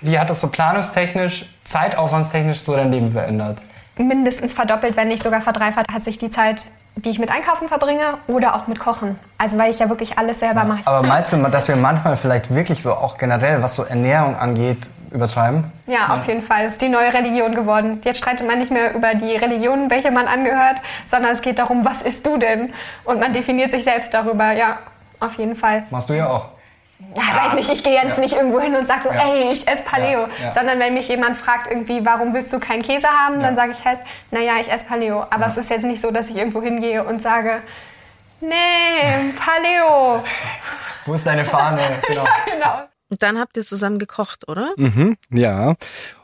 Wie 0.02 0.20
hat 0.20 0.30
das 0.30 0.42
so 0.42 0.48
planungstechnisch, 0.48 1.46
zeitaufwandstechnisch 1.64 2.60
so 2.60 2.76
dein 2.76 2.92
Leben 2.92 3.12
verändert? 3.12 3.62
Mindestens 3.98 4.52
verdoppelt, 4.54 4.98
wenn 4.98 5.08
nicht 5.10 5.24
sogar 5.24 5.42
verdreifacht, 5.42 5.88
hat 5.94 6.04
sich 6.04 6.18
die 6.18 6.30
Zeit, 6.32 6.66
die 6.96 7.10
ich 7.10 7.20
mit 7.20 7.32
Einkaufen 7.32 7.68
verbringe 7.68 8.18
oder 8.28 8.56
auch 8.56 8.68
mit 8.68 8.80
Kochen. 8.80 9.18
Also 9.38 9.58
weil 9.58 9.72
ich 9.72 9.80
ja 9.80 9.90
wirklich 9.90 10.18
alles 10.18 10.40
selber 10.40 10.64
mache. 10.66 10.86
Aber 10.86 11.08
meinst 11.08 11.34
du, 11.34 11.38
dass 11.38 11.68
wir 11.68 11.76
manchmal 11.76 12.18
vielleicht 12.18 12.54
wirklich 12.54 12.84
so 12.84 12.92
auch 12.92 13.18
generell, 13.18 13.62
was 13.62 13.76
so 13.76 13.84
Ernährung 13.84 14.36
angeht, 14.36 14.90
übertreiben? 15.12 15.72
Ja, 15.88 16.16
auf 16.16 16.28
jeden 16.28 16.42
Fall. 16.42 16.66
Es 16.66 16.74
ist 16.74 16.82
die 16.82 16.90
neue 16.90 17.14
Religion 17.14 17.54
geworden. 17.54 18.02
Jetzt 18.04 18.20
streitet 18.20 18.48
man 18.48 18.60
nicht 18.60 18.72
mehr 18.72 18.94
über 18.94 19.14
die 19.14 19.36
Religion, 19.36 19.90
welche 19.90 20.12
man 20.12 20.28
angehört, 20.28 20.82
sondern 21.06 21.32
es 21.32 21.42
geht 21.42 21.60
darum, 21.60 21.86
was 21.86 22.02
isst 22.02 22.26
du 22.26 22.38
denn? 22.38 22.74
Und 23.04 23.20
man 23.20 23.34
definiert 23.34 23.72
sich 23.72 23.84
selbst 23.84 24.14
darüber. 24.14 24.52
Ja, 24.52 24.80
auf 25.20 25.36
jeden 25.36 25.56
Fall. 25.56 25.84
Machst 25.90 26.10
du 26.10 26.14
ja 26.14 26.28
auch. 26.28 26.50
Ja, 27.16 27.24
ich 27.24 27.44
weiß 27.52 27.56
nicht, 27.56 27.70
ich 27.72 27.84
gehe 27.84 27.94
jetzt 27.94 28.20
nicht 28.20 28.36
irgendwo 28.36 28.60
hin 28.62 28.74
und 28.76 28.88
sage 28.88 29.04
so, 29.04 29.10
Ja. 29.10 29.28
ey, 29.34 29.52
ich 29.52 29.68
esse 29.68 29.84
Paleo. 29.84 30.22
Ja, 30.22 30.28
ja. 30.44 30.52
Sondern 30.52 30.80
wenn 30.80 30.94
mich 30.94 31.08
jemand 31.10 31.38
fragt 31.38 31.70
irgendwie, 31.70 32.06
warum 32.06 32.34
willst 32.34 32.54
du 32.54 32.60
keinen 32.60 32.82
Käse 32.84 33.08
haben, 33.08 33.42
dann 33.42 33.56
sage 33.56 33.74
ich 33.74 33.84
halt, 33.84 34.00
naja, 34.32 34.54
ich 34.62 34.72
esse 34.72 34.86
Paleo. 34.86 35.26
Aber 35.30 35.46
es 35.48 35.58
ist 35.58 35.70
jetzt 35.70 35.84
nicht 35.84 36.00
so, 36.02 36.12
dass 36.12 36.30
ich 36.30 36.38
irgendwo 36.38 36.62
hingehe 36.62 37.04
und 37.04 37.22
sage, 37.22 37.62
nee, 38.40 39.34
Paleo. 39.36 40.24
Wo 41.06 41.14
ist 41.14 41.26
deine 41.26 41.46
Fahne? 41.46 41.82
Genau. 42.08 42.26
genau. 42.46 42.82
Und 43.10 43.22
dann 43.24 43.40
habt 43.40 43.58
ihr 43.58 43.66
zusammen 43.66 44.00
gekocht, 44.00 44.48
oder? 44.48 44.72
Mhm, 44.78 45.18
ja. 45.32 45.76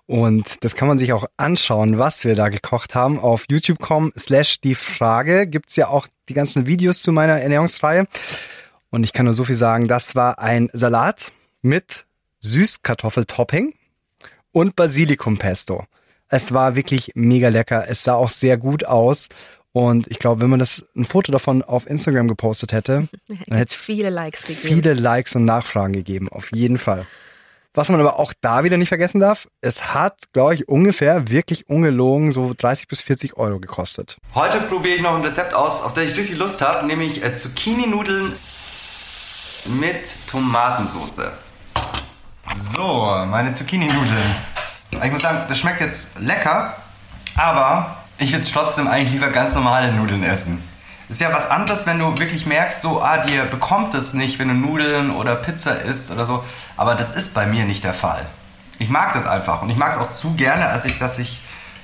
Und 0.06 0.64
das 0.64 0.76
kann 0.76 0.88
man 0.88 0.98
sich 0.98 1.12
auch 1.12 1.26
anschauen, 1.36 2.00
was 2.00 2.24
wir 2.24 2.34
da 2.36 2.48
gekocht 2.48 2.96
haben. 2.96 3.20
Auf 3.20 3.44
youtube.com 3.50 4.14
slash 4.18 4.62
die 4.62 4.76
Frage 4.76 5.48
gibt's 5.48 5.76
ja 5.76 5.90
auch 5.90 6.08
die 6.30 6.34
ganzen 6.34 6.66
Videos 6.66 7.02
zu 7.02 7.12
meiner 7.12 7.42
Ernährungsreihe. 7.42 8.06
Und 8.90 9.04
ich 9.04 9.14
kann 9.14 9.26
nur 9.26 9.34
so 9.34 9.44
viel 9.44 9.56
sagen, 9.56 9.88
das 9.88 10.16
war 10.16 10.40
ein 10.40 10.70
Salat 10.74 11.32
mit 11.62 12.06
Süßkartoffeltopping 12.40 13.74
und 14.52 14.76
Basilikumpesto. 14.76 15.86
Es 16.30 16.54
war 16.54 16.76
wirklich 16.76 17.12
mega 17.16 17.50
lecker. 17.50 17.86
Es 17.88 18.04
sah 18.04 18.16
auch 18.16 18.30
sehr 18.30 18.58
gut 18.58 18.86
aus. 18.86 19.30
Und 19.72 20.08
ich 20.08 20.18
glaube, 20.18 20.42
wenn 20.42 20.50
man 20.50 20.60
das 20.60 20.86
ein 20.96 21.06
Foto 21.06 21.32
davon 21.32 21.62
auf 21.62 21.88
Instagram 21.88 22.28
gepostet 22.28 22.72
hätte, 22.72 23.08
dann 23.28 23.58
hätte 23.58 23.74
es 23.74 23.80
viele 23.80 24.10
Likes 24.10 24.44
gegeben. 24.44 24.68
viele 24.68 24.94
Likes 24.94 25.36
und 25.36 25.46
Nachfragen 25.46 25.94
gegeben. 25.94 26.30
Auf 26.30 26.52
jeden 26.54 26.78
Fall. 26.78 27.06
Was 27.74 27.90
man 27.90 28.00
aber 28.00 28.18
auch 28.18 28.34
da 28.42 28.64
wieder 28.64 28.78
nicht 28.78 28.88
vergessen 28.88 29.20
darf, 29.20 29.48
es 29.62 29.94
hat, 29.94 30.34
glaube 30.34 30.56
ich, 30.56 30.68
ungefähr 30.68 31.30
wirklich 31.30 31.70
ungelogen 31.70 32.32
so 32.32 32.56
30 32.58 32.88
bis 32.88 33.02
40 33.02 33.38
Euro 33.38 33.60
gekostet. 33.60 34.18
Heute 34.34 34.62
probiere 34.62 34.96
ich 34.96 35.02
noch 35.04 35.14
ein 35.14 35.22
Rezept 35.22 35.54
aus, 35.54 35.84
auf 35.84 35.94
das 35.94 36.06
ich 36.06 36.18
richtig 36.18 36.40
Lust 36.40 36.64
habe, 36.64 36.88
nämlich 36.88 37.24
äh, 37.24 37.36
Zucchini-Nudeln 37.36 38.34
mit 39.68 40.14
Tomatensauce. 40.30 41.22
So, 42.56 43.26
meine 43.30 43.54
Zucchini-Nudeln. 43.54 44.36
Ich 45.04 45.12
muss 45.12 45.22
sagen, 45.22 45.40
das 45.48 45.58
schmeckt 45.58 45.82
jetzt 45.82 46.20
lecker, 46.20 46.76
aber 47.36 47.98
ich 48.18 48.32
würde 48.32 48.46
trotzdem 48.52 48.88
eigentlich 48.88 49.12
lieber 49.12 49.30
ganz 49.30 49.54
normale 49.54 49.92
Nudeln 49.92 50.24
essen. 50.24 50.64
Ist 51.10 51.22
ja 51.22 51.32
was 51.32 51.50
anderes, 51.50 51.86
wenn 51.86 52.00
du 52.00 52.18
wirklich 52.18 52.46
merkst, 52.46 52.82
so, 52.82 53.02
ah, 53.02 53.20
dir 53.20 53.46
bekommt 53.46 53.94
es 53.94 54.14
nicht, 54.14 54.40
wenn 54.40 54.50
du 54.50 54.54
Nudeln 54.54 55.12
oder 55.12 55.36
Pizza 55.36 55.82
isst 55.82 56.12
oder 56.12 56.26
so. 56.26 56.44
Aber 56.76 56.96
das 56.96 57.16
ist 57.16 57.34
bei 57.34 57.46
mir 57.46 57.66
nicht 57.66 57.84
der 57.84 57.94
Fall. 57.94 58.26
Ich 58.80 58.90
mag 58.90 59.14
das 59.14 59.26
einfach 59.26 59.62
und 59.62 59.70
ich 59.70 59.78
mag 59.78 59.96
es 59.96 60.00
auch 60.00 60.12
zu 60.12 60.34
gerne, 60.34 60.68
als 60.68 60.86
ich, 60.86 61.00
dass 61.00 61.18
ich 61.18 61.40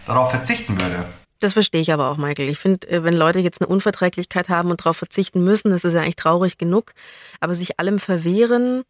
darauf 0.05 0.31
verzichten 0.31 0.79
würde. 0.79 1.05
Das 1.43 1.51
verstehe 1.51 1.81
ich 1.81 1.91
aber 1.91 2.09
auch, 2.09 2.15
Michael. 2.15 2.47
Ich 2.47 2.57
finde, 2.57 2.87
äh, 2.89 3.03
wenn 3.03 3.15
Leute 3.17 3.39
jetzt 3.39 3.59
eine 3.59 3.67
Unverträglichkeit 3.67 4.47
haben 4.47 4.71
und 4.71 4.79
darauf 4.79 4.95
verzichten 4.95 5.43
müssen, 5.43 5.71
das 5.71 5.83
ist 5.83 5.93
ja 5.93 5.99
eigentlich 5.99 6.15
traurig 6.15 6.57
genug. 6.57 6.93
Aber 7.41 7.53
sich 7.53 7.81
allem 7.81 7.99
verwehren, 7.99 8.83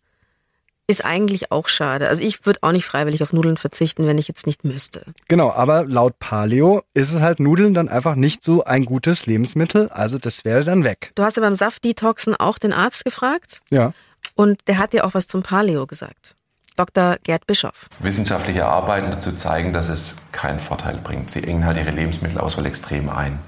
ist 0.85 1.03
eigentlich 1.03 1.51
auch 1.51 1.67
schade. 1.67 2.07
Also 2.09 2.21
ich 2.21 2.45
würde 2.45 2.59
auch 2.61 2.71
nicht 2.71 2.85
freiwillig 2.85 3.23
auf 3.23 3.33
Nudeln 3.33 3.57
verzichten, 3.57 4.05
wenn 4.05 4.19
ich 4.19 4.27
jetzt 4.27 4.45
nicht 4.45 4.65
müsste. 4.65 5.03
Genau, 5.27 5.49
aber 5.51 5.85
laut 5.85 6.19
Paleo 6.19 6.83
ist 6.93 7.11
es 7.11 7.21
halt 7.21 7.39
Nudeln 7.39 7.73
dann 7.73 7.89
einfach 7.89 8.13
nicht 8.13 8.43
so 8.43 8.63
ein 8.65 8.85
gutes 8.85 9.25
Lebensmittel. 9.25 9.89
Also 9.89 10.19
das 10.19 10.45
wäre 10.45 10.63
dann 10.63 10.83
weg. 10.83 11.11
Du 11.15 11.23
hast 11.23 11.37
ja 11.37 11.41
beim 11.41 11.55
Saftdetoxen 11.55 12.35
auch 12.35 12.59
den 12.59 12.71
Arzt 12.73 13.03
gefragt 13.03 13.61
Ja. 13.71 13.93
und 14.35 14.59
der 14.67 14.77
hat 14.77 14.93
dir 14.93 15.05
auch 15.05 15.15
was 15.15 15.25
zum 15.25 15.41
Paleo 15.41 15.87
gesagt. 15.87 16.35
Dr. 16.75 17.17
Gerd 17.23 17.45
Bischoff. 17.47 17.87
Wissenschaftliche 17.99 18.65
Arbeiten 18.65 19.11
dazu 19.11 19.31
zeigen, 19.33 19.73
dass 19.73 19.89
es 19.89 20.15
keinen 20.31 20.59
Vorteil 20.59 20.97
bringt. 20.97 21.29
Sie 21.29 21.43
engen 21.43 21.65
halt 21.65 21.77
ihre 21.77 21.91
Lebensmittelauswahl 21.91 22.65
extrem 22.65 23.09
ein. 23.09 23.39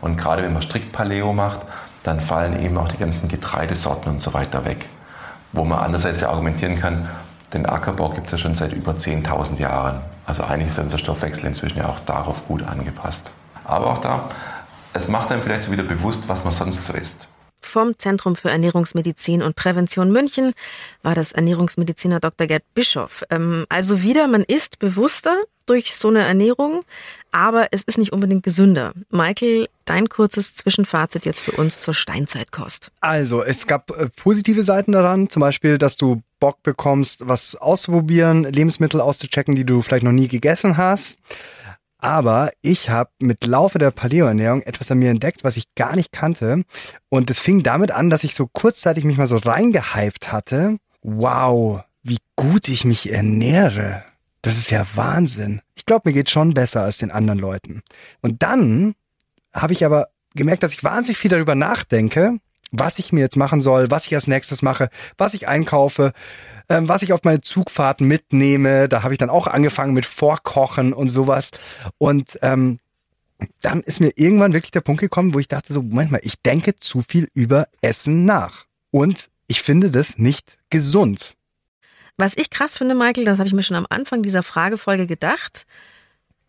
Und 0.00 0.16
gerade 0.16 0.42
wenn 0.42 0.52
man 0.52 0.62
strikt 0.62 0.92
Paleo 0.92 1.32
macht, 1.32 1.60
dann 2.02 2.20
fallen 2.20 2.62
eben 2.62 2.76
auch 2.78 2.88
die 2.88 2.96
ganzen 2.96 3.28
Getreidesorten 3.28 4.12
und 4.12 4.22
so 4.22 4.34
weiter 4.34 4.64
weg. 4.64 4.86
Wo 5.52 5.64
man 5.64 5.78
andererseits 5.78 6.20
ja 6.20 6.28
argumentieren 6.28 6.78
kann, 6.78 7.08
den 7.52 7.66
Ackerbau 7.66 8.10
gibt 8.10 8.26
es 8.26 8.32
ja 8.32 8.38
schon 8.38 8.54
seit 8.54 8.72
über 8.72 8.92
10.000 8.92 9.58
Jahren. 9.58 10.00
Also 10.26 10.42
eigentlich 10.44 10.68
ist 10.68 10.78
unser 10.78 10.98
Stoffwechsel 10.98 11.46
inzwischen 11.46 11.78
ja 11.78 11.88
auch 11.88 12.00
darauf 12.00 12.46
gut 12.46 12.62
angepasst. 12.62 13.30
Aber 13.64 13.86
auch 13.86 13.98
da, 13.98 14.28
es 14.92 15.08
macht 15.08 15.30
einem 15.32 15.42
vielleicht 15.42 15.64
so 15.64 15.72
wieder 15.72 15.82
bewusst, 15.82 16.28
was 16.28 16.44
man 16.44 16.52
sonst 16.52 16.86
so 16.86 16.92
isst. 16.92 17.28
Vom 17.60 17.98
Zentrum 17.98 18.36
für 18.36 18.50
Ernährungsmedizin 18.50 19.42
und 19.42 19.56
Prävention 19.56 20.12
München 20.12 20.54
war 21.02 21.14
das 21.14 21.32
Ernährungsmediziner 21.32 22.20
Dr. 22.20 22.46
Gerd 22.46 22.62
Bischoff. 22.74 23.24
Ähm, 23.30 23.66
also 23.68 24.02
wieder, 24.02 24.28
man 24.28 24.42
isst 24.42 24.78
bewusster 24.78 25.36
durch 25.66 25.94
so 25.94 26.08
eine 26.08 26.24
Ernährung, 26.24 26.82
aber 27.30 27.68
es 27.72 27.82
ist 27.82 27.98
nicht 27.98 28.12
unbedingt 28.12 28.42
gesünder. 28.42 28.92
Michael, 29.10 29.68
dein 29.84 30.08
kurzes 30.08 30.54
Zwischenfazit 30.54 31.26
jetzt 31.26 31.40
für 31.40 31.52
uns 31.52 31.80
zur 31.80 31.94
Steinzeitkost. 31.94 32.90
Also, 33.00 33.42
es 33.42 33.66
gab 33.66 33.90
äh, 33.90 34.08
positive 34.16 34.62
Seiten 34.62 34.92
daran, 34.92 35.28
zum 35.28 35.40
Beispiel, 35.40 35.78
dass 35.78 35.96
du 35.96 36.22
Bock 36.40 36.62
bekommst, 36.62 37.28
was 37.28 37.56
auszuprobieren, 37.56 38.44
Lebensmittel 38.44 39.00
auszuchecken, 39.00 39.56
die 39.56 39.64
du 39.64 39.82
vielleicht 39.82 40.04
noch 40.04 40.12
nie 40.12 40.28
gegessen 40.28 40.76
hast. 40.76 41.20
Aber 41.98 42.52
ich 42.62 42.90
habe 42.90 43.10
mit 43.18 43.44
Laufe 43.44 43.78
der 43.78 43.90
Paleo-Ernährung 43.90 44.62
etwas 44.62 44.90
an 44.90 44.98
mir 44.98 45.10
entdeckt, 45.10 45.42
was 45.42 45.56
ich 45.56 45.74
gar 45.74 45.96
nicht 45.96 46.12
kannte. 46.12 46.62
Und 47.08 47.30
es 47.30 47.38
fing 47.38 47.62
damit 47.62 47.90
an, 47.90 48.08
dass 48.08 48.24
ich 48.24 48.34
so 48.34 48.46
kurzzeitig 48.46 49.04
mich 49.04 49.18
mal 49.18 49.26
so 49.26 49.36
reingehypt 49.36 50.30
hatte. 50.30 50.78
Wow, 51.02 51.82
wie 52.02 52.18
gut 52.36 52.68
ich 52.68 52.84
mich 52.84 53.12
ernähre. 53.12 54.04
Das 54.42 54.56
ist 54.56 54.70
ja 54.70 54.86
Wahnsinn. 54.94 55.60
Ich 55.74 55.86
glaube, 55.86 56.08
mir 56.08 56.12
geht 56.12 56.30
schon 56.30 56.54
besser 56.54 56.82
als 56.82 56.98
den 56.98 57.10
anderen 57.10 57.40
Leuten. 57.40 57.82
Und 58.20 58.42
dann 58.42 58.94
habe 59.52 59.72
ich 59.72 59.84
aber 59.84 60.08
gemerkt, 60.34 60.62
dass 60.62 60.72
ich 60.72 60.84
wahnsinnig 60.84 61.18
viel 61.18 61.30
darüber 61.30 61.56
nachdenke, 61.56 62.38
was 62.70 62.98
ich 62.98 63.12
mir 63.12 63.20
jetzt 63.20 63.36
machen 63.36 63.62
soll, 63.62 63.90
was 63.90 64.06
ich 64.06 64.14
als 64.14 64.28
nächstes 64.28 64.62
mache, 64.62 64.88
was 65.16 65.34
ich 65.34 65.48
einkaufe, 65.48 66.12
ähm, 66.68 66.88
was 66.88 67.02
ich 67.02 67.12
auf 67.12 67.24
meine 67.24 67.40
Zugfahrten 67.40 68.06
mitnehme. 68.06 68.88
Da 68.88 69.02
habe 69.02 69.14
ich 69.14 69.18
dann 69.18 69.30
auch 69.30 69.46
angefangen 69.46 69.94
mit 69.94 70.06
Vorkochen 70.06 70.92
und 70.92 71.08
sowas. 71.08 71.50
Und 71.98 72.38
ähm, 72.42 72.78
dann 73.60 73.82
ist 73.82 74.00
mir 74.00 74.12
irgendwann 74.16 74.52
wirklich 74.52 74.72
der 74.72 74.80
Punkt 74.80 75.00
gekommen, 75.00 75.34
wo 75.34 75.38
ich 75.38 75.48
dachte 75.48 75.72
so, 75.72 75.82
Moment 75.82 76.10
mal, 76.10 76.20
ich 76.22 76.40
denke 76.42 76.76
zu 76.76 77.02
viel 77.02 77.28
über 77.34 77.68
Essen 77.80 78.24
nach. 78.24 78.66
Und 78.90 79.28
ich 79.46 79.62
finde 79.62 79.90
das 79.90 80.18
nicht 80.18 80.58
gesund. 80.70 81.34
Was 82.16 82.36
ich 82.36 82.50
krass 82.50 82.76
finde, 82.76 82.94
Michael, 82.94 83.24
das 83.24 83.38
habe 83.38 83.46
ich 83.46 83.54
mir 83.54 83.62
schon 83.62 83.76
am 83.76 83.86
Anfang 83.88 84.22
dieser 84.22 84.42
Fragefolge 84.42 85.06
gedacht, 85.06 85.66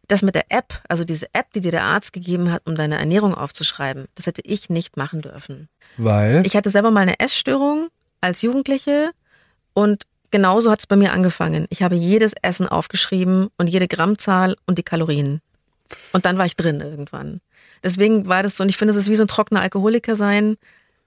das 0.07 0.24
mit 0.24 0.34
der 0.34 0.45
App, 0.49 0.82
also 0.89 1.03
diese 1.03 1.28
App, 1.34 1.51
die 1.53 1.61
dir 1.61 1.72
der 1.72 1.84
Arzt 1.84 2.11
gegeben 2.11 2.51
hat, 2.51 2.63
um 2.65 2.74
deine 2.74 2.97
Ernährung 2.97 3.36
aufzuschreiben, 3.36 4.07
das 4.15 4.26
hätte 4.26 4.41
ich 4.43 4.72
nicht 4.72 4.97
machen 4.97 5.22
dürfen. 5.22 5.70
Weil? 5.97 6.41
Ich 6.45 6.55
hatte 6.55 6.72
selber 6.72 6.89
mal 6.89 7.01
eine 7.01 7.20
Essstörung 7.20 7.89
als 8.20 8.41
Jugendliche 8.41 9.11
und 9.74 10.03
genauso 10.32 10.72
hat 10.72 10.80
es 10.80 10.88
bei 10.88 10.95
mir 10.95 11.13
angefangen. 11.13 11.65
Ich 11.70 11.82
habe 11.82 11.95
jedes 11.95 12.34
Essen 12.41 12.67
aufgeschrieben 12.67 13.49
und 13.57 13.67
jede 13.67 13.88
Grammzahl 13.88 14.55
und 14.65 14.78
die 14.78 14.84
Kalorien. 14.84 15.41
Und 16.13 16.26
dann 16.26 16.38
war 16.38 16.45
ich 16.45 16.55
drin 16.55 16.82
irgendwann. 16.82 17.41
Deswegen 17.84 18.28
war 18.28 18.43
das 18.43 18.57
so, 18.57 18.63
und 18.63 18.70
ich 18.70 18.78
finde, 18.78 18.91
es 18.91 18.97
ist 18.97 19.09
wie 19.09 19.15
so 19.15 19.24
ein 19.24 19.28
trockener 19.28 19.61
Alkoholiker 19.61 20.15
sein. 20.15 20.57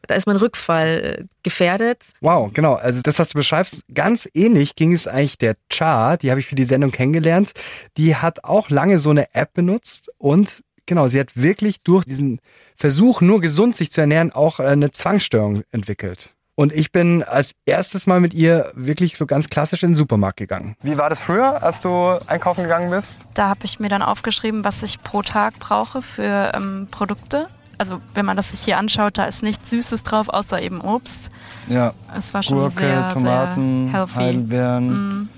Da 0.09 0.17
ist 0.17 0.27
mein 0.27 0.37
Rückfall 0.37 1.19
äh, 1.21 1.25
gefährdet. 1.45 2.07
Wow, 2.21 2.51
genau. 2.53 2.75
Also 2.75 3.03
das, 3.03 3.19
was 3.21 3.29
du 3.29 3.39
beschreibst, 3.39 3.85
ganz 3.95 4.29
ähnlich 4.35 4.75
ging 4.75 4.93
es 4.93 5.07
eigentlich 5.07 5.39
der 5.39 5.57
Char, 5.71 6.17
die 6.17 6.31
habe 6.31 6.41
ich 6.41 6.47
für 6.47 6.57
die 6.57 6.65
Sendung 6.65 6.91
kennengelernt. 6.91 7.53
Die 7.97 8.17
hat 8.17 8.43
auch 8.43 8.69
lange 8.69 8.99
so 8.99 9.11
eine 9.11 9.33
App 9.35 9.53
benutzt 9.53 10.11
und 10.19 10.65
genau, 10.87 11.07
sie 11.07 11.21
hat 11.21 11.37
wirklich 11.37 11.83
durch 11.83 12.05
diesen 12.05 12.41
Versuch, 12.77 13.21
nur 13.21 13.41
gesund 13.41 13.77
sich 13.77 13.93
zu 13.93 14.01
ernähren, 14.01 14.33
auch 14.33 14.59
äh, 14.59 14.65
eine 14.65 14.91
Zwangsstörung 14.91 15.63
entwickelt. 15.71 16.35
Und 16.55 16.73
ich 16.73 16.93
bin 16.93 17.23
als 17.23 17.53
erstes 17.65 18.07
Mal 18.07 18.21
mit 18.21 18.35
ihr 18.35 18.71
wirklich 18.75 19.17
so 19.17 19.27
ganz 19.27 19.49
klassisch 19.49 19.83
in 19.83 19.91
den 19.91 19.97
Supermarkt 19.97 20.37
gegangen. 20.37 20.77
Wie 20.83 20.99
war 20.99 21.09
das 21.09 21.19
früher, 21.19 21.63
als 21.63 21.81
du 21.81 22.19
einkaufen 22.27 22.65
gegangen 22.65 22.91
bist? 22.91 23.25
Da 23.35 23.49
habe 23.49 23.61
ich 23.65 23.81
mir 23.81 23.89
dann 23.89 24.03
aufgeschrieben, 24.03 24.65
was 24.65 24.83
ich 24.83 25.03
pro 25.03 25.23
Tag 25.23 25.59
brauche 25.59 26.03
für 26.03 26.53
ähm, 26.55 26.89
Produkte. 26.91 27.49
Also 27.79 28.01
wenn 28.15 28.27
man 28.27 28.37
das 28.37 28.51
sich 28.51 28.61
hier 28.61 28.77
anschaut, 28.77 29.17
da 29.17 29.25
ist 29.25 29.43
nichts 29.43 29.71
Süßes 29.71 30.03
drauf, 30.03 30.29
außer 30.29 30.61
eben 30.61 30.83
Obst. 30.83 31.31
Ja. 31.69 31.95
Es 32.15 32.35
war 32.35 32.43
schon 32.43 32.59
Gurke, 32.59 32.81
sehr, 32.81 33.09
Tomaten, 33.11 33.85
sehr 33.91 33.93
healthy. 33.99 34.15
Heidelbeeren. 34.15 35.21
Mm. 35.23 35.29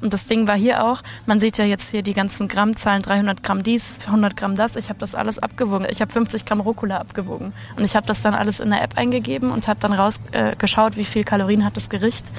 Und 0.00 0.12
das 0.12 0.26
Ding 0.26 0.46
war 0.46 0.56
hier 0.56 0.84
auch, 0.84 1.02
man 1.26 1.40
sieht 1.40 1.58
ja 1.58 1.64
jetzt 1.64 1.90
hier 1.90 2.02
die 2.02 2.14
ganzen 2.14 2.48
Grammzahlen, 2.48 3.02
300 3.02 3.42
Gramm 3.42 3.62
dies, 3.62 3.98
100 4.06 4.36
Gramm 4.36 4.54
das. 4.54 4.76
Ich 4.76 4.88
habe 4.88 4.98
das 4.98 5.14
alles 5.14 5.38
abgewogen. 5.38 5.86
Ich 5.90 6.00
habe 6.00 6.12
50 6.12 6.44
Gramm 6.44 6.60
Rucola 6.60 6.98
abgewogen. 6.98 7.52
Und 7.76 7.84
ich 7.84 7.96
habe 7.96 8.06
das 8.06 8.22
dann 8.22 8.34
alles 8.34 8.60
in 8.60 8.70
der 8.70 8.82
App 8.82 8.96
eingegeben 8.96 9.50
und 9.50 9.68
habe 9.68 9.80
dann 9.80 9.92
rausgeschaut, 9.92 10.34
äh, 10.34 10.56
geschaut, 10.56 10.96
wie 10.96 11.04
viel 11.04 11.24
Kalorien 11.24 11.64
hat 11.64 11.76
das 11.76 11.88
Gericht, 11.88 12.32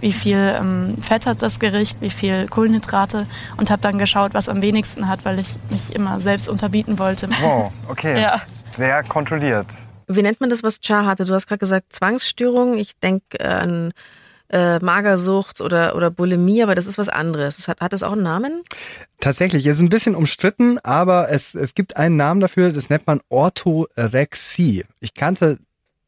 wie 0.00 0.12
viel 0.12 0.56
ähm, 0.58 0.96
Fett 1.00 1.26
hat 1.26 1.42
das 1.42 1.60
Gericht, 1.60 2.00
wie 2.00 2.10
viel 2.10 2.48
Kohlenhydrate 2.48 3.26
und 3.56 3.70
habe 3.70 3.82
dann 3.82 3.98
geschaut, 3.98 4.34
was 4.34 4.48
am 4.48 4.62
wenigsten 4.62 5.08
hat, 5.08 5.24
weil 5.24 5.38
ich 5.38 5.56
mich 5.70 5.94
immer 5.94 6.20
selbst 6.20 6.48
unterbieten 6.48 6.98
wollte. 6.98 7.28
Wow, 7.40 7.72
okay. 7.88 8.20
Ja. 8.20 8.40
Sehr 8.74 9.02
kontrolliert. 9.04 9.66
Wie 10.08 10.22
nennt 10.22 10.40
man 10.40 10.50
das, 10.50 10.62
was 10.62 10.80
Char 10.82 11.06
hatte? 11.06 11.24
Du 11.24 11.34
hast 11.34 11.46
gerade 11.46 11.58
gesagt 11.58 11.92
Zwangsstörung. 11.92 12.78
Ich 12.78 12.98
denke 12.98 13.38
äh, 13.38 13.46
an 13.46 13.90
äh, 13.90 13.92
Magersucht 14.80 15.60
oder, 15.60 15.96
oder 15.96 16.10
Bulimie, 16.10 16.62
aber 16.62 16.74
das 16.74 16.86
ist 16.86 16.98
was 16.98 17.08
anderes. 17.08 17.56
Das 17.56 17.68
hat, 17.68 17.80
hat 17.80 17.92
das 17.92 18.02
auch 18.02 18.12
einen 18.12 18.22
Namen? 18.22 18.62
Tatsächlich, 19.20 19.66
es 19.66 19.76
ist 19.76 19.82
ein 19.82 19.88
bisschen 19.88 20.14
umstritten, 20.14 20.78
aber 20.80 21.30
es, 21.30 21.54
es 21.54 21.74
gibt 21.74 21.96
einen 21.96 22.16
Namen 22.16 22.40
dafür, 22.40 22.72
das 22.72 22.90
nennt 22.90 23.06
man 23.06 23.20
Orthorexie. 23.28 24.84
Ich 25.00 25.14
kannte 25.14 25.58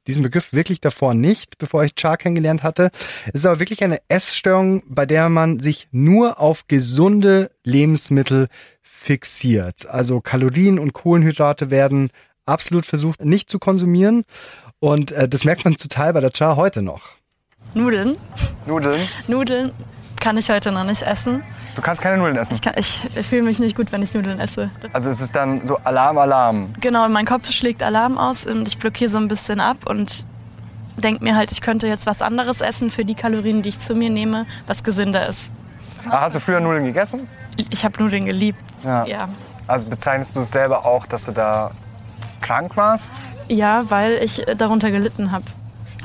diesen 0.06 0.22
Begriff 0.22 0.52
wirklich 0.52 0.80
davor 0.80 1.14
nicht, 1.14 1.58
bevor 1.58 1.84
ich 1.84 1.94
Char 1.98 2.16
kennengelernt 2.16 2.62
hatte. 2.62 2.90
Es 3.28 3.40
ist 3.40 3.46
aber 3.46 3.60
wirklich 3.60 3.82
eine 3.82 3.98
Essstörung, 4.08 4.82
bei 4.86 5.06
der 5.06 5.28
man 5.28 5.60
sich 5.60 5.88
nur 5.92 6.38
auf 6.40 6.66
gesunde 6.68 7.50
Lebensmittel 7.64 8.48
fixiert. 8.82 9.88
Also 9.88 10.20
Kalorien 10.20 10.78
und 10.78 10.92
Kohlenhydrate 10.92 11.70
werden 11.70 12.10
absolut 12.46 12.86
versucht 12.86 13.24
nicht 13.24 13.48
zu 13.50 13.58
konsumieren. 13.58 14.24
Und 14.80 15.12
äh, 15.12 15.28
das 15.28 15.44
merkt 15.44 15.64
man 15.64 15.76
total 15.76 16.12
bei 16.12 16.20
der 16.20 16.32
Char 16.34 16.56
heute 16.56 16.82
noch. 16.82 17.16
Nudeln. 17.72 18.16
Nudeln? 18.66 19.00
Nudeln 19.28 19.72
kann 20.20 20.36
ich 20.38 20.48
heute 20.50 20.70
noch 20.72 20.84
nicht 20.84 21.02
essen. 21.02 21.42
Du 21.76 21.82
kannst 21.82 22.00
keine 22.00 22.18
Nudeln 22.18 22.36
essen. 22.36 22.54
Ich, 22.54 22.62
kann- 22.62 22.74
ich 22.76 23.00
fühle 23.28 23.42
mich 23.42 23.58
nicht 23.58 23.76
gut, 23.76 23.90
wenn 23.92 24.02
ich 24.02 24.14
Nudeln 24.14 24.38
esse. 24.38 24.70
Also 24.92 25.10
es 25.10 25.20
ist 25.20 25.34
dann 25.34 25.66
so 25.66 25.76
Alarm, 25.84 26.18
Alarm. 26.18 26.72
Genau, 26.80 27.08
mein 27.08 27.24
Kopf 27.24 27.50
schlägt 27.50 27.82
Alarm 27.82 28.16
aus 28.16 28.46
und 28.46 28.68
ich 28.68 28.78
blockiere 28.78 29.10
so 29.10 29.18
ein 29.18 29.28
bisschen 29.28 29.60
ab 29.60 29.78
und 29.86 30.24
denke 30.96 31.24
mir 31.24 31.34
halt, 31.36 31.50
ich 31.50 31.60
könnte 31.60 31.88
jetzt 31.88 32.06
was 32.06 32.22
anderes 32.22 32.60
essen 32.60 32.90
für 32.90 33.04
die 33.04 33.14
Kalorien, 33.16 33.62
die 33.62 33.70
ich 33.70 33.80
zu 33.80 33.94
mir 33.94 34.10
nehme, 34.10 34.46
was 34.68 34.84
gesünder 34.84 35.28
ist. 35.28 35.50
Ah, 36.08 36.20
hast 36.22 36.36
du 36.36 36.40
früher 36.40 36.60
Nudeln 36.60 36.84
gegessen? 36.84 37.28
Ich 37.70 37.84
habe 37.84 38.00
Nudeln 38.02 38.26
geliebt. 38.26 38.58
Ja. 38.84 39.04
Ja. 39.06 39.28
Also 39.66 39.86
bezeichnest 39.86 40.36
du 40.36 40.40
es 40.40 40.50
selber 40.52 40.84
auch, 40.86 41.06
dass 41.06 41.24
du 41.24 41.32
da 41.32 41.70
krank 42.40 42.76
warst? 42.76 43.10
Ja, 43.48 43.84
weil 43.88 44.12
ich 44.22 44.46
äh, 44.46 44.54
darunter 44.54 44.90
gelitten 44.90 45.32
habe. 45.32 45.44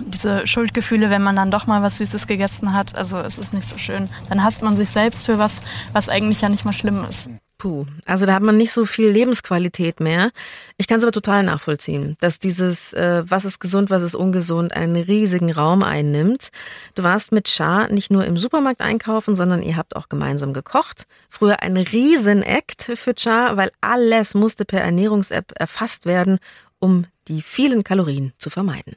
Diese 0.05 0.45
Schuldgefühle, 0.47 1.09
wenn 1.09 1.21
man 1.21 1.35
dann 1.35 1.51
doch 1.51 1.67
mal 1.67 1.81
was 1.81 1.97
Süßes 1.97 2.27
gegessen 2.27 2.73
hat, 2.73 2.97
also 2.97 3.17
es 3.17 3.37
ist 3.37 3.53
nicht 3.53 3.67
so 3.67 3.77
schön. 3.77 4.09
Dann 4.29 4.43
hasst 4.43 4.61
man 4.61 4.75
sich 4.75 4.89
selbst 4.89 5.25
für 5.25 5.37
was, 5.37 5.61
was 5.93 6.09
eigentlich 6.09 6.41
ja 6.41 6.49
nicht 6.49 6.65
mal 6.65 6.73
schlimm 6.73 7.05
ist. 7.07 7.29
Puh, 7.59 7.85
also 8.05 8.25
da 8.25 8.35
hat 8.35 8.41
man 8.41 8.55
nicht 8.55 8.71
so 8.71 8.85
viel 8.85 9.09
Lebensqualität 9.09 9.99
mehr. 9.99 10.31
Ich 10.77 10.87
kann 10.87 10.97
es 10.97 11.03
aber 11.03 11.11
total 11.11 11.43
nachvollziehen, 11.43 12.15
dass 12.21 12.39
dieses, 12.39 12.93
äh, 12.93 13.23
was 13.27 13.43
ist 13.43 13.59
gesund, 13.59 13.89
was 13.89 14.01
ist 14.01 14.15
ungesund, 14.15 14.71
einen 14.71 14.95
riesigen 14.95 15.51
Raum 15.51 15.83
einnimmt. 15.83 16.51
Du 16.95 17.03
warst 17.03 17.33
mit 17.33 17.49
Char 17.49 17.89
nicht 17.89 18.11
nur 18.11 18.23
im 18.23 18.37
Supermarkt 18.37 18.79
einkaufen, 18.79 19.35
sondern 19.35 19.61
ihr 19.61 19.75
habt 19.75 19.97
auch 19.97 20.07
gemeinsam 20.07 20.53
gekocht. 20.53 21.05
Früher 21.29 21.61
ein 21.61 21.75
Riesen-Act 21.75 22.93
für 22.95 23.13
Char, 23.13 23.57
weil 23.57 23.71
alles 23.81 24.35
musste 24.35 24.63
per 24.63 24.79
Ernährungs-App 24.79 25.51
erfasst 25.55 26.05
werden, 26.05 26.39
um 26.79 27.07
die 27.27 27.41
vielen 27.41 27.83
Kalorien 27.83 28.31
zu 28.37 28.49
vermeiden. 28.49 28.95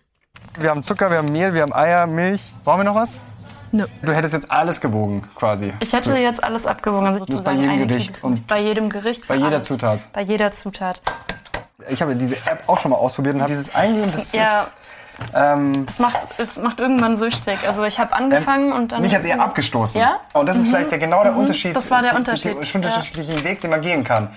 Wir 0.59 0.71
haben 0.71 0.83
Zucker, 0.83 1.11
wir 1.11 1.19
haben 1.19 1.33
Mehl, 1.33 1.55
wir 1.55 1.63
haben 1.63 1.73
Eier, 1.75 2.07
Milch. 2.07 2.43
Brauchen 2.65 2.81
wir 2.81 2.85
noch 2.85 2.95
was? 2.95 3.19
Nö. 3.71 3.87
Du 4.03 4.13
hättest 4.13 4.35
jetzt 4.35 4.51
alles 4.51 4.81
gewogen, 4.81 5.27
quasi. 5.35 5.73
Ich 5.81 5.93
hätte 5.95 6.15
jetzt 6.19 6.45
alles 6.45 6.67
abgewogen. 6.67 7.07
Also 7.07 7.21
Das 7.25 7.43
bei 7.43 7.53
sozusagen 7.55 7.61
jedem 7.73 7.89
Gericht 7.89 8.23
und 8.23 8.47
bei 8.47 8.61
jedem 8.61 8.91
Gericht. 8.91 9.27
bei 9.27 9.35
jeder 9.37 9.47
alles. 9.47 9.67
Zutat. 9.67 10.01
Bei 10.13 10.21
jeder 10.21 10.51
Zutat. 10.51 11.01
Ich 11.89 12.03
habe 12.03 12.15
diese 12.15 12.37
App 12.37 12.65
auch 12.67 12.79
schon 12.81 12.91
mal 12.91 12.99
ausprobiert 12.99 13.35
und 13.35 13.41
habe 13.43 13.51
dieses 13.53 13.75
Eingeben, 13.75 14.13
das 14.13 14.33
Ja. 14.33 14.61
ist... 14.61 14.75
Ähm, 15.35 15.87
Das 15.87 15.99
macht, 15.99 16.19
es 16.39 16.59
macht 16.59 16.81
irgendwann 16.81 17.17
süchtig. 17.17 17.59
Also 17.67 17.85
ich 17.85 17.99
habe 17.99 18.13
angefangen 18.13 18.73
und 18.73 18.93
dann. 18.93 19.03
mich 19.03 19.15
hat 19.15 19.25
eher 19.25 19.41
abgestoßen. 19.41 20.01
Ja? 20.01 20.19
Und 20.33 20.47
das 20.47 20.57
ist 20.57 20.65
Mhm. 20.65 20.69
vielleicht 20.69 20.91
der, 20.91 20.99
genau 20.99 21.23
der 21.23 21.33
Mhm. 21.33 21.39
Unterschied. 21.39 21.75
Das 21.77 21.91
war 21.91 22.03
der 22.03 22.11
die- 22.13 22.17
Unterschied. 22.17 22.57
Die, 22.63 22.71
die 22.71 22.77
unterschiedlichen 22.87 23.45
Weg, 23.45 23.61
den 23.63 23.71
man 23.71 23.81
gehen 23.81 24.05
kann. 24.05 24.31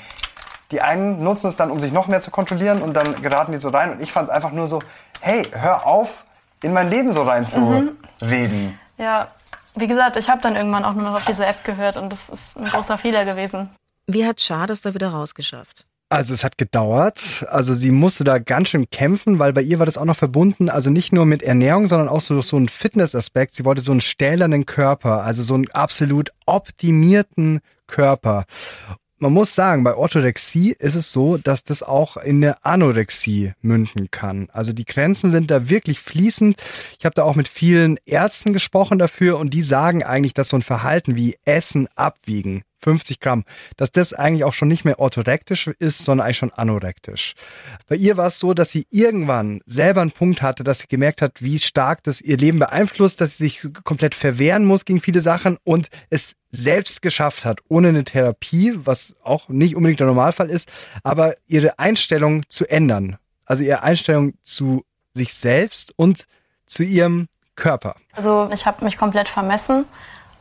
Die 0.72 0.82
einen 0.82 1.24
nutzen 1.24 1.48
es 1.48 1.56
dann, 1.56 1.70
um 1.72 1.80
sich 1.80 1.92
noch 1.92 2.08
mehr 2.08 2.22
zu 2.22 2.32
kontrollieren 2.32 2.82
und 2.82 2.94
dann 2.94 3.22
geraten 3.22 3.52
die 3.52 3.58
so 3.58 3.70
rein. 3.70 3.92
Und 3.94 4.02
ich 4.02 4.12
fand 4.12 4.28
es 4.30 4.34
einfach 4.34 4.52
nur 4.52 4.68
so, 4.68 4.82
hey, 5.22 5.44
hör 5.52 5.86
auf, 5.86 6.26
in 6.64 6.74
mein 6.74 6.90
Leben 6.90 7.14
so 7.14 7.24
rein 7.24 7.46
zu 7.46 7.60
Mhm. 7.60 7.92
reden. 8.22 8.80
Ja, 8.98 9.28
wie 9.76 9.88
gesagt, 9.88 10.18
ich 10.18 10.30
habe 10.30 10.42
dann 10.42 10.56
irgendwann 10.56 10.86
auch 10.86 10.94
nur 10.94 11.04
noch 11.04 11.16
auf 11.16 11.26
diese 11.26 11.46
App 11.46 11.64
gehört 11.64 11.98
und 11.98 12.10
das 12.12 12.30
ist 12.30 12.58
ein 12.58 12.64
großer 12.66 12.98
Fehler 12.98 13.26
gewesen. 13.26 13.70
Wie 14.08 14.26
hat 14.26 14.40
Char 14.42 14.68
das 14.68 14.82
da 14.82 14.94
wieder 14.94 15.10
rausgeschafft? 15.10 15.86
Also 16.10 16.34
es 16.36 16.44
hat 16.44 16.58
gedauert. 16.58 17.46
Also 17.50 17.74
sie 17.74 17.90
musste 17.92 18.24
da 18.24 18.38
ganz 18.38 18.70
schön 18.70 18.90
kämpfen, 18.90 19.40
weil 19.40 19.54
bei 19.54 19.62
ihr 19.62 19.80
war 19.80 19.86
das 19.88 19.98
auch 19.98 20.06
noch 20.06 20.16
verbunden, 20.16 20.70
also 20.70 20.90
nicht 20.92 21.12
nur 21.12 21.26
mit 21.26 21.42
Ernährung, 21.44 21.88
sondern 21.88 22.08
auch 22.10 22.22
so, 22.22 22.42
so 22.42 22.58
ein 22.58 22.70
Fitnessaspekt. 22.70 23.56
Sie 23.56 23.66
wollte 23.66 23.82
so 23.82 23.92
einen 23.92 24.02
stählernen 24.02 24.66
Körper, 24.66 25.24
also 25.24 25.42
so 25.44 25.56
einen 25.56 25.70
absolut 25.72 26.30
optimierten 26.46 27.60
Körper. 27.88 28.46
Man 29.18 29.32
muss 29.32 29.56
sagen, 29.56 29.86
bei 29.86 29.96
Orthorexie 29.96 30.76
ist 30.78 30.96
es 30.96 31.14
so, 31.14 31.38
dass 31.38 31.64
das 31.64 31.82
auch 31.82 32.18
in 32.18 32.44
eine 32.44 32.66
Anorexie 32.66 33.54
münden 33.62 34.12
kann. 34.12 34.50
Also 34.52 34.74
die 34.74 34.84
Grenzen 34.84 35.32
sind 35.32 35.50
da 35.50 35.70
wirklich 35.70 36.00
fließend. 36.02 36.62
Ich 37.00 37.06
habe 37.06 37.16
da 37.16 37.24
auch 37.24 37.36
mit 37.36 37.48
vielen 37.48 37.98
Ärzten 38.06 38.52
gesprochen 38.52 39.00
dafür 39.00 39.40
und 39.40 39.54
die 39.54 39.62
sagen 39.62 40.04
eigentlich, 40.04 40.34
dass 40.34 40.50
so 40.50 40.58
ein 40.58 40.64
Verhalten 40.64 41.16
wie 41.16 41.38
Essen, 41.46 41.88
Abwiegen, 41.96 42.64
50 42.86 43.20
Gramm, 43.20 43.44
dass 43.78 43.92
das 43.92 44.14
eigentlich 44.14 44.44
auch 44.44 44.54
schon 44.54 44.68
nicht 44.68 44.86
mehr 44.86 45.00
orthorektisch 45.00 45.68
ist, 45.80 46.06
sondern 46.06 46.26
eigentlich 46.26 46.38
schon 46.38 46.54
anorektisch. 46.54 47.34
Bei 47.88 47.96
ihr 47.96 48.16
war 48.16 48.28
es 48.28 48.38
so, 48.38 48.54
dass 48.54 48.72
sie 48.72 48.86
irgendwann 48.92 49.62
selber 49.66 50.02
einen 50.02 50.12
Punkt 50.12 50.44
hatte, 50.44 50.64
dass 50.64 50.80
sie 50.80 50.88
gemerkt 50.88 51.24
hat, 51.24 51.42
wie 51.42 51.60
stark 51.60 52.04
das 52.04 52.22
ihr 52.22 52.38
Leben 52.38 52.60
beeinflusst, 52.60 53.20
dass 53.22 53.38
sie 53.38 53.46
sich 53.46 53.68
komplett 53.84 54.14
verwehren 54.14 54.66
muss 54.66 54.86
gegen 54.86 55.02
viele 55.02 55.22
Sachen 55.22 55.58
und 55.64 55.90
es 56.12 56.36
selbst 56.52 57.02
geschafft 57.02 57.44
hat, 57.44 57.60
ohne 57.68 57.90
eine 57.90 58.04
Therapie, 58.04 58.80
was 58.84 59.16
auch 59.24 59.50
nicht 59.50 59.76
unbedingt 59.76 60.00
der 60.00 60.08
Normalfall 60.08 60.50
ist, 60.50 60.72
aber 61.04 61.36
ihre 61.48 61.80
Einstellung 61.80 62.44
zu 62.50 62.66
ändern. 62.70 63.18
Also 63.46 63.64
ihre 63.64 63.82
Einstellung 63.82 64.36
zu 64.44 64.86
sich 65.14 65.34
selbst 65.34 65.94
und 65.98 66.28
zu 66.68 66.84
ihrem 66.84 67.28
Körper. 67.56 67.96
Also 68.14 68.50
ich 68.54 68.66
habe 68.66 68.86
mich 68.86 68.98
komplett 68.98 69.28
vermessen 69.28 69.86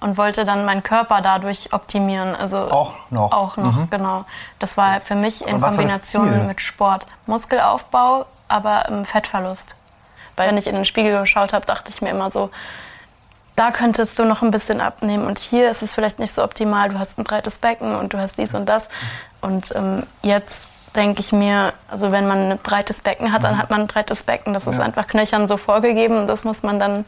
und 0.01 0.17
wollte 0.19 0.45
dann 0.45 0.65
meinen 0.65 0.83
Körper 0.83 1.21
dadurch 1.23 1.73
optimieren. 1.73 2.35
Also 2.37 2.57
Auch 2.71 2.95
noch. 3.11 3.33
Auch 3.33 3.57
noch, 3.57 3.73
Mhm. 3.77 3.91
genau. 3.91 4.25
Das 4.59 4.77
war 4.77 5.01
für 5.01 5.15
mich 5.15 5.47
in? 5.47 5.61
Kombination 5.61 6.47
mit 6.47 6.61
Sport. 6.61 7.07
Muskelaufbau, 7.27 8.27
aber 8.49 8.87
ähm, 8.89 9.05
Fettverlust. 9.05 9.77
Weil 10.37 10.49
wenn 10.49 10.57
ich 10.59 10.67
in 10.67 10.75
den 10.75 10.85
Spiegel 10.85 11.19
geschaut 11.21 11.53
habe, 11.53 11.65
dachte 11.65 11.91
ich 11.91 12.03
mir 12.03 12.11
immer 12.11 12.31
so, 12.31 12.51
da 13.57 13.71
könntest 13.71 14.19
du 14.19 14.25
noch 14.25 14.43
ein 14.43 14.51
bisschen 14.51 14.81
abnehmen 14.81 15.25
und 15.27 15.39
hier 15.39 15.71
ist 15.71 15.81
es 15.83 15.95
vielleicht 15.95 16.19
nicht 16.19 16.35
so 16.35 16.43
optimal. 16.43 16.89
Du 16.89 16.99
hast 16.99 17.17
ein 17.19 17.25
breites 17.25 17.59
Becken 17.59 17.95
und 17.95 18.13
du 18.13 18.19
hast 18.19 18.37
dies 18.37 18.53
und 18.53 18.69
das. 18.69 18.89
Und 19.41 19.73
ähm, 19.77 20.03
jetzt 20.23 20.71
denke 20.97 21.21
ich 21.21 21.31
mir, 21.33 21.73
also 21.89 22.11
wenn 22.11 22.27
man 22.27 22.51
ein 22.53 22.59
breites 22.59 23.01
Becken 23.01 23.33
hat, 23.33 23.45
dann 23.45 23.57
hat 23.59 23.71
man 23.71 23.83
ein 23.83 23.87
breites 23.87 24.25
Becken. 24.25 24.55
Das 24.55 24.67
ist 24.67 24.79
Ja. 24.79 24.85
einfach 24.85 25.07
knöchern 25.07 25.47
so 25.47 25.57
vorgegeben 25.57 26.19
und 26.19 26.27
das 26.27 26.43
muss 26.43 26.63
man 26.65 26.79
dann 26.81 27.05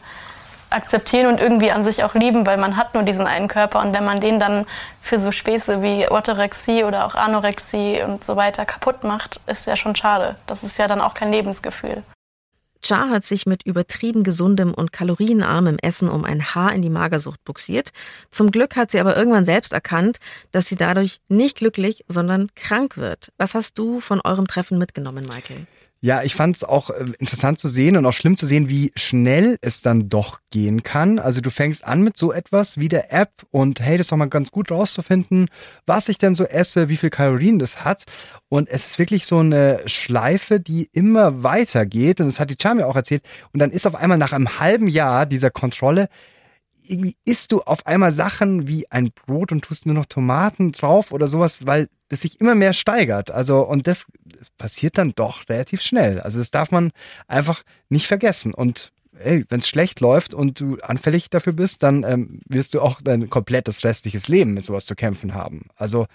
akzeptieren 0.69 1.27
und 1.27 1.39
irgendwie 1.39 1.71
an 1.71 1.83
sich 1.83 2.03
auch 2.03 2.13
lieben, 2.13 2.45
weil 2.45 2.57
man 2.57 2.77
hat 2.77 2.93
nur 2.93 3.03
diesen 3.03 3.27
einen 3.27 3.47
Körper 3.47 3.79
und 3.81 3.93
wenn 3.93 4.05
man 4.05 4.19
den 4.19 4.39
dann 4.39 4.65
für 5.01 5.19
so 5.19 5.31
Späße 5.31 5.81
wie 5.81 6.07
Orthorexie 6.09 6.83
oder 6.83 7.05
auch 7.05 7.15
Anorexie 7.15 8.01
und 8.03 8.23
so 8.23 8.35
weiter 8.35 8.65
kaputt 8.65 9.03
macht, 9.03 9.39
ist 9.47 9.67
ja 9.67 9.75
schon 9.75 9.95
schade. 9.95 10.35
Das 10.45 10.63
ist 10.63 10.77
ja 10.77 10.87
dann 10.87 11.01
auch 11.01 11.13
kein 11.13 11.31
Lebensgefühl. 11.31 12.03
Char 12.83 13.09
hat 13.09 13.25
sich 13.25 13.45
mit 13.45 13.65
übertrieben 13.65 14.23
gesundem 14.23 14.73
und 14.73 14.91
kalorienarmem 14.93 15.77
Essen 15.81 16.09
um 16.09 16.23
ein 16.23 16.53
Haar 16.53 16.73
in 16.73 16.81
die 16.81 16.89
Magersucht 16.89 17.43
buxiert. 17.43 17.89
Zum 18.29 18.51
Glück 18.51 18.75
hat 18.75 18.91
sie 18.91 18.99
aber 18.99 19.17
irgendwann 19.17 19.43
selbst 19.43 19.73
erkannt, 19.73 20.17
dass 20.51 20.67
sie 20.67 20.75
dadurch 20.75 21.19
nicht 21.27 21.57
glücklich, 21.57 22.05
sondern 22.07 22.49
krank 22.55 22.97
wird. 22.97 23.31
Was 23.37 23.55
hast 23.55 23.77
du 23.77 23.99
von 23.99 24.21
eurem 24.21 24.47
Treffen 24.47 24.77
mitgenommen, 24.77 25.25
Michael? 25.27 25.65
Ja, 25.99 26.21
ich 26.21 26.35
fand 26.35 26.55
es 26.55 26.63
auch 26.63 26.91
äh, 26.91 27.05
interessant 27.17 27.59
zu 27.59 27.67
sehen 27.67 27.97
und 27.97 28.05
auch 28.05 28.13
schlimm 28.13 28.37
zu 28.37 28.45
sehen, 28.45 28.69
wie 28.69 28.91
schnell 28.95 29.57
es 29.61 29.81
dann 29.81 30.09
doch 30.09 30.39
gehen 30.51 30.83
kann. 30.83 31.17
Also 31.17 31.41
du 31.41 31.49
fängst 31.49 31.83
an 31.83 32.03
mit 32.03 32.17
so 32.17 32.31
etwas 32.31 32.77
wie 32.77 32.87
der 32.87 33.11
App 33.11 33.31
und 33.49 33.79
hey, 33.79 33.97
das 33.97 34.05
ist 34.05 34.11
doch 34.11 34.17
mal 34.17 34.29
ganz 34.29 34.51
gut 34.51 34.69
rauszufinden, 34.71 35.49
was 35.87 36.07
ich 36.07 36.19
denn 36.19 36.35
so 36.35 36.43
esse, 36.43 36.87
wie 36.89 36.97
viel 36.97 37.09
Kalorien 37.09 37.57
das 37.57 37.83
hat. 37.83 38.03
Und 38.47 38.69
es 38.69 38.87
ist 38.87 38.99
wirklich 38.99 39.25
so 39.25 39.39
eine 39.39 39.81
Schleife, 39.87 40.59
die 40.59 40.87
immer 40.93 41.41
weitergeht. 41.43 42.21
Und 42.21 42.27
das 42.27 42.39
hat 42.39 42.51
die 42.51 42.57
Charme 42.61 42.83
auch 42.83 42.95
erzählt. 42.95 43.23
Und 43.51 43.59
dann 43.59 43.71
ist 43.71 43.87
auf 43.87 43.95
einmal 43.95 44.19
nach 44.19 44.33
einem 44.33 44.59
halben 44.59 44.87
Jahr 44.87 45.25
dieser 45.25 45.49
Kontrolle 45.49 46.09
irgendwie 46.89 47.15
isst 47.25 47.51
du 47.51 47.61
auf 47.61 47.85
einmal 47.85 48.11
Sachen 48.11 48.67
wie 48.67 48.89
ein 48.91 49.11
Brot 49.11 49.51
und 49.51 49.63
tust 49.63 49.85
nur 49.85 49.95
noch 49.95 50.05
Tomaten 50.05 50.71
drauf 50.71 51.11
oder 51.11 51.27
sowas, 51.27 51.65
weil 51.65 51.89
das 52.09 52.21
sich 52.21 52.39
immer 52.39 52.55
mehr 52.55 52.73
steigert. 52.73 53.31
Also, 53.31 53.61
und 53.61 53.87
das 53.87 54.05
passiert 54.57 54.97
dann 54.97 55.13
doch 55.15 55.47
relativ 55.49 55.81
schnell. 55.81 56.19
Also, 56.19 56.39
das 56.39 56.51
darf 56.51 56.71
man 56.71 56.91
einfach 57.27 57.63
nicht 57.89 58.07
vergessen. 58.07 58.53
Und 58.53 58.91
wenn 59.11 59.59
es 59.59 59.67
schlecht 59.67 59.99
läuft 59.99 60.33
und 60.33 60.59
du 60.59 60.77
anfällig 60.81 61.29
dafür 61.29 61.53
bist, 61.53 61.81
dann 61.81 62.03
ähm, 62.03 62.39
wirst 62.47 62.73
du 62.73 62.81
auch 62.81 63.01
dein 63.01 63.29
komplettes 63.29 63.83
restliches 63.83 64.27
Leben 64.27 64.53
mit 64.53 64.65
sowas 64.65 64.85
zu 64.85 64.95
kämpfen 64.95 65.33
haben. 65.33 65.67
Also, 65.75 66.05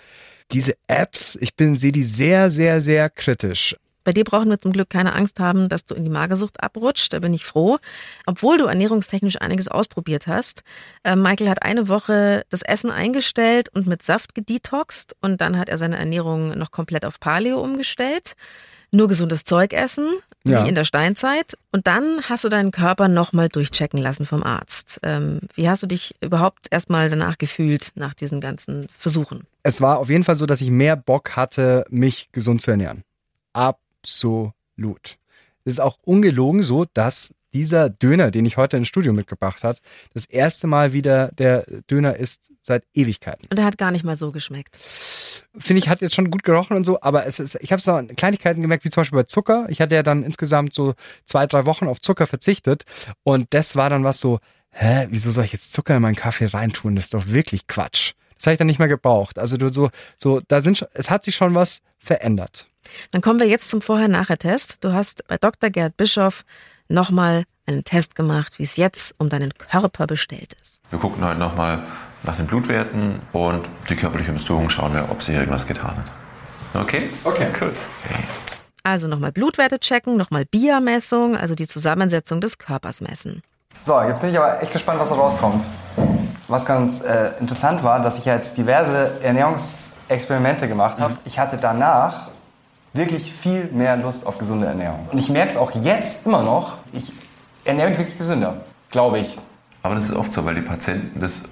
diese 0.53 0.75
Apps, 0.87 1.37
ich 1.41 1.57
bin, 1.57 1.77
sehe 1.77 1.93
die 1.93 2.05
sehr, 2.05 2.51
sehr, 2.51 2.81
sehr 2.81 3.11
kritisch. 3.11 3.77
Bei 4.05 4.13
dir 4.13 4.25
brauchen 4.25 4.51
wir 4.51 4.61
zum 4.61 4.73
Glück 4.73 4.91
keine 4.91 5.15
Angst 5.15 5.39
haben, 5.41 5.69
dass 5.69 5.85
du 5.85 5.95
in 5.95 6.05
die 6.05 6.11
Magersucht 6.11 6.63
abrutscht. 6.63 7.13
Da 7.13 7.19
bin 7.21 7.35
ich 7.35 7.45
froh. 7.45 7.79
Obwohl 8.27 8.59
du 8.59 8.65
ernährungstechnisch 8.67 9.41
einiges 9.41 9.69
ausprobiert 9.69 10.27
hast. 10.27 10.63
Äh, 11.05 11.17
Michael 11.17 11.49
hat 11.51 11.63
eine 11.63 11.89
Woche 11.89 12.45
das 12.51 12.63
Essen 12.63 12.91
eingestellt 12.91 13.69
und 13.73 13.87
mit 13.87 14.03
Saft 14.03 14.35
gedetoxt. 14.35 15.15
Und 15.21 15.41
dann 15.41 15.59
hat 15.59 15.69
er 15.69 15.79
seine 15.79 15.99
Ernährung 15.99 16.57
noch 16.59 16.71
komplett 16.71 17.05
auf 17.05 17.21
Paleo 17.21 17.61
umgestellt. 17.61 18.35
Nur 18.95 19.09
gesundes 19.09 19.45
Zeug 19.45 19.73
essen, 19.73 20.07
Ja. 20.45 20.65
wie 20.65 20.69
in 20.69 20.75
der 20.75 20.85
Steinzeit. 20.85 21.57
Und 21.71 21.87
dann 21.87 22.21
hast 22.29 22.45
du 22.45 22.51
deinen 22.51 22.73
Körper 22.73 23.09
nochmal 23.09 23.49
durchchecken 23.49 23.99
lassen 23.99 24.27
vom 24.27 24.43
Arzt. 24.43 25.01
Ähm, 25.03 25.41
wie 25.55 25.67
hast 25.69 25.83
du 25.83 25.87
dich 25.87 26.15
überhaupt 26.21 26.67
erstmal 26.71 27.09
danach 27.09 27.39
gefühlt, 27.39 27.93
nach 27.95 28.13
diesen 28.13 28.41
ganzen 28.43 28.89
Versuchen? 28.99 29.47
es 29.65 29.81
war 29.81 29.99
auf 30.01 30.11
jeden 30.11 30.25
Fall 30.25 30.35
so, 30.37 30.45
dass 30.45 30.61
ich 30.61 30.71
mehr 30.71 30.97
Bock 30.97 31.37
hatte, 31.37 31.85
mich 31.89 32.33
gesund 32.33 32.61
zu 32.63 32.73
ernähren. 32.73 33.05
Absolut. 34.03 35.19
Es 35.65 35.75
ist 35.75 35.81
auch 35.81 35.99
ungelogen 36.03 36.63
so, 36.63 36.87
dass 36.93 37.35
dieser 37.55 37.91
Döner, 37.91 38.31
den 38.31 38.47
ich 38.47 38.57
heute 38.57 38.79
ins 38.79 38.89
Studio 38.89 39.13
mitgebracht 39.13 39.63
hat, 39.63 39.81
das 40.15 40.25
erste 40.25 40.67
Mal 40.67 40.93
wieder 40.93 41.29
der 41.33 41.65
Döner 41.91 42.17
ist 42.17 42.51
seit 42.63 42.85
Ewigkeiten. 42.95 43.47
Und 43.51 43.59
er 43.59 43.67
hat 43.67 43.77
gar 43.77 43.91
nicht 43.91 44.05
mal 44.05 44.17
so 44.17 44.33
geschmeckt. 44.33 44.79
Finde 45.59 45.81
ich, 45.81 45.89
hat 45.89 46.01
jetzt 46.01 46.15
schon 46.15 46.31
gut 46.31 46.45
gerochen 46.45 46.77
und 46.77 46.85
so, 46.85 47.01
aber 47.03 47.27
es 47.27 47.39
ist, 47.39 47.57
ich 47.61 47.71
habe 47.71 47.83
so 47.83 47.93
an 47.93 48.09
Kleinigkeiten 48.17 48.63
gemerkt, 48.63 48.85
wie 48.85 48.91
zum 48.91 49.03
Beispiel 49.03 49.19
bei 49.19 49.25
Zucker. 49.25 49.67
Ich 49.69 49.81
hatte 49.81 49.95
ja 49.95 50.03
dann 50.03 50.23
insgesamt 50.23 50.73
so 50.73 50.95
zwei, 51.27 51.47
drei 51.47 51.67
Wochen 51.67 51.89
auf 51.89 52.01
Zucker 52.01 52.27
verzichtet 52.27 52.85
und 53.23 53.53
das 53.53 53.77
war 53.77 53.91
dann 53.91 54.05
was 54.05 54.19
so 54.19 54.41
hä, 54.73 55.07
wieso 55.11 55.31
soll 55.31 55.45
ich 55.45 55.53
jetzt 55.53 55.73
Zucker 55.73 55.97
in 55.97 56.03
meinen 56.03 56.17
Kaffee 56.17 56.47
reintun? 56.47 56.97
Das 56.97 57.05
ist 57.05 57.15
doch 57.15 57.27
wirklich 57.29 57.67
Quatsch. 57.67 58.13
Das 58.37 58.47
habe 58.47 58.55
ich 58.55 58.59
dann 58.59 58.67
nicht 58.67 58.79
mehr 58.79 58.89
gebraucht. 58.89 59.39
Also 59.39 59.57
du 59.57 59.73
so, 59.73 59.91
so, 60.17 60.41
da 60.49 60.61
sind 60.63 60.79
schon, 60.79 60.89
es 60.95 61.11
hat 61.11 61.25
sich 61.25 61.37
schon 61.37 61.55
was 61.55 61.81
verändert. 61.99 62.69
Dann 63.11 63.23
kommen 63.23 63.41
wir 63.41 63.47
jetzt 63.49 63.71
zum 63.71 63.83
Vorher-Nachher-Test. 63.83 64.85
Du 64.85 64.93
hast 64.93 65.27
bei 65.29 65.37
Dr. 65.39 65.71
Gerd 65.71 65.97
Bischoff 65.97 66.45
nochmal 66.89 67.45
einen 67.67 67.85
Test 67.85 68.15
gemacht, 68.15 68.59
wie 68.59 68.65
es 68.65 68.77
jetzt 68.77 69.15
um 69.19 69.29
deinen 69.29 69.55
Körper 69.55 70.07
bestellt 70.07 70.55
ist. 70.61 70.81
Wir 70.91 70.99
gucken 70.99 71.25
heute 71.25 71.39
nochmal 71.39 71.85
nach 72.23 72.37
den 72.37 72.47
Blutwerten 72.47 73.21
und 73.33 73.65
die 73.89 73.97
körperliche 73.97 74.31
Untersuchung 74.31 74.71
schauen 74.71 74.95
wir, 74.95 75.11
ob 75.11 75.23
sich 75.23 75.35
irgendwas 75.35 75.67
getan 75.67 75.97
hat. 75.97 76.83
Okay? 76.83 77.09
Okay. 77.25 77.49
Cool. 77.61 77.73
Also 78.85 79.07
nochmal 79.07 79.33
Blutwerte 79.33 79.79
checken, 79.79 80.17
nochmal 80.17 80.45
BIA-Messung, 80.45 81.37
also 81.37 81.55
die 81.55 81.67
Zusammensetzung 81.67 82.41
des 82.41 82.59
Körpers 82.59 83.01
messen. 83.01 83.43
So, 83.85 84.01
jetzt 84.03 84.21
bin 84.21 84.31
ich 84.31 84.39
aber 84.39 84.63
echt 84.63 84.73
gespannt, 84.73 85.01
was 85.01 85.09
da 85.09 85.15
rauskommt. 85.15 85.65
Was 86.49 86.67
ganz 86.67 87.01
äh, 87.01 87.31
interessant 87.41 87.83
war, 87.83 88.01
dass 88.03 88.19
ich 88.19 88.25
ja 88.25 88.35
jetzt 88.35 88.57
diverse 88.57 89.13
Ernährungsexperimente 89.23 90.69
gemacht 90.69 90.99
habe. 90.99 91.15
Ich 91.25 91.39
hatte 91.39 91.57
danach 91.57 92.29
wirklich 92.93 93.33
viel 93.33 93.69
mehr 93.73 93.97
Lust 93.97 94.27
auf 94.27 94.39
gesunde 94.39 94.67
Ernährung. 94.67 95.09
Und 95.11 95.19
ich 95.19 95.29
merke 95.31 95.51
es 95.51 95.57
auch 95.57 95.73
jetzt 95.73 96.27
immer 96.27 96.43
noch. 96.43 96.79
Ich 96.93 97.13
ernähre 97.65 97.91
mich 97.91 97.99
wirklich 97.99 98.19
gesünder, 98.19 98.63
glaube 98.91 99.19
ich. 99.19 99.39
Aber 99.83 99.95
das 99.95 100.05
ist 100.05 100.15
oft 100.15 100.33
so, 100.33 100.45
weil 100.45 100.55
die 100.55 100.63
Patienten 100.63 101.21
das 101.21 101.43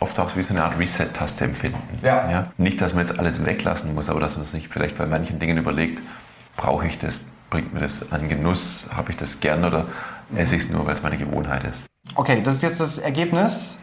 oft 0.00 0.18
auch 0.20 0.36
wie 0.36 0.42
so 0.42 0.54
eine 0.54 0.64
Art 0.64 0.78
Reset-Taste 0.78 1.44
empfinden. 1.44 1.98
Ja. 2.02 2.50
Nicht, 2.58 2.80
dass 2.80 2.94
man 2.94 3.06
jetzt 3.06 3.18
alles 3.18 3.44
weglassen 3.44 3.94
muss, 3.94 4.08
aber 4.08 4.20
dass 4.20 4.36
man 4.36 4.46
sich 4.46 4.68
vielleicht 4.68 4.98
bei 4.98 5.06
manchen 5.06 5.38
Dingen 5.38 5.56
überlegt, 5.56 6.00
brauche 6.56 6.86
ich 6.86 6.98
das, 6.98 7.20
bringt 7.50 7.72
mir 7.72 7.80
das 7.80 8.12
an 8.12 8.28
Genuss, 8.28 8.88
habe 8.94 9.12
ich 9.12 9.16
das 9.16 9.40
gern 9.40 9.64
oder 9.64 9.86
esse 10.36 10.56
ich 10.56 10.64
es 10.64 10.70
nur, 10.70 10.86
weil 10.86 10.94
es 10.94 11.02
meine 11.02 11.16
Gewohnheit 11.16 11.64
ist. 11.64 11.86
Okay, 12.16 12.42
das 12.42 12.56
ist 12.56 12.62
jetzt 12.62 12.80
das 12.80 12.98
Ergebnis. 12.98 13.78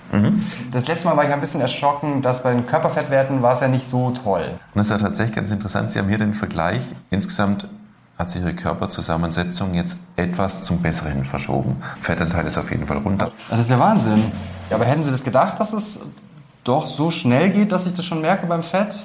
Das 0.72 0.88
letzte 0.88 1.08
Mal 1.08 1.18
war 1.18 1.26
ich 1.26 1.34
ein 1.34 1.42
bisschen 1.42 1.62
erschrocken, 1.62 2.22
dass 2.22 2.44
bei 2.44 2.54
den 2.54 2.66
Körperfettwerten 2.66 3.42
war 3.42 3.54
es 3.54 3.60
ja 3.60 3.68
nicht 3.68 3.90
so 3.90 4.12
toll. 4.12 4.44
Und 4.44 4.60
das 4.76 4.86
ist 4.88 4.92
ja 4.92 4.98
tatsächlich 4.98 5.36
ganz 5.36 5.52
interessant. 5.52 5.92
Sie 5.92 6.00
haben 6.00 6.08
hier 6.08 6.18
den 6.18 6.34
Vergleich. 6.34 6.96
Insgesamt 7.10 7.68
hat 8.18 8.30
sich 8.30 8.42
Ihre 8.42 8.54
Körperzusammensetzung 8.54 9.74
jetzt 9.74 9.98
etwas 10.16 10.62
zum 10.62 10.82
Besseren 10.82 11.26
verschoben. 11.26 11.78
Fettanteil 12.00 12.46
ist 12.46 12.58
auf 12.58 12.72
jeden 12.72 12.88
Fall 12.88 12.98
runter. 12.98 13.32
Das 13.50 13.60
ist 13.60 13.70
ja 13.70 13.80
Wahnsinn. 13.80 14.32
Ja, 14.70 14.78
aber 14.78 14.86
hätten 14.86 15.04
Sie 15.04 15.12
das 15.12 15.24
gedacht, 15.24 15.60
dass 15.60 15.74
es 15.74 16.00
doch 16.64 16.86
so 16.86 17.10
schnell 17.10 17.50
geht, 17.50 17.72
dass 17.72 17.86
ich 17.86 17.94
das 17.94 18.06
schon 18.06 18.22
merke 18.22 18.48
beim 18.48 18.64
Fett? 18.64 18.96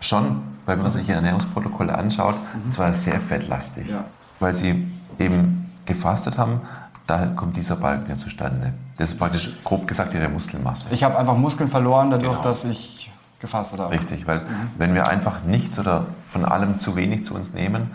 Schon, 0.00 0.42
weil 0.66 0.76
wenn 0.76 0.82
man 0.82 0.90
sich 0.90 1.08
Ihr 1.08 1.14
Ernährungsprotokoll 1.14 1.90
anschaut, 1.90 2.34
es 2.66 2.78
war 2.78 2.92
sehr 2.92 3.20
fettlastig. 3.20 3.92
Weil 4.40 4.54
Sie 4.54 4.88
eben 5.18 5.70
gefastet 5.84 6.38
haben, 6.38 6.60
daher 7.06 7.28
kommt 7.28 7.56
dieser 7.56 7.76
Balken 7.76 8.10
ja 8.10 8.16
zustande. 8.16 8.72
Das 8.98 9.10
ist 9.10 9.18
praktisch, 9.18 9.50
grob 9.64 9.86
gesagt, 9.86 10.14
Ihre 10.14 10.28
Muskelmasse. 10.28 10.86
Ich 10.90 11.02
habe 11.02 11.18
einfach 11.18 11.36
Muskeln 11.36 11.68
verloren 11.68 12.10
dadurch, 12.10 12.32
Genau. 12.32 12.42
dass 12.44 12.64
ich 12.64 13.10
gefastet 13.40 13.80
habe. 13.80 13.92
Richtig, 13.92 14.26
weil 14.26 14.46
wenn 14.78 14.94
wir 14.94 15.08
einfach 15.08 15.42
nichts 15.42 15.78
oder 15.78 16.06
von 16.26 16.44
allem 16.44 16.78
zu 16.78 16.94
wenig 16.96 17.24
zu 17.24 17.34
uns 17.34 17.52
nehmen, 17.52 17.90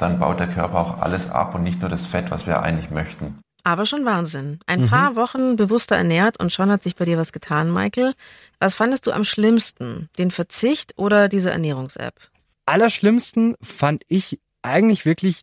dann 0.00 0.18
baut 0.18 0.40
der 0.40 0.48
Körper 0.48 0.78
auch 0.78 1.00
alles 1.00 1.30
ab 1.30 1.54
und 1.54 1.62
nicht 1.62 1.80
nur 1.80 1.88
das 1.90 2.06
Fett, 2.06 2.30
was 2.30 2.46
wir 2.46 2.62
eigentlich 2.62 2.90
möchten. 2.90 3.38
Aber 3.64 3.84
schon 3.86 4.04
Wahnsinn. 4.04 4.60
Ein 4.66 4.82
Mhm. 4.82 4.86
paar 4.88 5.16
Wochen 5.16 5.56
bewusster 5.56 5.96
ernährt 5.96 6.40
und 6.40 6.52
schon 6.52 6.70
hat 6.70 6.82
sich 6.82 6.96
bei 6.96 7.04
dir 7.04 7.18
was 7.18 7.32
getan, 7.32 7.72
Michael. 7.72 8.14
Was 8.60 8.74
fandest 8.74 9.06
du 9.06 9.12
am 9.12 9.24
schlimmsten? 9.24 10.08
Den 10.18 10.30
Verzicht 10.30 10.94
oder 10.96 11.28
diese 11.28 11.50
Ernährungs-App? 11.50 12.14
Allerschlimmsten 12.66 13.56
fand 13.62 14.02
ich 14.08 14.40
eigentlich 14.62 15.04
wirklich 15.04 15.42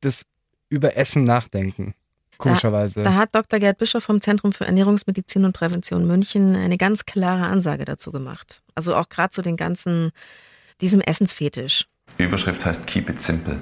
das 0.00 0.22
über 0.68 0.96
Essen 0.96 1.24
nachdenken. 1.24 1.94
Komischerweise. 2.38 3.02
Da, 3.02 3.10
da 3.10 3.16
hat 3.16 3.34
Dr. 3.34 3.58
Gerd 3.58 3.78
Bischof 3.78 4.04
vom 4.04 4.20
Zentrum 4.20 4.52
für 4.52 4.66
Ernährungsmedizin 4.66 5.44
und 5.44 5.52
Prävention 5.52 6.06
München 6.06 6.54
eine 6.54 6.76
ganz 6.76 7.06
klare 7.06 7.46
Ansage 7.46 7.84
dazu 7.84 8.12
gemacht. 8.12 8.62
Also 8.74 8.94
auch 8.94 9.08
gerade 9.08 9.30
zu 9.30 9.42
den 9.42 9.56
ganzen, 9.56 10.12
diesem 10.80 11.00
Essensfetisch. 11.00 11.86
Überschrift 12.18 12.64
heißt 12.64 12.86
Keep 12.86 13.10
it 13.10 13.20
simple. 13.20 13.58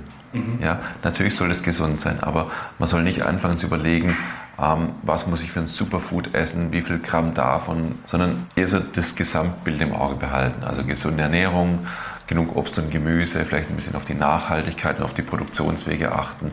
Ja, 0.61 0.81
natürlich 1.05 1.37
soll 1.37 1.51
es 1.51 1.62
gesund 1.62 2.01
sein, 2.01 2.20
aber 2.20 2.51
man 2.81 2.89
soll 2.89 3.05
nicht 3.05 3.22
anfangen 3.22 3.57
zu 3.57 3.66
überlegen, 3.66 4.16
ähm, 4.61 4.91
was 5.03 5.27
muss 5.27 5.43
ich 5.43 5.53
für 5.53 5.61
ein 5.61 5.66
Superfood 5.66 6.35
essen, 6.35 6.72
wie 6.72 6.83
viel 6.83 6.99
Gramm 6.99 7.35
davon, 7.35 7.99
sondern 8.07 8.47
eher 8.57 8.66
so 8.66 8.81
das 8.81 9.14
Gesamtbild 9.14 9.81
im 9.81 9.93
Auge 9.93 10.16
behalten. 10.16 10.64
Also 10.64 10.85
gesunde 10.85 11.22
Ernährung, 11.22 11.87
genug 12.27 12.57
Obst 12.57 12.79
und 12.79 12.91
Gemüse, 12.91 13.45
vielleicht 13.45 13.70
ein 13.70 13.77
bisschen 13.77 13.95
auf 13.95 14.05
die 14.05 14.14
Nachhaltigkeit 14.14 14.99
und 14.99 15.05
auf 15.05 15.14
die 15.14 15.22
Produktionswege 15.22 16.12
achten. 16.12 16.51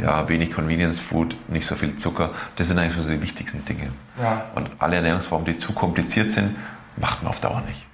Ja, 0.00 0.28
wenig 0.28 0.50
Convenience 0.50 0.98
Food, 0.98 1.36
nicht 1.48 1.66
so 1.66 1.74
viel 1.74 1.96
Zucker. 1.96 2.34
Das 2.56 2.68
sind 2.68 2.78
eigentlich 2.78 3.02
so 3.02 3.10
die 3.10 3.22
wichtigsten 3.22 3.64
Dinge. 3.64 3.88
Ja. 4.20 4.44
Und 4.54 4.68
alle 4.78 4.96
Ernährungsformen, 4.96 5.46
die 5.46 5.56
zu 5.56 5.72
kompliziert 5.72 6.30
sind, 6.30 6.54
macht 6.96 7.22
man 7.22 7.30
auf 7.30 7.40
Dauer 7.40 7.62
nicht. 7.66 7.88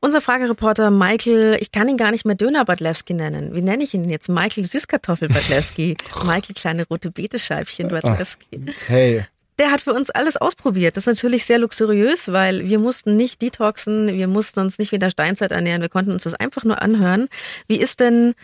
Unser 0.00 0.20
Fragereporter 0.20 0.90
Michael, 0.90 1.56
ich 1.60 1.72
kann 1.72 1.88
ihn 1.88 1.96
gar 1.96 2.10
nicht 2.10 2.24
mehr 2.24 2.36
Döner 2.36 2.64
Badlewski 2.64 3.14
nennen. 3.14 3.54
Wie 3.54 3.62
nenne 3.62 3.82
ich 3.82 3.94
ihn 3.94 4.08
jetzt? 4.08 4.28
Michael 4.28 4.64
Süßkartoffel 4.64 5.28
Badlewski. 5.28 5.96
Michael 6.24 6.54
kleine 6.54 6.86
rote 6.86 7.10
Betescheibchen 7.10 7.88
Badlewski. 7.88 8.66
Hey. 8.86 9.26
Der 9.58 9.70
hat 9.70 9.80
für 9.80 9.94
uns 9.94 10.10
alles 10.10 10.36
ausprobiert. 10.36 10.96
Das 10.96 11.06
ist 11.06 11.14
natürlich 11.14 11.46
sehr 11.46 11.58
luxuriös, 11.58 12.30
weil 12.30 12.68
wir 12.68 12.78
mussten 12.78 13.16
nicht 13.16 13.40
detoxen, 13.40 14.08
wir 14.08 14.28
mussten 14.28 14.60
uns 14.60 14.78
nicht 14.78 14.92
wie 14.92 14.96
in 14.96 15.00
der 15.00 15.10
Steinzeit 15.10 15.50
ernähren, 15.50 15.80
wir 15.80 15.88
konnten 15.88 16.12
uns 16.12 16.24
das 16.24 16.34
einfach 16.34 16.64
nur 16.64 16.82
anhören. 16.82 17.28
Wie 17.66 17.78
ist 17.78 18.00
denn 18.00 18.34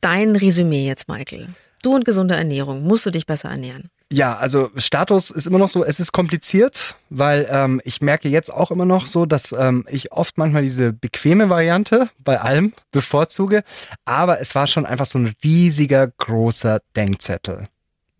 dein 0.00 0.36
Resümee 0.36 0.86
jetzt, 0.86 1.08
Michael? 1.08 1.48
Du 1.82 1.94
und 1.94 2.04
gesunde 2.04 2.34
Ernährung, 2.34 2.82
musst 2.82 3.06
du 3.06 3.10
dich 3.10 3.26
besser 3.26 3.48
ernähren? 3.48 3.90
Ja, 4.12 4.36
also 4.36 4.70
Status 4.76 5.30
ist 5.30 5.46
immer 5.46 5.58
noch 5.58 5.68
so, 5.68 5.84
es 5.84 6.00
ist 6.00 6.12
kompliziert, 6.12 6.96
weil 7.10 7.46
ähm, 7.48 7.80
ich 7.84 8.00
merke 8.00 8.28
jetzt 8.28 8.52
auch 8.52 8.70
immer 8.70 8.84
noch 8.84 9.06
so, 9.06 9.24
dass 9.24 9.52
ähm, 9.52 9.86
ich 9.88 10.10
oft 10.10 10.36
manchmal 10.36 10.62
diese 10.62 10.92
bequeme 10.92 11.48
Variante 11.48 12.10
bei 12.24 12.40
allem 12.40 12.72
bevorzuge, 12.90 13.62
aber 14.04 14.40
es 14.40 14.54
war 14.54 14.66
schon 14.66 14.84
einfach 14.84 15.06
so 15.06 15.18
ein 15.18 15.32
riesiger, 15.44 16.08
großer 16.08 16.80
Denkzettel. 16.96 17.68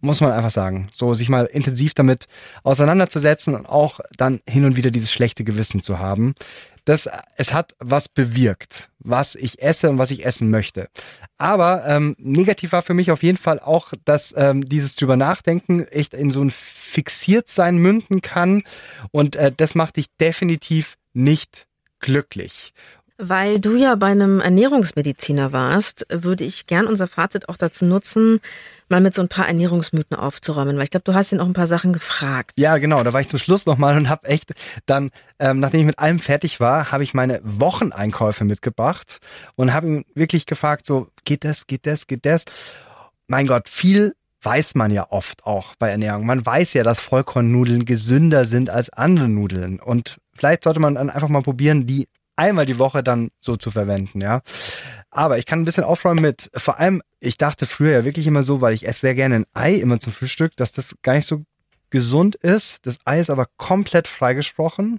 Muss 0.02 0.22
man 0.22 0.32
einfach 0.32 0.50
sagen. 0.50 0.88
So 0.94 1.12
sich 1.14 1.28
mal 1.28 1.44
intensiv 1.44 1.92
damit 1.92 2.26
auseinanderzusetzen 2.62 3.54
und 3.54 3.66
auch 3.66 4.00
dann 4.16 4.40
hin 4.48 4.64
und 4.64 4.76
wieder 4.76 4.90
dieses 4.90 5.12
schlechte 5.12 5.44
Gewissen 5.44 5.82
zu 5.82 5.98
haben. 5.98 6.34
Das, 6.84 7.08
es 7.36 7.52
hat 7.52 7.74
was 7.78 8.08
bewirkt, 8.08 8.90
was 8.98 9.34
ich 9.34 9.62
esse 9.62 9.90
und 9.90 9.98
was 9.98 10.10
ich 10.10 10.24
essen 10.24 10.50
möchte. 10.50 10.88
Aber 11.38 11.86
ähm, 11.86 12.16
negativ 12.18 12.72
war 12.72 12.82
für 12.82 12.94
mich 12.94 13.10
auf 13.10 13.22
jeden 13.22 13.38
Fall 13.38 13.58
auch, 13.58 13.92
dass 14.04 14.34
ähm, 14.36 14.68
dieses 14.68 14.96
drüber 14.96 15.16
nachdenken 15.16 15.86
echt 15.88 16.14
in 16.14 16.30
so 16.30 16.42
ein 16.42 16.50
Fixiertsein 16.50 17.76
münden 17.76 18.22
kann. 18.22 18.62
Und 19.10 19.36
äh, 19.36 19.52
das 19.56 19.74
macht 19.74 19.96
dich 19.96 20.06
definitiv 20.18 20.96
nicht 21.12 21.66
glücklich. 22.00 22.72
Weil 23.22 23.60
du 23.60 23.76
ja 23.76 23.96
bei 23.96 24.06
einem 24.06 24.40
Ernährungsmediziner 24.40 25.52
warst, 25.52 26.06
würde 26.08 26.42
ich 26.44 26.66
gern 26.66 26.86
unser 26.86 27.06
Fazit 27.06 27.50
auch 27.50 27.58
dazu 27.58 27.84
nutzen, 27.84 28.40
mal 28.88 29.02
mit 29.02 29.12
so 29.12 29.20
ein 29.20 29.28
paar 29.28 29.46
Ernährungsmythen 29.46 30.16
aufzuräumen, 30.16 30.76
weil 30.76 30.84
ich 30.84 30.90
glaube, 30.90 31.04
du 31.04 31.12
hast 31.12 31.30
ihn 31.30 31.38
auch 31.38 31.46
ein 31.46 31.52
paar 31.52 31.66
Sachen 31.66 31.92
gefragt. 31.92 32.52
Ja, 32.56 32.78
genau. 32.78 33.02
Da 33.04 33.12
war 33.12 33.20
ich 33.20 33.28
zum 33.28 33.38
Schluss 33.38 33.66
nochmal 33.66 33.94
und 33.98 34.08
habe 34.08 34.26
echt 34.26 34.52
dann, 34.86 35.10
ähm, 35.38 35.60
nachdem 35.60 35.80
ich 35.80 35.86
mit 35.86 35.98
allem 35.98 36.18
fertig 36.18 36.60
war, 36.60 36.90
habe 36.90 37.04
ich 37.04 37.12
meine 37.12 37.40
Wocheneinkäufe 37.44 38.44
mitgebracht 38.44 39.18
und 39.54 39.74
habe 39.74 39.86
ihn 39.86 40.04
wirklich 40.14 40.46
gefragt, 40.46 40.86
so, 40.86 41.08
geht 41.24 41.44
das, 41.44 41.66
geht 41.66 41.86
das, 41.86 42.06
geht 42.06 42.24
das? 42.24 42.44
Mein 43.28 43.46
Gott, 43.46 43.68
viel 43.68 44.14
weiß 44.42 44.74
man 44.76 44.90
ja 44.90 45.06
oft 45.10 45.44
auch 45.44 45.74
bei 45.78 45.90
Ernährung. 45.90 46.24
Man 46.24 46.44
weiß 46.44 46.72
ja, 46.72 46.82
dass 46.82 47.00
Vollkornnudeln 47.00 47.84
gesünder 47.84 48.46
sind 48.46 48.70
als 48.70 48.90
andere 48.90 49.28
Nudeln. 49.28 49.78
Und 49.78 50.16
vielleicht 50.34 50.64
sollte 50.64 50.80
man 50.80 50.94
dann 50.94 51.10
einfach 51.10 51.28
mal 51.28 51.42
probieren, 51.42 51.86
die 51.86 52.08
einmal 52.36 52.66
die 52.66 52.78
Woche 52.78 53.02
dann 53.02 53.30
so 53.40 53.56
zu 53.56 53.70
verwenden, 53.70 54.20
ja. 54.20 54.40
Aber 55.10 55.38
ich 55.38 55.46
kann 55.46 55.60
ein 55.60 55.64
bisschen 55.64 55.84
aufräumen 55.84 56.22
mit, 56.22 56.50
vor 56.54 56.78
allem, 56.78 57.02
ich 57.18 57.36
dachte 57.36 57.66
früher 57.66 57.92
ja 57.92 58.04
wirklich 58.04 58.26
immer 58.26 58.42
so, 58.42 58.60
weil 58.60 58.74
ich 58.74 58.86
esse 58.86 59.00
sehr 59.00 59.14
gerne 59.14 59.36
ein 59.36 59.46
Ei 59.54 59.74
immer 59.74 60.00
zum 60.00 60.12
Frühstück, 60.12 60.56
dass 60.56 60.72
das 60.72 60.96
gar 61.02 61.14
nicht 61.14 61.26
so 61.26 61.44
gesund 61.90 62.36
ist. 62.36 62.86
Das 62.86 62.98
Ei 63.04 63.20
ist 63.20 63.30
aber 63.30 63.46
komplett 63.56 64.08
freigesprochen. 64.08 64.98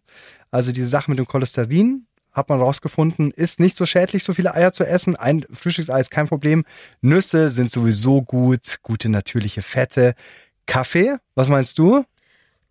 Also 0.52 0.72
diese 0.72 0.90
Sache 0.90 1.10
mit 1.10 1.18
dem 1.18 1.28
Cholesterin 1.28 2.08
hat 2.32 2.50
man 2.50 2.60
rausgefunden, 2.60 3.32
ist 3.32 3.60
nicht 3.60 3.76
so 3.76 3.86
schädlich, 3.86 4.24
so 4.24 4.34
viele 4.34 4.54
Eier 4.54 4.72
zu 4.72 4.86
essen. 4.86 5.16
Ein 5.16 5.46
Frühstücksei 5.52 6.00
ist 6.00 6.12
kein 6.12 6.28
Problem. 6.28 6.64
Nüsse 7.02 7.50
sind 7.50 7.72
sowieso 7.72 8.22
gut, 8.22 8.78
gute 8.82 9.10
natürliche 9.10 9.62
Fette. 9.62 10.16
Kaffee, 10.66 11.18
was 11.36 11.50
meinst 11.50 11.78
du? 11.78 12.06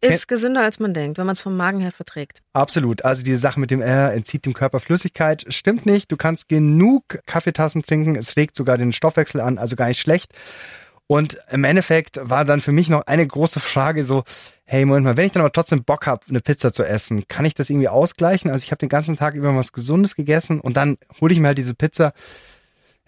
Ist 0.01 0.29
gesünder, 0.29 0.63
als 0.63 0.81
man 0.81 0.95
denkt, 0.95 1.19
wenn 1.19 1.27
man 1.27 1.35
es 1.35 1.41
vom 1.41 1.57
Magen 1.57 1.81
her 1.81 1.93
verträgt. 1.93 2.41
Absolut. 2.53 3.05
Also 3.05 3.23
diese 3.23 3.39
Sache 3.39 3.61
mit 3.61 3.71
dem 3.71 3.83
er 3.83 4.15
entzieht 4.15 4.47
dem 4.47 4.55
Körper 4.55 4.81
Flüssigkeit 4.81 5.45
stimmt 5.49 5.85
nicht. 5.85 6.11
Du 6.11 6.17
kannst 6.17 6.49
genug 6.49 7.21
Kaffeetassen 7.27 7.83
trinken. 7.83 8.17
Es 8.17 8.37
regt 8.37 8.57
sogar 8.57 8.79
den 8.79 8.93
Stoffwechsel 8.93 9.41
an, 9.41 9.59
also 9.59 9.77
gar 9.77 9.89
nicht 9.89 10.01
schlecht. 10.01 10.33
Und 11.07 11.39
im 11.51 11.65
Endeffekt 11.65 12.21
war 12.23 12.45
dann 12.45 12.61
für 12.61 12.73
mich 12.73 12.89
noch 12.89 13.03
eine 13.07 13.27
große 13.27 13.61
Frage 13.61 14.05
so, 14.05 14.23
hey, 14.65 14.85
Moment 14.85 15.05
mal, 15.05 15.17
wenn 15.17 15.27
ich 15.27 15.33
dann 15.33 15.43
aber 15.43 15.53
trotzdem 15.53 15.83
Bock 15.83 16.07
habe, 16.07 16.25
eine 16.29 16.41
Pizza 16.41 16.73
zu 16.73 16.85
essen, 16.85 17.27
kann 17.27 17.45
ich 17.45 17.55
das 17.55 17.69
irgendwie 17.69 17.89
ausgleichen? 17.89 18.51
Also 18.51 18.63
ich 18.63 18.71
habe 18.71 18.79
den 18.79 18.89
ganzen 18.89 19.17
Tag 19.17 19.35
über 19.35 19.55
was 19.57 19.73
Gesundes 19.73 20.15
gegessen 20.15 20.61
und 20.61 20.77
dann 20.77 20.97
hole 21.21 21.35
ich 21.35 21.41
mir 21.41 21.49
halt 21.49 21.59
diese 21.59 21.75
Pizza. 21.75 22.13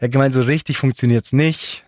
Ja, 0.01 0.09
gemeint, 0.09 0.35
so 0.35 0.43
richtig 0.43 0.79
funktioniert's 0.79 1.33
nicht. 1.33 1.85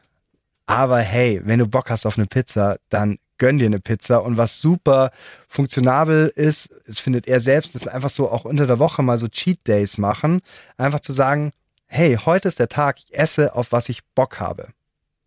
Aber 0.66 0.98
hey, 1.00 1.42
wenn 1.44 1.58
du 1.58 1.66
Bock 1.66 1.90
hast 1.90 2.06
auf 2.06 2.16
eine 2.16 2.26
Pizza, 2.26 2.76
dann 2.88 3.18
gönn 3.38 3.58
dir 3.58 3.66
eine 3.66 3.80
Pizza. 3.80 4.22
Und 4.22 4.36
was 4.36 4.60
super 4.60 5.10
funktionabel 5.48 6.32
ist, 6.34 6.70
das 6.86 6.98
findet 6.98 7.26
er 7.26 7.40
selbst, 7.40 7.74
ist 7.74 7.88
einfach 7.88 8.10
so 8.10 8.30
auch 8.30 8.44
unter 8.44 8.66
der 8.66 8.78
Woche 8.78 9.02
mal 9.02 9.18
so 9.18 9.28
Cheat 9.28 9.66
Days 9.66 9.98
machen. 9.98 10.40
Einfach 10.76 11.00
zu 11.00 11.12
sagen, 11.12 11.52
hey, 11.86 12.18
heute 12.24 12.48
ist 12.48 12.58
der 12.58 12.68
Tag, 12.68 12.98
ich 12.98 13.16
esse, 13.16 13.54
auf 13.54 13.72
was 13.72 13.88
ich 13.88 14.04
Bock 14.14 14.40
habe. 14.40 14.68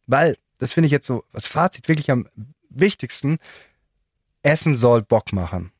Weil, 0.05 0.37
das 0.59 0.73
finde 0.73 0.87
ich 0.87 0.91
jetzt 0.91 1.07
so, 1.07 1.23
das 1.33 1.45
Fazit 1.45 1.87
wirklich 1.87 2.11
am 2.11 2.27
wichtigsten, 2.69 3.37
Essen 4.41 4.77
soll 4.77 5.01
Bock 5.01 5.33
machen. 5.33 5.71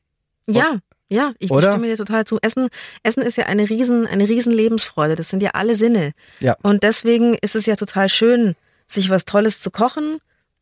Ja, 0.46 0.78
ja, 1.10 1.32
ich 1.38 1.50
Oder? 1.50 1.72
stimme 1.72 1.86
dir 1.86 1.96
total 1.96 2.26
zu. 2.26 2.38
Essen, 2.42 2.68
Essen 3.02 3.22
ist 3.22 3.36
ja 3.36 3.46
eine 3.46 3.68
riesen, 3.68 4.06
eine 4.06 4.28
riesen 4.28 4.52
Lebensfreude. 4.52 5.16
Das 5.16 5.30
sind 5.30 5.42
ja 5.42 5.50
alle 5.54 5.74
Sinne. 5.74 6.12
Ja. 6.40 6.56
Und 6.62 6.82
deswegen 6.82 7.34
ist 7.34 7.54
es 7.54 7.66
ja 7.66 7.76
total 7.76 8.08
schön, 8.08 8.54
sich 8.86 9.08
was 9.08 9.24
Tolles 9.24 9.60
zu 9.60 9.70
kochen. 9.70 10.18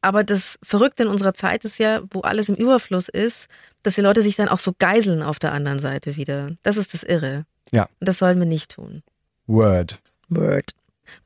Aber 0.06 0.22
das 0.22 0.56
Verrückte 0.62 1.02
in 1.02 1.08
unserer 1.08 1.34
Zeit 1.34 1.64
ist 1.64 1.80
ja, 1.80 2.00
wo 2.12 2.20
alles 2.20 2.48
im 2.48 2.54
Überfluss 2.54 3.08
ist, 3.08 3.48
dass 3.82 3.96
die 3.96 4.02
Leute 4.02 4.22
sich 4.22 4.36
dann 4.36 4.48
auch 4.48 4.60
so 4.60 4.72
geiseln 4.78 5.20
auf 5.20 5.40
der 5.40 5.50
anderen 5.50 5.80
Seite 5.80 6.14
wieder. 6.14 6.46
Das 6.62 6.76
ist 6.76 6.94
das 6.94 7.02
Irre. 7.02 7.44
Ja. 7.72 7.88
Und 7.98 8.08
das 8.08 8.18
sollen 8.18 8.38
wir 8.38 8.46
nicht 8.46 8.76
tun. 8.76 9.02
Word. 9.48 9.98
Word. 10.28 10.70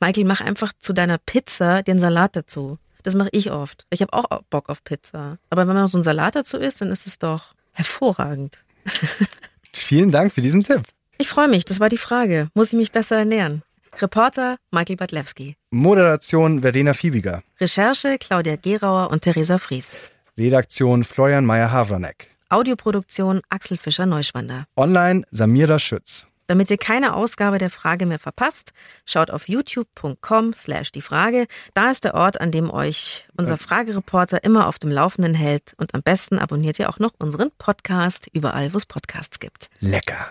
Michael, 0.00 0.24
mach 0.24 0.40
einfach 0.40 0.72
zu 0.78 0.94
deiner 0.94 1.18
Pizza 1.18 1.82
den 1.82 1.98
Salat 1.98 2.36
dazu. 2.36 2.78
Das 3.02 3.14
mache 3.14 3.28
ich 3.32 3.50
oft. 3.50 3.84
Ich 3.90 4.00
habe 4.00 4.14
auch 4.14 4.24
Bock 4.48 4.70
auf 4.70 4.82
Pizza. 4.82 5.36
Aber 5.50 5.68
wenn 5.68 5.76
man 5.76 5.86
so 5.86 5.98
einen 5.98 6.02
Salat 6.02 6.36
dazu 6.36 6.56
isst, 6.56 6.80
dann 6.80 6.90
ist 6.90 7.06
es 7.06 7.18
doch 7.18 7.52
hervorragend. 7.72 8.64
Vielen 9.74 10.10
Dank 10.10 10.32
für 10.32 10.40
diesen 10.40 10.64
Tipp. 10.64 10.84
Ich 11.18 11.28
freue 11.28 11.48
mich, 11.48 11.66
das 11.66 11.80
war 11.80 11.90
die 11.90 11.98
Frage. 11.98 12.48
Muss 12.54 12.68
ich 12.68 12.78
mich 12.78 12.92
besser 12.92 13.18
ernähren? 13.18 13.62
Reporter 14.02 14.56
Michael 14.70 14.96
Badlewski. 14.96 15.56
Moderation 15.70 16.62
Verena 16.62 16.94
Fiebiger. 16.94 17.42
Recherche 17.60 18.18
Claudia 18.18 18.56
Gerauer 18.56 19.10
und 19.10 19.22
Theresa 19.22 19.58
Fries. 19.58 19.96
Redaktion 20.38 21.04
Florian 21.04 21.44
Meyer-Havranek. 21.44 22.28
Audioproduktion 22.48 23.42
Axel 23.48 23.76
Fischer-Neuschwander. 23.76 24.64
Online 24.76 25.24
Samira 25.30 25.78
Schütz. 25.78 26.26
Damit 26.50 26.68
ihr 26.68 26.78
keine 26.78 27.14
Ausgabe 27.14 27.58
der 27.58 27.70
Frage 27.70 28.06
mehr 28.06 28.18
verpasst, 28.18 28.72
schaut 29.06 29.30
auf 29.30 29.48
youtube.com 29.48 30.52
slash 30.52 30.90
die 30.90 31.00
Frage. 31.00 31.46
Da 31.74 31.92
ist 31.92 32.02
der 32.02 32.14
Ort, 32.14 32.40
an 32.40 32.50
dem 32.50 32.72
euch 32.72 33.28
unser 33.36 33.56
Fragereporter 33.56 34.42
immer 34.42 34.66
auf 34.66 34.80
dem 34.80 34.90
Laufenden 34.90 35.34
hält. 35.34 35.74
Und 35.76 35.94
am 35.94 36.02
besten 36.02 36.40
abonniert 36.40 36.80
ihr 36.80 36.88
auch 36.88 36.98
noch 36.98 37.12
unseren 37.18 37.52
Podcast 37.56 38.26
überall, 38.32 38.74
wo 38.74 38.78
es 38.78 38.86
Podcasts 38.86 39.38
gibt. 39.38 39.70
Lecker. 39.78 40.26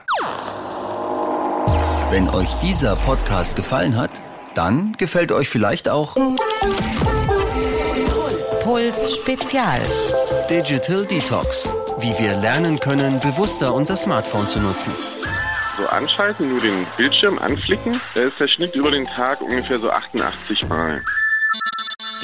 Wenn 2.12 2.28
euch 2.30 2.52
dieser 2.56 2.96
Podcast 2.96 3.56
gefallen 3.56 3.96
hat, 3.96 4.24
dann 4.56 4.94
gefällt 4.94 5.32
euch 5.32 5.48
vielleicht 5.48 5.88
auch 5.88 6.16
Puls 8.64 9.16
Spezial. 9.16 9.80
Digital 10.50 11.06
Detox. 11.06 11.72
Wie 12.00 12.18
wir 12.18 12.36
lernen 12.38 12.80
können, 12.80 13.20
bewusster 13.20 13.76
unser 13.76 13.96
Smartphone 13.96 14.50
zu 14.50 14.60
nutzen. 14.60 14.92
So 15.78 15.86
anschalten, 15.86 16.50
nur 16.50 16.60
den 16.60 16.88
Bildschirm 16.98 17.38
anflicken, 17.38 18.02
da 18.16 18.22
ist 18.22 18.40
der 18.40 18.48
Schnitt 18.48 18.74
über 18.74 18.90
den 18.90 19.06
Tag 19.06 19.40
ungefähr 19.42 19.78
so 19.78 19.92
88 19.92 20.68
Mal. 20.68 21.04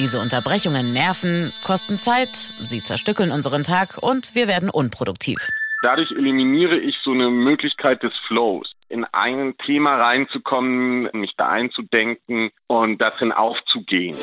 Diese 0.00 0.18
Unterbrechungen 0.18 0.92
nerven, 0.92 1.52
kosten 1.62 2.00
Zeit, 2.00 2.30
sie 2.66 2.82
zerstückeln 2.82 3.30
unseren 3.30 3.62
Tag 3.62 3.98
und 3.98 4.34
wir 4.34 4.48
werden 4.48 4.68
unproduktiv. 4.68 5.38
Dadurch 5.82 6.10
eliminiere 6.10 6.78
ich 6.78 6.96
so 7.02 7.12
eine 7.12 7.28
Möglichkeit 7.28 8.02
des 8.02 8.14
Flows, 8.26 8.72
in 8.88 9.04
ein 9.12 9.54
Thema 9.58 9.96
reinzukommen, 9.96 11.10
mich 11.12 11.34
da 11.36 11.50
einzudenken 11.50 12.50
und 12.66 13.00
darin 13.02 13.30
aufzugehen. 13.30 14.16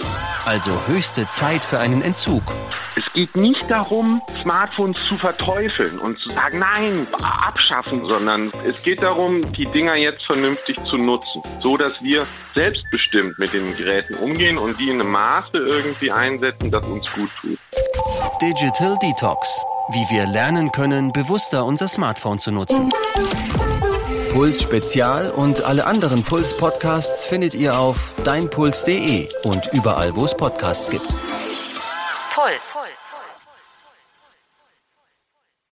Also 0.45 0.71
höchste 0.87 1.29
Zeit 1.29 1.61
für 1.61 1.79
einen 1.79 2.01
Entzug. 2.01 2.41
Es 2.95 3.11
geht 3.13 3.35
nicht 3.35 3.69
darum, 3.69 4.21
Smartphones 4.41 4.97
zu 5.07 5.15
verteufeln 5.15 5.99
und 5.99 6.19
zu 6.19 6.29
sagen, 6.29 6.59
nein, 6.59 7.07
abschaffen, 7.21 8.07
sondern 8.07 8.51
es 8.67 8.81
geht 8.81 9.03
darum, 9.03 9.41
die 9.53 9.67
Dinger 9.67 9.95
jetzt 9.95 10.25
vernünftig 10.25 10.83
zu 10.85 10.97
nutzen, 10.97 11.43
so 11.61 11.77
dass 11.77 12.03
wir 12.03 12.25
selbstbestimmt 12.55 13.37
mit 13.37 13.53
den 13.53 13.75
Geräten 13.77 14.15
umgehen 14.15 14.57
und 14.57 14.79
die 14.79 14.89
in 14.89 14.99
einem 14.99 15.11
Maße 15.11 15.57
irgendwie 15.57 16.11
einsetzen, 16.11 16.71
das 16.71 16.83
uns 16.83 17.11
gut 17.13 17.29
tut. 17.41 17.59
Digital 18.41 18.97
Detox. 19.01 19.47
Wie 19.89 20.09
wir 20.09 20.25
lernen 20.25 20.71
können, 20.71 21.11
bewusster 21.11 21.65
unser 21.65 21.89
Smartphone 21.89 22.39
zu 22.39 22.51
nutzen. 22.51 22.91
Puls 24.31 24.61
Spezial 24.61 25.29
und 25.29 25.61
alle 25.61 25.85
anderen 25.85 26.23
Puls 26.23 26.55
Podcasts 26.55 27.25
findet 27.25 27.53
ihr 27.53 27.77
auf 27.77 28.13
deinpuls.de 28.23 29.27
und 29.43 29.69
überall, 29.73 30.15
wo 30.15 30.23
es 30.23 30.35
Podcasts 30.35 30.89
gibt. 30.89 31.07
Puls. 32.33 32.72